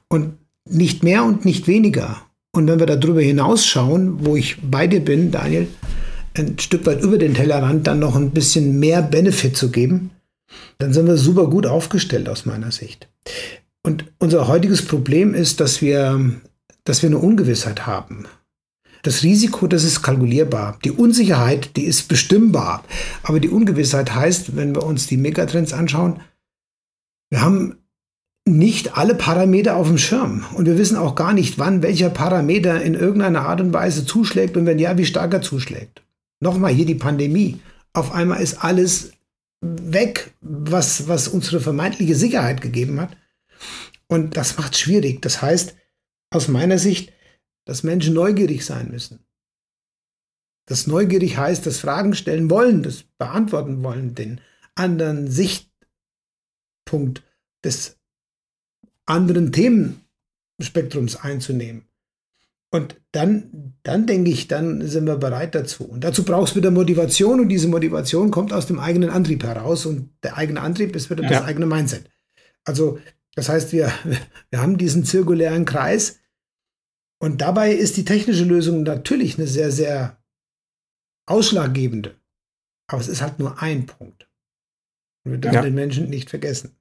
Und 0.09 0.39
nicht 0.69 1.03
mehr 1.03 1.25
und 1.25 1.45
nicht 1.45 1.67
weniger. 1.67 2.23
Und 2.53 2.67
wenn 2.67 2.79
wir 2.79 2.87
darüber 2.87 3.21
hinausschauen, 3.21 4.27
wo 4.27 4.37
ich 4.37 4.57
bei 4.63 4.87
dir 4.87 5.01
bin, 5.01 5.31
Daniel, 5.31 5.69
ein 6.37 6.59
Stück 6.59 6.87
weit 6.87 7.03
über 7.03 7.19
den 7.19 7.35
Tellerrand 7.35 7.87
dann 7.87 7.99
noch 7.99 8.17
ein 8.17 8.31
bisschen 8.31 8.79
mehr 8.79 9.03
Benefit 9.03 9.57
zu 9.57 9.71
geben, 9.71 10.11
dann 10.79 10.93
sind 10.93 11.07
wir 11.07 11.17
super 11.17 11.49
gut 11.49 11.67
aufgestellt 11.67 12.29
aus 12.29 12.47
meiner 12.47 12.71
Sicht. 12.71 13.09
Und 13.83 14.05
unser 14.19 14.49
heutiges 14.49 14.85
Problem 14.85 15.35
ist, 15.35 15.61
dass 15.61 15.83
wir, 15.83 16.33
dass 16.85 17.03
wir 17.03 17.09
eine 17.09 17.19
Ungewissheit 17.19 17.87
haben. 17.87 18.27
Das 19.03 19.23
Risiko, 19.23 19.67
das 19.67 19.85
ist 19.85 20.03
kalkulierbar. 20.03 20.79
Die 20.85 20.91
Unsicherheit, 20.91 21.77
die 21.77 21.85
ist 21.85 22.09
bestimmbar. 22.09 22.85
Aber 23.23 23.41
die 23.41 23.49
Ungewissheit 23.49 24.15
heißt, 24.15 24.57
wenn 24.57 24.75
wir 24.75 24.83
uns 24.83 25.07
die 25.07 25.17
Megatrends 25.17 25.73
anschauen, 25.73 26.21
wir 27.31 27.41
haben 27.41 27.77
nicht 28.49 28.97
alle 28.97 29.15
Parameter 29.15 29.77
auf 29.77 29.89
dem 29.89 29.99
Schirm. 29.99 30.47
Und 30.55 30.67
wir 30.67 30.79
wissen 30.79 30.97
auch 30.97 31.15
gar 31.15 31.33
nicht, 31.35 31.59
wann 31.59 31.83
welcher 31.83 32.11
Parameter 32.11 32.81
in 32.83 32.95
irgendeiner 32.95 33.43
Art 33.43 33.61
und 33.61 33.73
Weise 33.73 34.07
zuschlägt 34.07 34.57
und 34.57 34.67
wenn 34.67 34.79
ja, 34.79 34.97
wie 34.97 35.07
stark 35.07 35.35
er 35.35 35.43
zuschlägt. 35.43 36.03
Nochmal 36.41 36.73
hier 36.73 36.87
die 36.87 36.95
Pandemie. 36.95 37.61
Auf 37.93 38.13
einmal 38.13 38.41
ist 38.41 38.65
alles 38.65 39.13
weg, 39.61 40.33
was, 40.41 41.09
was 41.09 41.29
unsere 41.29 41.61
vermeintliche 41.61 42.15
Sicherheit 42.15 42.61
gegeben 42.61 43.01
hat. 43.01 43.17
Und 44.07 44.37
das 44.37 44.57
macht 44.57 44.75
es 44.75 44.81
schwierig. 44.81 45.21
Das 45.21 45.43
heißt, 45.43 45.75
aus 46.31 46.49
meiner 46.49 46.79
Sicht, 46.79 47.13
dass 47.67 47.83
Menschen 47.83 48.15
neugierig 48.15 48.65
sein 48.65 48.91
müssen. 48.91 49.21
Das 50.67 50.87
neugierig 50.87 51.37
heißt, 51.39 51.67
das 51.67 51.79
Fragen 51.79 52.15
stellen 52.15 52.51
wollen, 52.51 52.83
das 52.83 53.05
beantworten 53.19 53.83
wollen, 53.83 54.15
den 54.15 54.41
anderen 54.75 55.31
Sichtpunkt 56.89 57.23
des 57.65 57.99
anderen 59.07 59.53
Themenspektrums 59.53 61.17
einzunehmen. 61.17 61.85
Und 62.71 63.01
dann, 63.13 63.75
dann 63.83 64.07
denke 64.07 64.31
ich, 64.31 64.47
dann 64.47 64.87
sind 64.87 65.07
wir 65.07 65.17
bereit 65.17 65.55
dazu. 65.55 65.85
Und 65.85 66.05
dazu 66.05 66.23
brauchst 66.23 66.55
du 66.55 66.59
wieder 66.59 66.71
Motivation 66.71 67.41
und 67.41 67.49
diese 67.49 67.69
Motivation 67.69 68.31
kommt 68.31 68.53
aus 68.53 68.67
dem 68.67 68.79
eigenen 68.79 69.09
Antrieb 69.09 69.43
heraus 69.43 69.87
und 69.87 70.11
der 70.23 70.37
eigene 70.37 70.61
Antrieb 70.61 70.95
ist 70.95 71.09
wieder 71.09 71.23
ja. 71.23 71.31
das 71.31 71.43
eigene 71.45 71.65
Mindset. 71.65 72.11
Also, 72.65 72.99
das 73.35 73.49
heißt, 73.49 73.73
wir, 73.73 73.91
wir 74.51 74.61
haben 74.61 74.77
diesen 74.77 75.05
zirkulären 75.05 75.65
Kreis 75.65 76.19
und 77.19 77.41
dabei 77.41 77.73
ist 77.73 77.97
die 77.97 78.05
technische 78.05 78.45
Lösung 78.45 78.83
natürlich 78.83 79.39
eine 79.39 79.47
sehr, 79.47 79.73
sehr 79.73 80.23
ausschlaggebende. 81.27 82.17
Aber 82.87 83.01
es 83.01 83.09
ist 83.09 83.23
halt 83.23 83.39
nur 83.39 83.63
ein 83.63 83.87
Punkt. 83.87 84.28
Und 85.29 85.33
wir 85.33 85.39
dürfen 85.39 85.57
ja. 85.57 85.63
den 85.63 85.75
Menschen 85.75 86.09
nicht 86.09 86.31
vergessen 86.31 86.79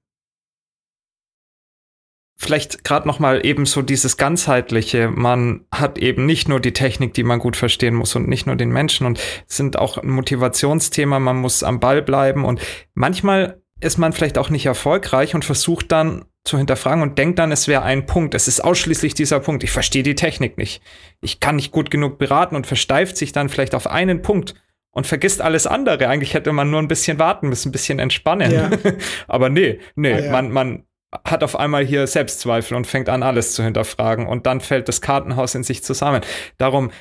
vielleicht 2.38 2.84
gerade 2.84 3.08
noch 3.08 3.20
mal 3.20 3.46
eben 3.46 3.66
so 3.66 3.82
dieses 3.82 4.16
ganzheitliche. 4.16 5.10
Man 5.10 5.66
hat 5.72 5.98
eben 5.98 6.26
nicht 6.26 6.48
nur 6.48 6.60
die 6.60 6.72
Technik, 6.72 7.14
die 7.14 7.24
man 7.24 7.40
gut 7.40 7.58
verstehen 7.58 7.96
muss 7.96 8.16
und 8.16 8.30
nicht 8.30 8.46
nur 8.46 8.56
den 8.56 8.70
Menschen 8.70 9.06
und 9.06 9.20
sind 9.48 9.78
auch 9.78 9.98
ein 9.98 10.10
Motivationsthema. 10.10 11.20
Man 11.20 11.38
muss 11.38 11.64
am 11.64 11.80
Ball 11.80 12.02
bleiben 12.02 12.46
und 12.46 12.62
manchmal 12.94 13.62
ist 13.80 13.98
man 13.98 14.14
vielleicht 14.14 14.38
auch 14.38 14.50
nicht 14.50 14.66
erfolgreich 14.66 15.36
und 15.36 15.46
versucht 15.46 15.92
dann 15.92 16.26
zu 16.44 16.58
hinterfragen 16.58 17.04
und 17.04 17.18
denkt 17.18 17.38
dann, 17.38 17.52
es 17.52 17.68
wäre 17.68 17.84
ein 17.84 18.06
Punkt. 18.06 18.34
Es 18.34 18.48
ist 18.48 18.64
ausschließlich 18.64 19.14
dieser 19.14 19.40
Punkt. 19.40 19.64
Ich 19.64 19.72
verstehe 19.72 20.04
die 20.04 20.16
Technik 20.16 20.58
nicht. 20.58 20.82
Ich 21.20 21.40
kann 21.40 21.58
nicht 21.58 21.72
gut 21.72 21.92
genug 21.92 22.18
beraten 22.18 22.56
und 22.56 22.66
versteift 22.66 23.18
sich 23.18 23.34
dann 23.34 23.50
vielleicht 23.50 23.76
auf 23.76 23.88
einen 23.88 24.22
Punkt 24.22 24.56
und 24.92 25.08
vergisst 25.08 25.42
alles 25.42 25.68
andere. 25.68 26.08
Eigentlich 26.08 26.34
hätte 26.34 26.52
man 26.52 26.70
nur 26.72 26.82
ein 26.82 26.88
bisschen 26.88 27.20
warten 27.20 27.50
müssen, 27.50 27.70
ein 27.70 27.72
bisschen 27.72 28.00
entspannen. 28.00 28.52
Ja. 28.52 28.72
Aber 29.28 29.50
nee, 29.50 29.80
nee, 29.96 30.14
ah, 30.14 30.20
ja. 30.20 30.32
man, 30.32 30.52
man 30.52 30.88
hat 31.24 31.44
auf 31.44 31.58
einmal 31.58 31.86
hier 31.86 32.08
Selbstzweifel 32.08 32.76
und 32.76 32.88
fängt 32.88 33.10
an, 33.10 33.24
alles 33.24 33.54
zu 33.54 33.64
hinterfragen. 33.64 34.28
Und 34.28 34.46
dann 34.46 34.62
fällt 34.62 34.88
das 34.88 35.02
Kartenhaus 35.02 35.56
in 35.56 35.64
sich 35.64 35.84
zusammen. 35.84 36.22
Darum, 36.58 36.92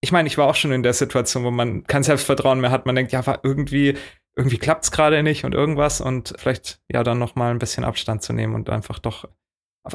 ich 0.00 0.12
meine, 0.12 0.26
ich 0.26 0.38
war 0.38 0.46
auch 0.46 0.54
schon 0.54 0.72
in 0.72 0.82
der 0.82 0.94
Situation, 0.94 1.44
wo 1.44 1.50
man 1.50 1.84
kein 1.84 2.02
Selbstvertrauen 2.02 2.60
mehr 2.60 2.70
hat. 2.70 2.86
Man 2.86 2.94
denkt, 2.94 3.12
ja, 3.12 3.22
irgendwie, 3.42 3.96
irgendwie 4.36 4.58
klappt 4.58 4.84
es 4.84 4.90
gerade 4.90 5.22
nicht 5.22 5.44
und 5.44 5.54
irgendwas. 5.54 6.00
Und 6.00 6.34
vielleicht 6.38 6.80
ja 6.90 7.02
dann 7.02 7.18
noch 7.18 7.34
mal 7.34 7.50
ein 7.50 7.58
bisschen 7.58 7.84
Abstand 7.84 8.22
zu 8.22 8.32
nehmen 8.32 8.54
und 8.54 8.70
einfach 8.70 8.98
doch 8.98 9.28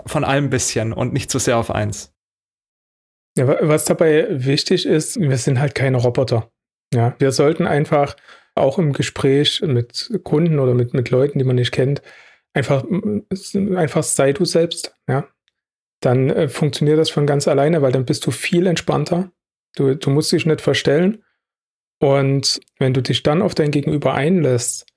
von 0.05 0.23
allem 0.23 0.45
ein 0.45 0.49
bisschen 0.49 0.93
und 0.93 1.13
nicht 1.13 1.31
zu 1.31 1.39
sehr 1.39 1.57
auf 1.57 1.71
eins. 1.71 2.13
Ja, 3.37 3.47
was 3.61 3.85
dabei 3.85 4.27
wichtig 4.29 4.85
ist, 4.85 5.19
wir 5.19 5.37
sind 5.37 5.59
halt 5.59 5.75
keine 5.75 5.97
Roboter. 5.97 6.51
Ja, 6.93 7.15
wir 7.19 7.31
sollten 7.31 7.67
einfach 7.67 8.15
auch 8.55 8.79
im 8.79 8.93
Gespräch 8.93 9.61
mit 9.61 10.11
Kunden 10.23 10.59
oder 10.59 10.73
mit, 10.73 10.93
mit 10.93 11.09
Leuten, 11.09 11.37
die 11.37 11.45
man 11.45 11.57
nicht 11.57 11.71
kennt, 11.71 12.01
Einfach, 12.57 12.83
einfach 13.75 14.01
sei 14.01 14.33
du 14.33 14.43
selbst, 14.43 14.95
ja. 15.07 15.27
Dann 16.01 16.31
äh, 16.31 16.47
funktioniert 16.47 16.97
das 16.97 17.11
von 17.11 17.27
ganz 17.27 17.47
alleine, 17.47 17.83
weil 17.83 17.91
dann 17.91 18.05
bist 18.05 18.25
du 18.25 18.31
viel 18.31 18.65
entspannter. 18.65 19.31
Du, 19.75 19.95
du 19.95 20.09
musst 20.09 20.31
dich 20.31 20.47
nicht 20.47 20.61
verstellen. 20.61 21.23
Und 22.01 22.59
wenn 22.79 22.95
du 22.95 23.03
dich 23.03 23.21
dann 23.21 23.43
auf 23.43 23.53
dein 23.53 23.69
Gegenüber 23.69 24.15
einlässt, 24.15 24.87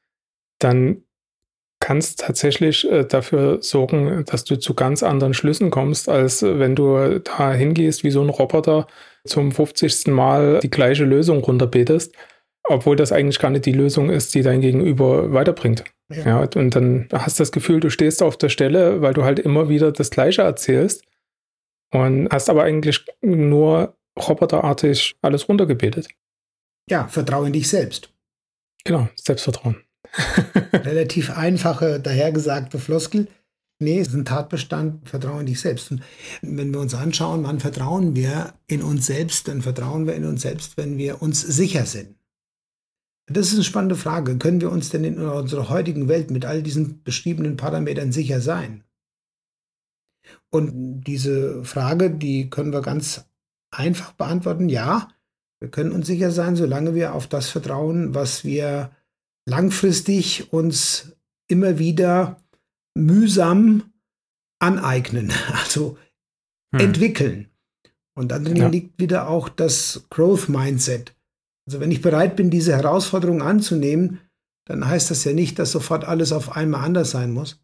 dann 0.58 1.04
kannst 1.80 2.20
tatsächlich 2.20 2.90
äh, 2.90 3.04
dafür 3.04 3.60
sorgen, 3.60 4.24
dass 4.24 4.44
du 4.44 4.58
zu 4.58 4.72
ganz 4.72 5.02
anderen 5.02 5.34
Schlüssen 5.34 5.70
kommst, 5.70 6.08
als 6.08 6.42
wenn 6.42 6.74
du 6.74 7.18
da 7.18 7.52
hingehst 7.52 8.04
wie 8.04 8.10
so 8.10 8.22
ein 8.22 8.30
Roboter 8.30 8.86
zum 9.24 9.52
50. 9.52 10.08
Mal 10.08 10.60
die 10.60 10.70
gleiche 10.70 11.04
Lösung 11.04 11.38
runterbetest, 11.40 12.14
obwohl 12.64 12.96
das 12.96 13.12
eigentlich 13.12 13.38
gar 13.38 13.50
nicht 13.50 13.66
die 13.66 13.72
Lösung 13.72 14.10
ist, 14.10 14.34
die 14.34 14.42
dein 14.42 14.60
Gegenüber 14.60 15.32
weiterbringt. 15.32 15.84
Ja. 16.12 16.24
ja. 16.24 16.48
und 16.56 16.74
dann 16.74 17.08
hast 17.12 17.38
du 17.38 17.42
das 17.42 17.52
Gefühl, 17.52 17.80
du 17.80 17.90
stehst 17.90 18.22
auf 18.22 18.36
der 18.36 18.48
Stelle, 18.48 19.00
weil 19.00 19.14
du 19.14 19.24
halt 19.24 19.38
immer 19.38 19.68
wieder 19.68 19.92
das 19.92 20.10
Gleiche 20.10 20.42
erzählst 20.42 21.04
und 21.92 22.28
hast 22.30 22.50
aber 22.50 22.64
eigentlich 22.64 23.04
nur 23.20 23.96
roboterartig 24.18 25.14
alles 25.22 25.48
runtergebetet. 25.48 26.08
Ja, 26.88 27.06
vertraue 27.08 27.46
in 27.46 27.52
dich 27.52 27.68
selbst. 27.68 28.12
Genau, 28.84 29.08
Selbstvertrauen. 29.14 29.84
Relativ 30.72 31.36
einfache, 31.36 32.00
dahergesagte 32.00 32.78
Floskel. 32.78 33.28
Nee, 33.82 33.98
es 33.98 34.08
ist 34.08 34.14
ein 34.14 34.26
Tatbestand, 34.26 35.08
vertraue 35.08 35.40
in 35.40 35.46
dich 35.46 35.58
selbst. 35.58 35.90
Und 35.90 36.02
wenn 36.42 36.70
wir 36.72 36.80
uns 36.80 36.94
anschauen, 36.94 37.44
wann 37.44 37.60
vertrauen 37.60 38.14
wir 38.14 38.52
in 38.66 38.82
uns 38.82 39.06
selbst, 39.06 39.48
dann 39.48 39.62
vertrauen 39.62 40.06
wir 40.06 40.14
in 40.14 40.26
uns 40.26 40.42
selbst, 40.42 40.76
wenn 40.76 40.98
wir 40.98 41.22
uns 41.22 41.40
sicher 41.40 41.86
sind. 41.86 42.14
Das 43.26 43.48
ist 43.48 43.54
eine 43.54 43.64
spannende 43.64 43.96
Frage. 43.96 44.36
Können 44.36 44.60
wir 44.60 44.70
uns 44.70 44.90
denn 44.90 45.04
in 45.04 45.18
unserer 45.18 45.70
heutigen 45.70 46.08
Welt 46.08 46.30
mit 46.30 46.44
all 46.44 46.62
diesen 46.62 47.02
beschriebenen 47.02 47.56
Parametern 47.56 48.12
sicher 48.12 48.42
sein? 48.42 48.84
Und 50.50 51.02
diese 51.04 51.64
Frage, 51.64 52.10
die 52.10 52.50
können 52.50 52.74
wir 52.74 52.82
ganz 52.82 53.24
einfach 53.70 54.12
beantworten. 54.12 54.68
Ja, 54.68 55.08
wir 55.58 55.70
können 55.70 55.92
uns 55.92 56.06
sicher 56.06 56.32
sein, 56.32 56.54
solange 56.54 56.94
wir 56.94 57.14
auf 57.14 57.28
das 57.28 57.48
vertrauen, 57.48 58.14
was 58.14 58.44
wir 58.44 58.90
langfristig 59.46 60.52
uns 60.52 61.12
immer 61.48 61.78
wieder 61.78 62.36
mühsam 62.94 63.92
aneignen, 64.58 65.32
also 65.52 65.98
hm. 66.74 66.80
entwickeln. 66.80 67.48
Und 68.14 68.28
dann 68.28 68.54
ja. 68.54 68.68
liegt 68.68 69.00
wieder 69.00 69.28
auch 69.28 69.48
das 69.48 70.06
Growth 70.10 70.48
Mindset. 70.48 71.14
Also 71.66 71.80
wenn 71.80 71.90
ich 71.90 72.02
bereit 72.02 72.36
bin, 72.36 72.50
diese 72.50 72.76
Herausforderung 72.76 73.42
anzunehmen, 73.42 74.20
dann 74.66 74.86
heißt 74.86 75.10
das 75.10 75.24
ja 75.24 75.32
nicht, 75.32 75.58
dass 75.58 75.70
sofort 75.72 76.04
alles 76.04 76.32
auf 76.32 76.56
einmal 76.56 76.84
anders 76.84 77.10
sein 77.10 77.32
muss. 77.32 77.60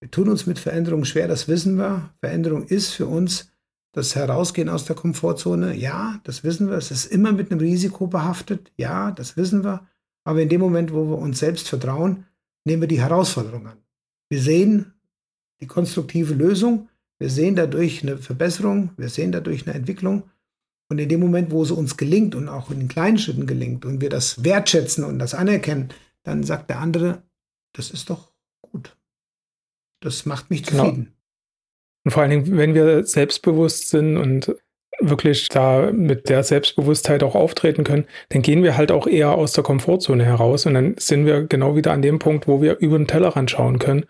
Wir 0.00 0.10
tun 0.10 0.28
uns 0.28 0.46
mit 0.46 0.58
Veränderung 0.58 1.04
schwer, 1.04 1.28
das 1.28 1.46
wissen 1.46 1.76
wir. 1.76 2.10
Veränderung 2.20 2.66
ist 2.66 2.90
für 2.90 3.06
uns 3.06 3.52
das 3.92 4.16
Herausgehen 4.16 4.68
aus 4.68 4.84
der 4.84 4.96
Komfortzone. 4.96 5.76
Ja, 5.76 6.20
das 6.24 6.42
wissen 6.42 6.68
wir. 6.68 6.76
Es 6.76 6.90
ist 6.90 7.06
immer 7.06 7.32
mit 7.32 7.50
einem 7.50 7.60
Risiko 7.60 8.06
behaftet. 8.06 8.72
Ja, 8.76 9.10
das 9.10 9.36
wissen 9.36 9.64
wir. 9.64 9.86
Aber 10.24 10.40
in 10.40 10.48
dem 10.48 10.60
Moment, 10.60 10.92
wo 10.92 11.08
wir 11.08 11.18
uns 11.18 11.38
selbst 11.38 11.68
vertrauen, 11.68 12.24
nehmen 12.64 12.82
wir 12.82 12.88
die 12.88 13.00
Herausforderung 13.00 13.66
an. 13.66 13.78
Wir 14.32 14.40
sehen 14.40 14.94
die 15.60 15.66
konstruktive 15.66 16.32
Lösung. 16.32 16.88
Wir 17.18 17.28
sehen 17.28 17.54
dadurch 17.54 18.02
eine 18.02 18.16
Verbesserung. 18.16 18.88
Wir 18.96 19.10
sehen 19.10 19.30
dadurch 19.30 19.66
eine 19.66 19.76
Entwicklung. 19.76 20.22
Und 20.88 20.98
in 20.98 21.10
dem 21.10 21.20
Moment, 21.20 21.50
wo 21.50 21.62
es 21.62 21.70
uns 21.70 21.98
gelingt 21.98 22.34
und 22.34 22.48
auch 22.48 22.70
in 22.70 22.78
den 22.78 22.88
kleinen 22.88 23.18
Schritten 23.18 23.46
gelingt 23.46 23.84
und 23.84 24.00
wir 24.00 24.08
das 24.08 24.42
wertschätzen 24.42 25.04
und 25.04 25.18
das 25.18 25.34
anerkennen, 25.34 25.90
dann 26.22 26.44
sagt 26.44 26.70
der 26.70 26.78
andere, 26.80 27.22
das 27.74 27.90
ist 27.90 28.08
doch 28.08 28.32
gut. 28.62 28.96
Das 30.00 30.24
macht 30.24 30.48
mich 30.48 30.62
genau. 30.62 30.84
zufrieden. 30.84 31.04
Genau. 31.04 31.16
Und 32.04 32.10
vor 32.12 32.22
allen 32.22 32.30
Dingen, 32.30 32.56
wenn 32.56 32.72
wir 32.72 33.04
selbstbewusst 33.04 33.90
sind 33.90 34.16
und 34.16 34.56
wirklich 35.00 35.48
da 35.48 35.90
mit 35.92 36.28
der 36.28 36.42
Selbstbewusstheit 36.42 37.22
auch 37.22 37.34
auftreten 37.34 37.84
können, 37.84 38.04
dann 38.28 38.42
gehen 38.42 38.62
wir 38.62 38.76
halt 38.76 38.92
auch 38.92 39.06
eher 39.06 39.32
aus 39.32 39.52
der 39.52 39.64
Komfortzone 39.64 40.24
heraus 40.24 40.66
und 40.66 40.74
dann 40.74 40.94
sind 40.98 41.26
wir 41.26 41.44
genau 41.44 41.76
wieder 41.76 41.92
an 41.92 42.02
dem 42.02 42.18
Punkt, 42.18 42.46
wo 42.46 42.60
wir 42.60 42.78
über 42.78 42.98
den 42.98 43.08
Tellerrand 43.08 43.50
schauen 43.50 43.78
können 43.78 44.04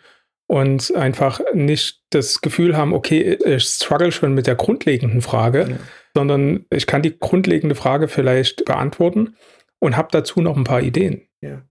und 0.49 0.95
einfach 0.95 1.41
nicht 1.55 2.03
das 2.11 2.41
Gefühl 2.41 2.77
haben, 2.77 2.93
okay, 2.93 3.39
ich 3.45 3.65
struggle 3.65 4.13
schon 4.13 4.35
mit 4.35 4.47
der 4.47 4.57
grundlegenden 4.57 5.23
Frage, 5.23 5.67
ja 5.71 5.77
sondern 6.15 6.67
ich 6.71 6.87
kann 6.87 7.03
die 7.03 7.19
grundlegende 7.19 7.75
Frage 7.75 8.09
vielleicht 8.09 8.65
beantworten 8.65 9.37
und 9.79 9.97
habe 9.97 10.09
dazu 10.11 10.41
noch 10.41 10.57
ein 10.57 10.65
paar 10.65 10.83
Ideen. 10.83 11.23
Ja. 11.41 11.63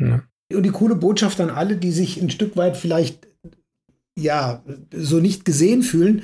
ja. 0.00 0.22
Und 0.52 0.62
die 0.64 0.70
coole 0.70 0.96
Botschaft 0.96 1.40
an 1.40 1.50
alle, 1.50 1.76
die 1.76 1.92
sich 1.92 2.20
ein 2.20 2.30
Stück 2.30 2.56
weit 2.56 2.76
vielleicht 2.76 3.28
ja 4.18 4.64
so 4.92 5.18
nicht 5.20 5.44
gesehen 5.44 5.82
fühlen, 5.82 6.22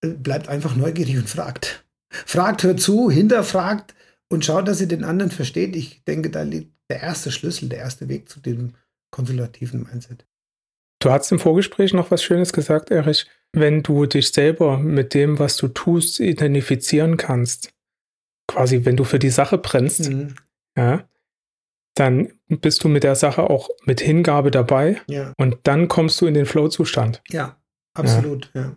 bleibt 0.00 0.48
einfach 0.48 0.76
neugierig 0.76 1.16
und 1.16 1.28
fragt. 1.28 1.84
Fragt, 2.08 2.62
hört 2.62 2.80
zu, 2.80 3.10
hinterfragt 3.10 3.94
und 4.28 4.44
schaut, 4.44 4.68
dass 4.68 4.80
ihr 4.80 4.88
den 4.88 5.04
anderen 5.04 5.30
versteht. 5.30 5.76
Ich 5.76 6.04
denke, 6.04 6.30
da 6.30 6.42
liegt 6.42 6.72
der 6.88 7.00
erste 7.00 7.30
Schlüssel, 7.30 7.68
der 7.68 7.78
erste 7.78 8.08
Weg 8.08 8.28
zu 8.28 8.40
dem 8.40 8.74
konsultativen 9.10 9.84
Mindset. 9.84 10.26
Du 10.98 11.10
hast 11.10 11.30
im 11.32 11.38
Vorgespräch 11.38 11.92
noch 11.92 12.10
was 12.10 12.22
Schönes 12.22 12.52
gesagt, 12.52 12.90
Erich 12.90 13.26
wenn 13.52 13.82
du 13.82 14.06
dich 14.06 14.30
selber 14.30 14.78
mit 14.78 15.14
dem, 15.14 15.38
was 15.38 15.56
du 15.56 15.68
tust, 15.68 16.20
identifizieren 16.20 17.16
kannst, 17.16 17.72
quasi 18.46 18.84
wenn 18.84 18.96
du 18.96 19.04
für 19.04 19.18
die 19.18 19.30
Sache 19.30 19.58
brennst, 19.58 20.10
mhm. 20.10 20.34
ja, 20.76 21.08
dann 21.94 22.32
bist 22.48 22.84
du 22.84 22.88
mit 22.88 23.02
der 23.02 23.16
Sache 23.16 23.50
auch 23.50 23.68
mit 23.84 24.00
Hingabe 24.00 24.50
dabei 24.50 25.00
ja. 25.08 25.32
und 25.36 25.58
dann 25.64 25.88
kommst 25.88 26.20
du 26.20 26.26
in 26.26 26.34
den 26.34 26.46
Flow-Zustand. 26.46 27.22
Ja, 27.28 27.60
absolut, 27.94 28.50
ja. 28.54 28.62
ja. 28.62 28.76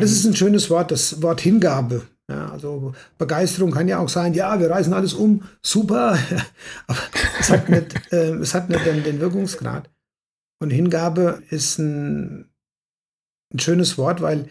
Das 0.00 0.12
ist 0.12 0.24
ein 0.24 0.36
schönes 0.36 0.70
Wort, 0.70 0.90
das 0.90 1.22
Wort 1.22 1.40
Hingabe. 1.40 2.06
Ja, 2.28 2.48
also 2.50 2.92
Begeisterung 3.18 3.70
kann 3.70 3.86
ja 3.86 3.98
auch 3.98 4.08
sein, 4.08 4.34
ja, 4.34 4.58
wir 4.58 4.68
reißen 4.68 4.92
alles 4.92 5.14
um, 5.14 5.44
super, 5.62 6.18
aber 6.88 6.98
es 7.38 7.50
hat 7.50 7.68
nicht, 7.68 8.12
äh, 8.12 8.34
es 8.34 8.52
hat 8.52 8.68
nicht 8.68 8.84
den, 8.84 9.04
den 9.04 9.20
Wirkungsgrad. 9.20 9.88
Und 10.58 10.70
Hingabe 10.70 11.42
ist 11.50 11.78
ein 11.78 12.50
ein 13.52 13.58
schönes 13.58 13.98
Wort, 13.98 14.20
weil 14.20 14.48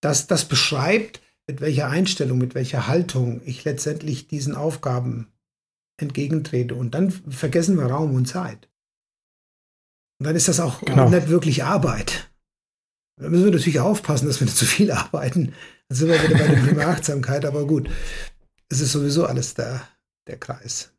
das, 0.00 0.26
das 0.26 0.46
beschreibt, 0.46 1.20
mit 1.46 1.60
welcher 1.60 1.88
Einstellung, 1.88 2.38
mit 2.38 2.54
welcher 2.54 2.86
Haltung 2.86 3.40
ich 3.44 3.64
letztendlich 3.64 4.28
diesen 4.28 4.54
Aufgaben 4.54 5.28
entgegentrete. 6.00 6.74
Und 6.74 6.94
dann 6.94 7.10
vergessen 7.10 7.76
wir 7.76 7.86
Raum 7.86 8.14
und 8.14 8.26
Zeit. 8.26 8.68
Und 10.18 10.26
dann 10.26 10.36
ist 10.36 10.48
das 10.48 10.60
auch 10.60 10.80
genau. 10.82 11.08
nicht 11.08 11.28
wirklich 11.28 11.64
Arbeit. 11.64 12.29
Da 13.20 13.28
müssen 13.28 13.44
wir 13.44 13.52
natürlich 13.52 13.80
aufpassen, 13.80 14.26
dass 14.26 14.40
wir 14.40 14.46
nicht 14.46 14.56
zu 14.56 14.64
viel 14.64 14.90
arbeiten. 14.92 15.54
Dann 15.88 15.98
sind 15.98 16.08
wir 16.08 16.22
wieder 16.22 16.38
bei 16.38 16.54
dem 16.54 16.66
Thema 16.66 16.86
Achtsamkeit, 16.86 17.44
aber 17.44 17.66
gut. 17.66 17.88
Es 18.68 18.80
ist 18.80 18.92
sowieso 18.92 19.26
alles 19.26 19.54
der, 19.54 19.82
der 20.26 20.38
Kreis. 20.38 20.92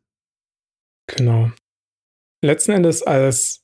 Genau. 1.08 1.50
Letzten 2.44 2.72
Endes 2.72 3.02
als, 3.02 3.62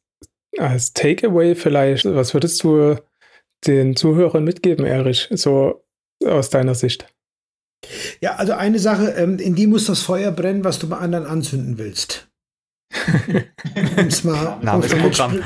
als 0.56 0.92
Takeaway 0.92 1.54
vielleicht, 1.54 2.04
was 2.04 2.34
würdest 2.34 2.62
du 2.62 2.96
den 3.66 3.96
Zuhörern 3.96 4.44
mitgeben, 4.44 4.86
Erich, 4.86 5.28
so 5.32 5.84
aus 6.24 6.50
deiner 6.50 6.74
Sicht? 6.74 7.12
Ja, 8.20 8.36
also 8.36 8.52
eine 8.54 8.78
Sache, 8.78 9.10
ähm, 9.10 9.38
in 9.38 9.54
die 9.54 9.66
muss 9.66 9.86
das 9.86 10.02
Feuer 10.02 10.32
brennen, 10.32 10.64
was 10.64 10.78
du 10.78 10.88
bei 10.88 10.96
anderen 10.96 11.26
anzünden 11.26 11.78
willst. 11.78 12.28
um 13.96 14.06
es 14.06 14.24
mal, 14.24 14.58
mal 14.62 14.78
mit, 14.78 15.16
Sprü 15.16 15.42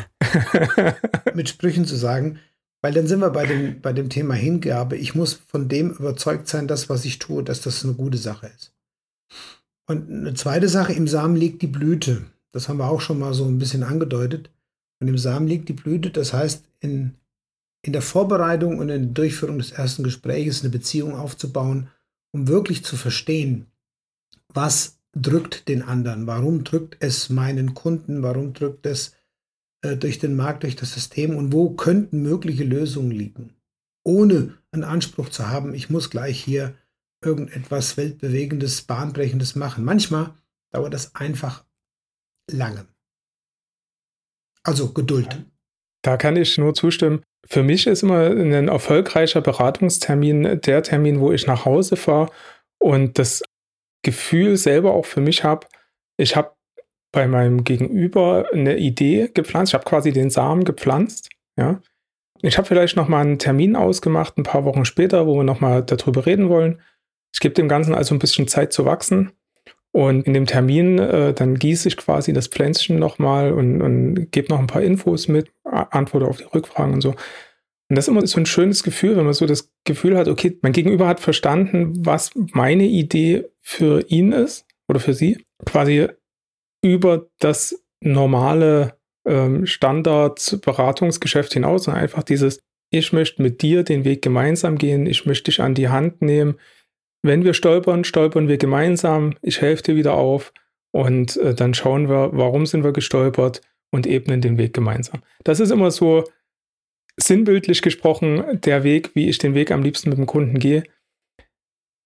mit 1.34 1.48
Sprüchen 1.48 1.84
zu 1.84 1.96
sagen, 1.96 2.38
weil 2.82 2.92
dann 2.92 3.06
sind 3.06 3.20
wir 3.20 3.30
bei 3.30 3.46
dem, 3.46 3.80
bei 3.80 3.92
dem 3.94 4.10
Thema 4.10 4.34
Hingabe. 4.34 4.96
Ich 4.96 5.14
muss 5.14 5.34
von 5.34 5.68
dem 5.68 5.92
überzeugt 5.92 6.48
sein, 6.48 6.68
dass 6.68 6.90
was 6.90 7.04
ich 7.06 7.18
tue, 7.18 7.42
dass 7.42 7.62
das 7.62 7.84
eine 7.84 7.94
gute 7.94 8.18
Sache 8.18 8.48
ist. 8.48 8.74
Und 9.86 10.10
eine 10.10 10.34
zweite 10.34 10.68
Sache, 10.68 10.92
im 10.92 11.08
Samen 11.08 11.36
liegt 11.36 11.62
die 11.62 11.66
Blüte. 11.66 12.26
Das 12.52 12.68
haben 12.68 12.78
wir 12.78 12.90
auch 12.90 13.00
schon 13.00 13.18
mal 13.18 13.32
so 13.32 13.46
ein 13.46 13.58
bisschen 13.58 13.82
angedeutet. 13.82 14.50
Und 15.00 15.08
im 15.08 15.18
Samen 15.18 15.48
liegt 15.48 15.68
die 15.70 15.74
Blüte, 15.74 16.10
das 16.10 16.32
heißt, 16.32 16.64
in 16.80 17.14
in 17.82 17.92
der 17.92 18.02
Vorbereitung 18.02 18.78
und 18.78 18.88
in 18.88 19.02
der 19.02 19.12
Durchführung 19.12 19.58
des 19.58 19.72
ersten 19.72 20.04
Gesprächs 20.04 20.60
eine 20.60 20.70
Beziehung 20.70 21.16
aufzubauen, 21.16 21.88
um 22.32 22.48
wirklich 22.48 22.84
zu 22.84 22.96
verstehen, 22.96 23.66
was 24.48 24.98
drückt 25.14 25.68
den 25.68 25.82
anderen, 25.82 26.26
warum 26.26 26.64
drückt 26.64 26.96
es 27.00 27.28
meinen 27.28 27.74
Kunden, 27.74 28.22
warum 28.22 28.54
drückt 28.54 28.86
es 28.86 29.14
äh, 29.82 29.96
durch 29.96 30.18
den 30.18 30.36
Markt, 30.36 30.62
durch 30.62 30.76
das 30.76 30.92
System 30.92 31.36
und 31.36 31.52
wo 31.52 31.70
könnten 31.70 32.22
mögliche 32.22 32.64
Lösungen 32.64 33.10
liegen, 33.10 33.54
ohne 34.04 34.58
einen 34.70 34.84
Anspruch 34.84 35.28
zu 35.28 35.48
haben, 35.48 35.74
ich 35.74 35.90
muss 35.90 36.10
gleich 36.10 36.42
hier 36.42 36.74
irgendetwas 37.24 37.96
Weltbewegendes, 37.96 38.82
Bahnbrechendes 38.82 39.54
machen. 39.54 39.84
Manchmal 39.84 40.34
dauert 40.72 40.94
das 40.94 41.14
einfach 41.14 41.64
lange. 42.50 42.86
Also 44.64 44.92
Geduld. 44.92 45.44
Da 46.02 46.16
kann 46.16 46.36
ich 46.36 46.58
nur 46.58 46.74
zustimmen. 46.74 47.22
Für 47.46 47.62
mich 47.62 47.86
ist 47.86 48.02
immer 48.02 48.26
ein 48.26 48.68
erfolgreicher 48.68 49.40
Beratungstermin 49.40 50.60
der 50.60 50.82
Termin, 50.82 51.20
wo 51.20 51.32
ich 51.32 51.46
nach 51.46 51.64
Hause 51.64 51.96
fahre 51.96 52.30
und 52.78 53.18
das 53.18 53.42
Gefühl 54.02 54.56
selber 54.56 54.92
auch 54.94 55.06
für 55.06 55.20
mich 55.20 55.44
habe, 55.44 55.66
ich 56.16 56.36
habe 56.36 56.54
bei 57.12 57.28
meinem 57.28 57.64
Gegenüber 57.64 58.46
eine 58.52 58.78
Idee 58.78 59.30
gepflanzt, 59.32 59.70
ich 59.70 59.74
habe 59.74 59.84
quasi 59.84 60.12
den 60.12 60.30
Samen 60.30 60.64
gepflanzt, 60.64 61.28
ja. 61.56 61.80
Ich 62.44 62.58
habe 62.58 62.66
vielleicht 62.66 62.96
nochmal 62.96 63.24
einen 63.24 63.38
Termin 63.38 63.76
ausgemacht, 63.76 64.36
ein 64.36 64.42
paar 64.42 64.64
Wochen 64.64 64.84
später, 64.84 65.26
wo 65.28 65.36
wir 65.36 65.44
nochmal 65.44 65.84
darüber 65.84 66.26
reden 66.26 66.48
wollen. 66.48 66.80
Ich 67.32 67.40
gebe 67.40 67.54
dem 67.54 67.68
Ganzen 67.68 67.94
also 67.94 68.14
ein 68.14 68.18
bisschen 68.18 68.48
Zeit 68.48 68.72
zu 68.72 68.84
wachsen 68.84 69.30
Und 69.92 70.26
in 70.26 70.34
dem 70.34 70.46
Termin, 70.46 70.98
äh, 70.98 71.34
dann 71.34 71.56
gieße 71.58 71.88
ich 71.88 71.96
quasi 71.96 72.32
das 72.32 72.48
Pflänzchen 72.48 72.98
nochmal 72.98 73.52
und, 73.52 73.82
und 73.82 74.32
gebe 74.32 74.48
noch 74.48 74.58
ein 74.58 74.66
paar 74.66 74.82
Infos 74.82 75.28
mit, 75.28 75.52
antworte 75.64 76.26
auf 76.26 76.38
die 76.38 76.44
Rückfragen 76.44 76.94
und 76.94 77.00
so. 77.02 77.10
Und 77.10 77.96
das 77.96 78.06
ist 78.06 78.08
immer 78.08 78.26
so 78.26 78.40
ein 78.40 78.46
schönes 78.46 78.82
Gefühl, 78.82 79.16
wenn 79.16 79.24
man 79.24 79.34
so 79.34 79.46
das 79.46 79.70
Gefühl 79.84 80.16
hat, 80.16 80.26
okay, 80.28 80.58
mein 80.62 80.72
Gegenüber 80.72 81.06
hat 81.06 81.20
verstanden, 81.20 81.92
was 82.06 82.30
meine 82.34 82.84
Idee 82.84 83.44
für 83.60 84.04
ihn 84.08 84.32
ist 84.32 84.66
oder 84.88 84.98
für 84.98 85.12
sie. 85.14 85.44
Quasi 85.66 86.08
über 86.82 87.28
das 87.38 87.84
normale 88.00 88.98
ähm, 89.26 89.66
Standard-Beratungsgeschäft 89.66 91.52
hinaus 91.52 91.88
und 91.88 91.94
einfach 91.94 92.22
dieses, 92.22 92.60
ich 92.90 93.12
möchte 93.12 93.42
mit 93.42 93.62
dir 93.62 93.84
den 93.84 94.04
Weg 94.04 94.22
gemeinsam 94.22 94.76
gehen, 94.76 95.06
ich 95.06 95.24
möchte 95.24 95.44
dich 95.44 95.60
an 95.60 95.74
die 95.74 95.88
Hand 95.88 96.20
nehmen. 96.20 96.58
Wenn 97.22 97.44
wir 97.44 97.54
stolpern, 97.54 98.04
stolpern 98.04 98.48
wir 98.48 98.58
gemeinsam, 98.58 99.34
ich 99.42 99.60
helfe 99.60 99.82
dir 99.84 99.96
wieder 99.96 100.14
auf 100.14 100.52
und 100.92 101.36
äh, 101.36 101.54
dann 101.54 101.72
schauen 101.72 102.08
wir, 102.08 102.30
warum 102.32 102.66
sind 102.66 102.84
wir 102.84 102.92
gestolpert 102.92 103.62
und 103.92 104.06
ebnen 104.06 104.40
den 104.40 104.58
Weg 104.58 104.74
gemeinsam. 104.74 105.22
Das 105.44 105.60
ist 105.60 105.70
immer 105.70 105.90
so 105.90 106.24
sinnbildlich 107.16 107.82
gesprochen 107.82 108.60
der 108.60 108.84
Weg, 108.84 109.14
wie 109.14 109.28
ich 109.28 109.38
den 109.38 109.54
Weg 109.54 109.70
am 109.70 109.82
liebsten 109.82 110.08
mit 110.08 110.18
dem 110.18 110.26
Kunden 110.26 110.58
gehe. 110.58 110.82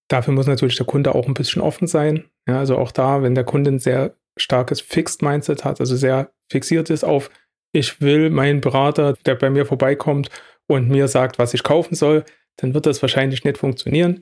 Dafür 0.09 0.35
muss 0.35 0.47
natürlich 0.47 0.77
der 0.77 0.87
Kunde 0.87 1.15
auch 1.15 1.27
ein 1.27 1.35
bisschen 1.35 1.63
offen 1.63 1.87
sein. 1.87 2.25
Ja, 2.47 2.59
also 2.59 2.77
auch 2.77 2.93
da, 2.93 3.23
wenn 3.23 3.35
der 3.35 3.45
Kunde 3.45 3.73
ein 3.73 3.79
sehr 3.79 4.17
starkes 4.37 4.81
Fixed 4.81 5.23
Mindset 5.23 5.65
hat, 5.65 5.81
also 5.81 5.97
sehr 5.97 6.31
fixiert 6.51 6.91
ist 6.91 7.05
auf, 7.05 7.31
ich 7.73 8.01
will 8.01 8.31
meinen 8.31 8.61
Berater, 8.61 9.15
der 9.27 9.35
bei 9.35 9.51
mir 9.51 9.67
vorbeikommt 9.67 10.31
und 10.67 10.89
mir 10.89 11.09
sagt, 11.09 11.39
was 11.39 11.55
ich 11.55 11.63
kaufen 11.63 11.95
soll, 11.95 12.25
dann 12.57 12.75
wird 12.75 12.87
das 12.87 13.03
wahrscheinlich 13.03 13.45
nicht 13.45 13.59
funktionieren. 13.59 14.21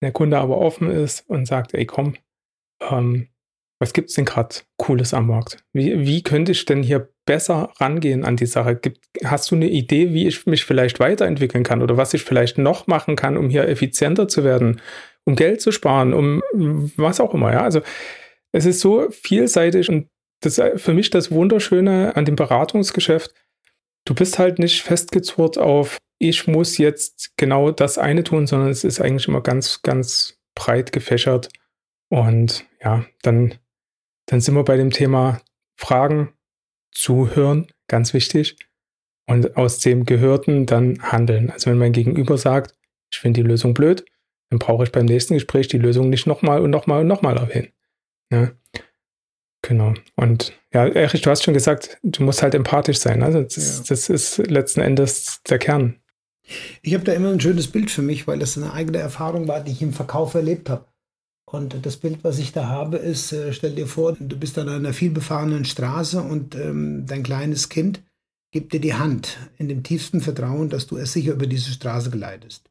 Wenn 0.00 0.06
der 0.06 0.12
Kunde 0.12 0.38
aber 0.38 0.58
offen 0.58 0.90
ist 0.90 1.28
und 1.28 1.46
sagt, 1.46 1.74
ey 1.74 1.86
komm, 1.86 2.14
ähm, 2.80 3.28
was 3.80 3.92
gibt 3.92 4.08
es 4.08 4.16
denn 4.16 4.24
gerade 4.24 4.56
Cooles 4.76 5.14
am 5.14 5.28
Markt? 5.28 5.64
Wie, 5.72 6.04
wie 6.04 6.22
könnte 6.22 6.52
ich 6.52 6.64
denn 6.64 6.82
hier 6.82 7.10
besser 7.26 7.72
rangehen 7.78 8.24
an 8.24 8.36
die 8.36 8.46
Sache? 8.46 8.74
Gibt, 8.74 9.06
hast 9.24 9.50
du 9.50 9.54
eine 9.54 9.68
Idee, 9.68 10.12
wie 10.12 10.26
ich 10.26 10.46
mich 10.46 10.64
vielleicht 10.64 10.98
weiterentwickeln 10.98 11.62
kann 11.62 11.82
oder 11.82 11.96
was 11.96 12.14
ich 12.14 12.22
vielleicht 12.22 12.58
noch 12.58 12.86
machen 12.86 13.14
kann, 13.14 13.36
um 13.36 13.50
hier 13.50 13.68
effizienter 13.68 14.26
zu 14.26 14.42
werden, 14.42 14.80
um 15.24 15.36
Geld 15.36 15.60
zu 15.60 15.70
sparen, 15.70 16.12
um 16.12 16.42
was 16.96 17.20
auch 17.20 17.34
immer? 17.34 17.52
Ja, 17.52 17.62
also 17.62 17.82
es 18.52 18.66
ist 18.66 18.80
so 18.80 19.10
vielseitig 19.10 19.88
und 19.88 20.08
das 20.40 20.58
ist 20.58 20.80
für 20.80 20.94
mich 20.94 21.10
das 21.10 21.30
Wunderschöne 21.30 22.16
an 22.16 22.24
dem 22.24 22.36
Beratungsgeschäft. 22.36 23.34
Du 24.04 24.14
bist 24.14 24.38
halt 24.38 24.58
nicht 24.58 24.82
festgezurrt 24.82 25.58
auf, 25.58 25.98
ich 26.18 26.46
muss 26.46 26.78
jetzt 26.78 27.36
genau 27.36 27.70
das 27.70 27.98
eine 27.98 28.24
tun, 28.24 28.46
sondern 28.46 28.70
es 28.70 28.84
ist 28.84 29.00
eigentlich 29.00 29.28
immer 29.28 29.40
ganz, 29.40 29.82
ganz 29.82 30.38
breit 30.54 30.92
gefächert. 30.92 31.50
Und 32.10 32.64
ja, 32.82 33.04
dann, 33.22 33.54
dann 34.26 34.40
sind 34.40 34.54
wir 34.54 34.64
bei 34.64 34.76
dem 34.76 34.90
Thema 34.90 35.40
Fragen, 35.76 36.32
zuhören, 36.92 37.68
ganz 37.88 38.14
wichtig. 38.14 38.56
Und 39.28 39.56
aus 39.56 39.78
dem 39.78 40.06
Gehörten 40.06 40.64
dann 40.64 41.02
handeln. 41.02 41.50
Also 41.50 41.70
wenn 41.70 41.78
mein 41.78 41.92
Gegenüber 41.92 42.38
sagt, 42.38 42.74
ich 43.12 43.18
finde 43.18 43.42
die 43.42 43.48
Lösung 43.48 43.74
blöd, 43.74 44.04
dann 44.50 44.58
brauche 44.58 44.84
ich 44.84 44.92
beim 44.92 45.04
nächsten 45.04 45.34
Gespräch 45.34 45.68
die 45.68 45.78
Lösung 45.78 46.08
nicht 46.08 46.26
nochmal 46.26 46.62
und 46.62 46.70
nochmal 46.70 47.02
und 47.02 47.08
nochmal 47.08 47.36
erwähnen. 47.36 47.72
Ja. 48.30 48.52
Genau. 49.62 49.94
Und 50.14 50.52
ja, 50.72 50.86
Erich, 50.86 51.22
du 51.22 51.30
hast 51.30 51.42
schon 51.42 51.54
gesagt, 51.54 51.98
du 52.02 52.22
musst 52.22 52.42
halt 52.42 52.54
empathisch 52.54 52.98
sein. 52.98 53.22
Also 53.22 53.42
das, 53.42 53.78
ja. 53.78 53.84
das 53.88 54.08
ist 54.08 54.38
letzten 54.38 54.80
Endes 54.80 55.42
der 55.48 55.58
Kern. 55.58 55.96
Ich 56.82 56.94
habe 56.94 57.04
da 57.04 57.12
immer 57.12 57.30
ein 57.30 57.40
schönes 57.40 57.68
Bild 57.68 57.90
für 57.90 58.02
mich, 58.02 58.26
weil 58.26 58.38
das 58.38 58.56
eine 58.56 58.72
eigene 58.72 58.98
Erfahrung 58.98 59.48
war, 59.48 59.60
die 59.60 59.72
ich 59.72 59.82
im 59.82 59.92
Verkauf 59.92 60.34
erlebt 60.34 60.70
habe. 60.70 60.86
Und 61.50 61.84
das 61.84 61.96
Bild, 61.96 62.24
was 62.24 62.38
ich 62.38 62.52
da 62.52 62.68
habe, 62.68 62.98
ist, 62.98 63.32
äh, 63.32 63.52
stell 63.52 63.74
dir 63.74 63.86
vor, 63.86 64.14
du 64.18 64.38
bist 64.38 64.58
an 64.58 64.68
einer 64.68 64.92
vielbefahrenen 64.92 65.64
Straße 65.64 66.20
und 66.20 66.54
ähm, 66.54 67.04
dein 67.06 67.22
kleines 67.22 67.68
Kind 67.68 68.02
gibt 68.50 68.72
dir 68.72 68.80
die 68.80 68.94
Hand 68.94 69.38
in 69.56 69.68
dem 69.68 69.82
tiefsten 69.82 70.20
Vertrauen, 70.20 70.68
dass 70.68 70.86
du 70.86 70.96
es 70.96 71.12
sicher 71.12 71.32
über 71.32 71.46
diese 71.46 71.70
Straße 71.70 72.10
geleitest. 72.10 72.70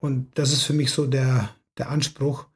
Und 0.00 0.30
das 0.34 0.52
ist 0.52 0.62
für 0.62 0.72
mich 0.72 0.90
so 0.90 1.06
der, 1.06 1.50
der 1.78 1.90
Anspruch, 1.90 2.46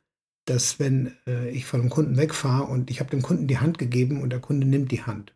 dass 0.45 0.79
wenn 0.79 1.13
äh, 1.27 1.51
ich 1.51 1.67
von 1.67 1.81
einem 1.81 1.91
Kunden 1.91 2.17
wegfahre 2.17 2.65
und 2.65 2.91
ich 2.91 3.01
habe 3.01 3.11
dem 3.11 3.23
Kunden 3.23 3.47
die 3.47 3.59
Hand 3.59 3.79
gegeben 3.79 4.23
und 4.23 4.31
der 4.31 4.41
Kunde 4.41 4.67
nimmt 4.67 4.91
die 4.91 5.03
Hand, 5.03 5.35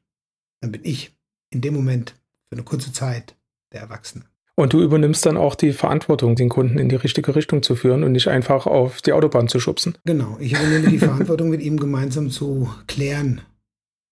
dann 0.61 0.73
bin 0.73 0.83
ich 0.85 1.17
in 1.51 1.61
dem 1.61 1.75
Moment 1.75 2.15
für 2.49 2.57
eine 2.57 2.65
kurze 2.65 2.93
Zeit 2.93 3.37
der 3.73 3.83
Erwachsene. 3.83 4.25
Und 4.57 4.73
du 4.73 4.81
übernimmst 4.83 5.27
dann 5.27 5.37
auch 5.37 5.57
die 5.57 5.73
Verantwortung, 5.73 6.37
den 6.37 6.49
Kunden 6.49 6.79
in 6.79 6.89
die 6.89 6.95
richtige 6.95 7.35
Richtung 7.35 7.63
zu 7.63 7.75
führen 7.75 8.05
und 8.05 8.13
nicht 8.13 8.29
einfach 8.29 8.67
auf 8.67 9.03
die 9.03 9.13
Autobahn 9.13 9.49
zu 9.49 9.59
schubsen. 9.59 9.99
Genau, 10.05 10.37
ich 10.39 10.53
übernehme 10.53 10.91
die 10.91 10.99
Verantwortung, 10.99 11.51
mit 11.51 11.61
ihm 11.61 11.79
gemeinsam 11.79 12.31
zu 12.31 12.73
klären, 12.87 13.41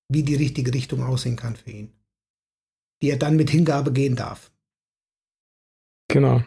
wie 0.08 0.24
die 0.24 0.34
richtige 0.34 0.74
Richtung 0.74 1.04
aussehen 1.04 1.36
kann 1.36 1.54
für 1.54 1.70
ihn. 1.70 1.92
Die 3.02 3.10
er 3.10 3.18
dann 3.18 3.36
mit 3.36 3.50
Hingabe 3.50 3.92
gehen 3.92 4.16
darf. 4.16 4.50
Genau. 6.08 6.42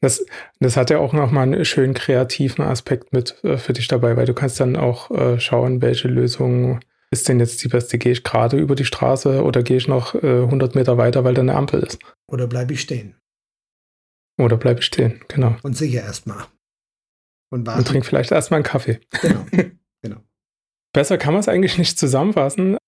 Das, 0.00 0.24
das 0.60 0.76
hat 0.76 0.90
ja 0.90 0.98
auch 0.98 1.12
nochmal 1.12 1.42
einen 1.42 1.64
schönen 1.64 1.94
kreativen 1.94 2.64
Aspekt 2.64 3.12
mit 3.12 3.42
äh, 3.44 3.58
für 3.58 3.72
dich 3.72 3.86
dabei, 3.86 4.16
weil 4.16 4.26
du 4.26 4.34
kannst 4.34 4.58
dann 4.58 4.76
auch 4.76 5.10
äh, 5.10 5.38
schauen, 5.38 5.82
welche 5.82 6.08
Lösung 6.08 6.80
ist 7.10 7.28
denn 7.28 7.38
jetzt 7.38 7.62
die 7.62 7.68
beste. 7.68 7.98
Gehe 7.98 8.12
ich 8.12 8.24
gerade 8.24 8.56
über 8.56 8.74
die 8.74 8.84
Straße 8.84 9.42
oder 9.42 9.62
gehe 9.62 9.76
ich 9.76 9.88
noch 9.88 10.14
äh, 10.14 10.42
100 10.42 10.74
Meter 10.74 10.96
weiter, 10.96 11.24
weil 11.24 11.34
da 11.34 11.42
eine 11.42 11.54
Ampel 11.54 11.82
ist? 11.82 11.98
Oder 12.28 12.46
bleibe 12.46 12.72
ich 12.72 12.80
stehen? 12.80 13.16
Oder 14.38 14.56
bleibe 14.56 14.80
ich 14.80 14.86
stehen, 14.86 15.20
genau. 15.28 15.56
Und 15.62 15.76
sicher 15.76 16.02
erstmal. 16.02 16.46
Und, 17.52 17.66
warten. 17.66 17.80
und 17.80 17.88
trink 17.88 18.06
vielleicht 18.06 18.30
erstmal 18.30 18.58
einen 18.58 18.64
Kaffee. 18.64 19.00
Genau, 19.20 19.44
genau. 20.02 20.20
Besser 20.94 21.18
kann 21.18 21.34
man 21.34 21.40
es 21.40 21.48
eigentlich 21.48 21.76
nicht 21.76 21.98
zusammenfassen. 21.98 22.78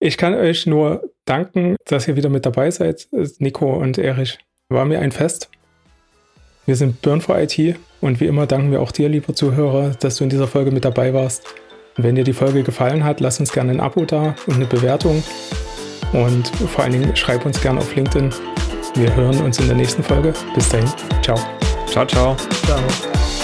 Ich 0.00 0.16
kann 0.16 0.34
euch 0.34 0.66
nur 0.66 1.12
danken, 1.26 1.76
dass 1.84 2.08
ihr 2.08 2.16
wieder 2.16 2.28
mit 2.28 2.46
dabei 2.46 2.70
seid, 2.70 3.08
Nico 3.38 3.76
und 3.76 3.98
Erich. 3.98 4.38
War 4.68 4.84
mir 4.84 5.00
ein 5.00 5.12
Fest. 5.12 5.50
Wir 6.64 6.76
sind 6.76 7.02
Burn 7.02 7.20
for 7.20 7.38
IT 7.38 7.76
und 8.00 8.20
wie 8.20 8.26
immer 8.26 8.46
danken 8.46 8.70
wir 8.70 8.80
auch 8.80 8.92
dir, 8.92 9.08
lieber 9.08 9.34
Zuhörer, 9.34 9.90
dass 9.98 10.16
du 10.16 10.24
in 10.24 10.30
dieser 10.30 10.46
Folge 10.46 10.70
mit 10.70 10.84
dabei 10.84 11.12
warst. 11.12 11.44
Und 11.96 12.04
wenn 12.04 12.14
dir 12.14 12.24
die 12.24 12.32
Folge 12.32 12.62
gefallen 12.62 13.04
hat, 13.04 13.20
lass 13.20 13.40
uns 13.40 13.52
gerne 13.52 13.72
ein 13.72 13.80
Abo 13.80 14.04
da 14.04 14.34
und 14.46 14.54
eine 14.54 14.66
Bewertung. 14.66 15.22
Und 16.12 16.48
vor 16.48 16.84
allen 16.84 16.92
Dingen 16.92 17.16
schreib 17.16 17.44
uns 17.44 17.60
gerne 17.60 17.80
auf 17.80 17.94
LinkedIn. 17.94 18.30
Wir 18.94 19.14
hören 19.16 19.40
uns 19.40 19.58
in 19.58 19.66
der 19.66 19.76
nächsten 19.76 20.02
Folge. 20.02 20.32
Bis 20.54 20.68
dahin. 20.68 20.88
Ciao. 21.22 21.38
Ciao, 21.86 22.06
ciao. 22.06 22.36
Ciao. 22.64 23.41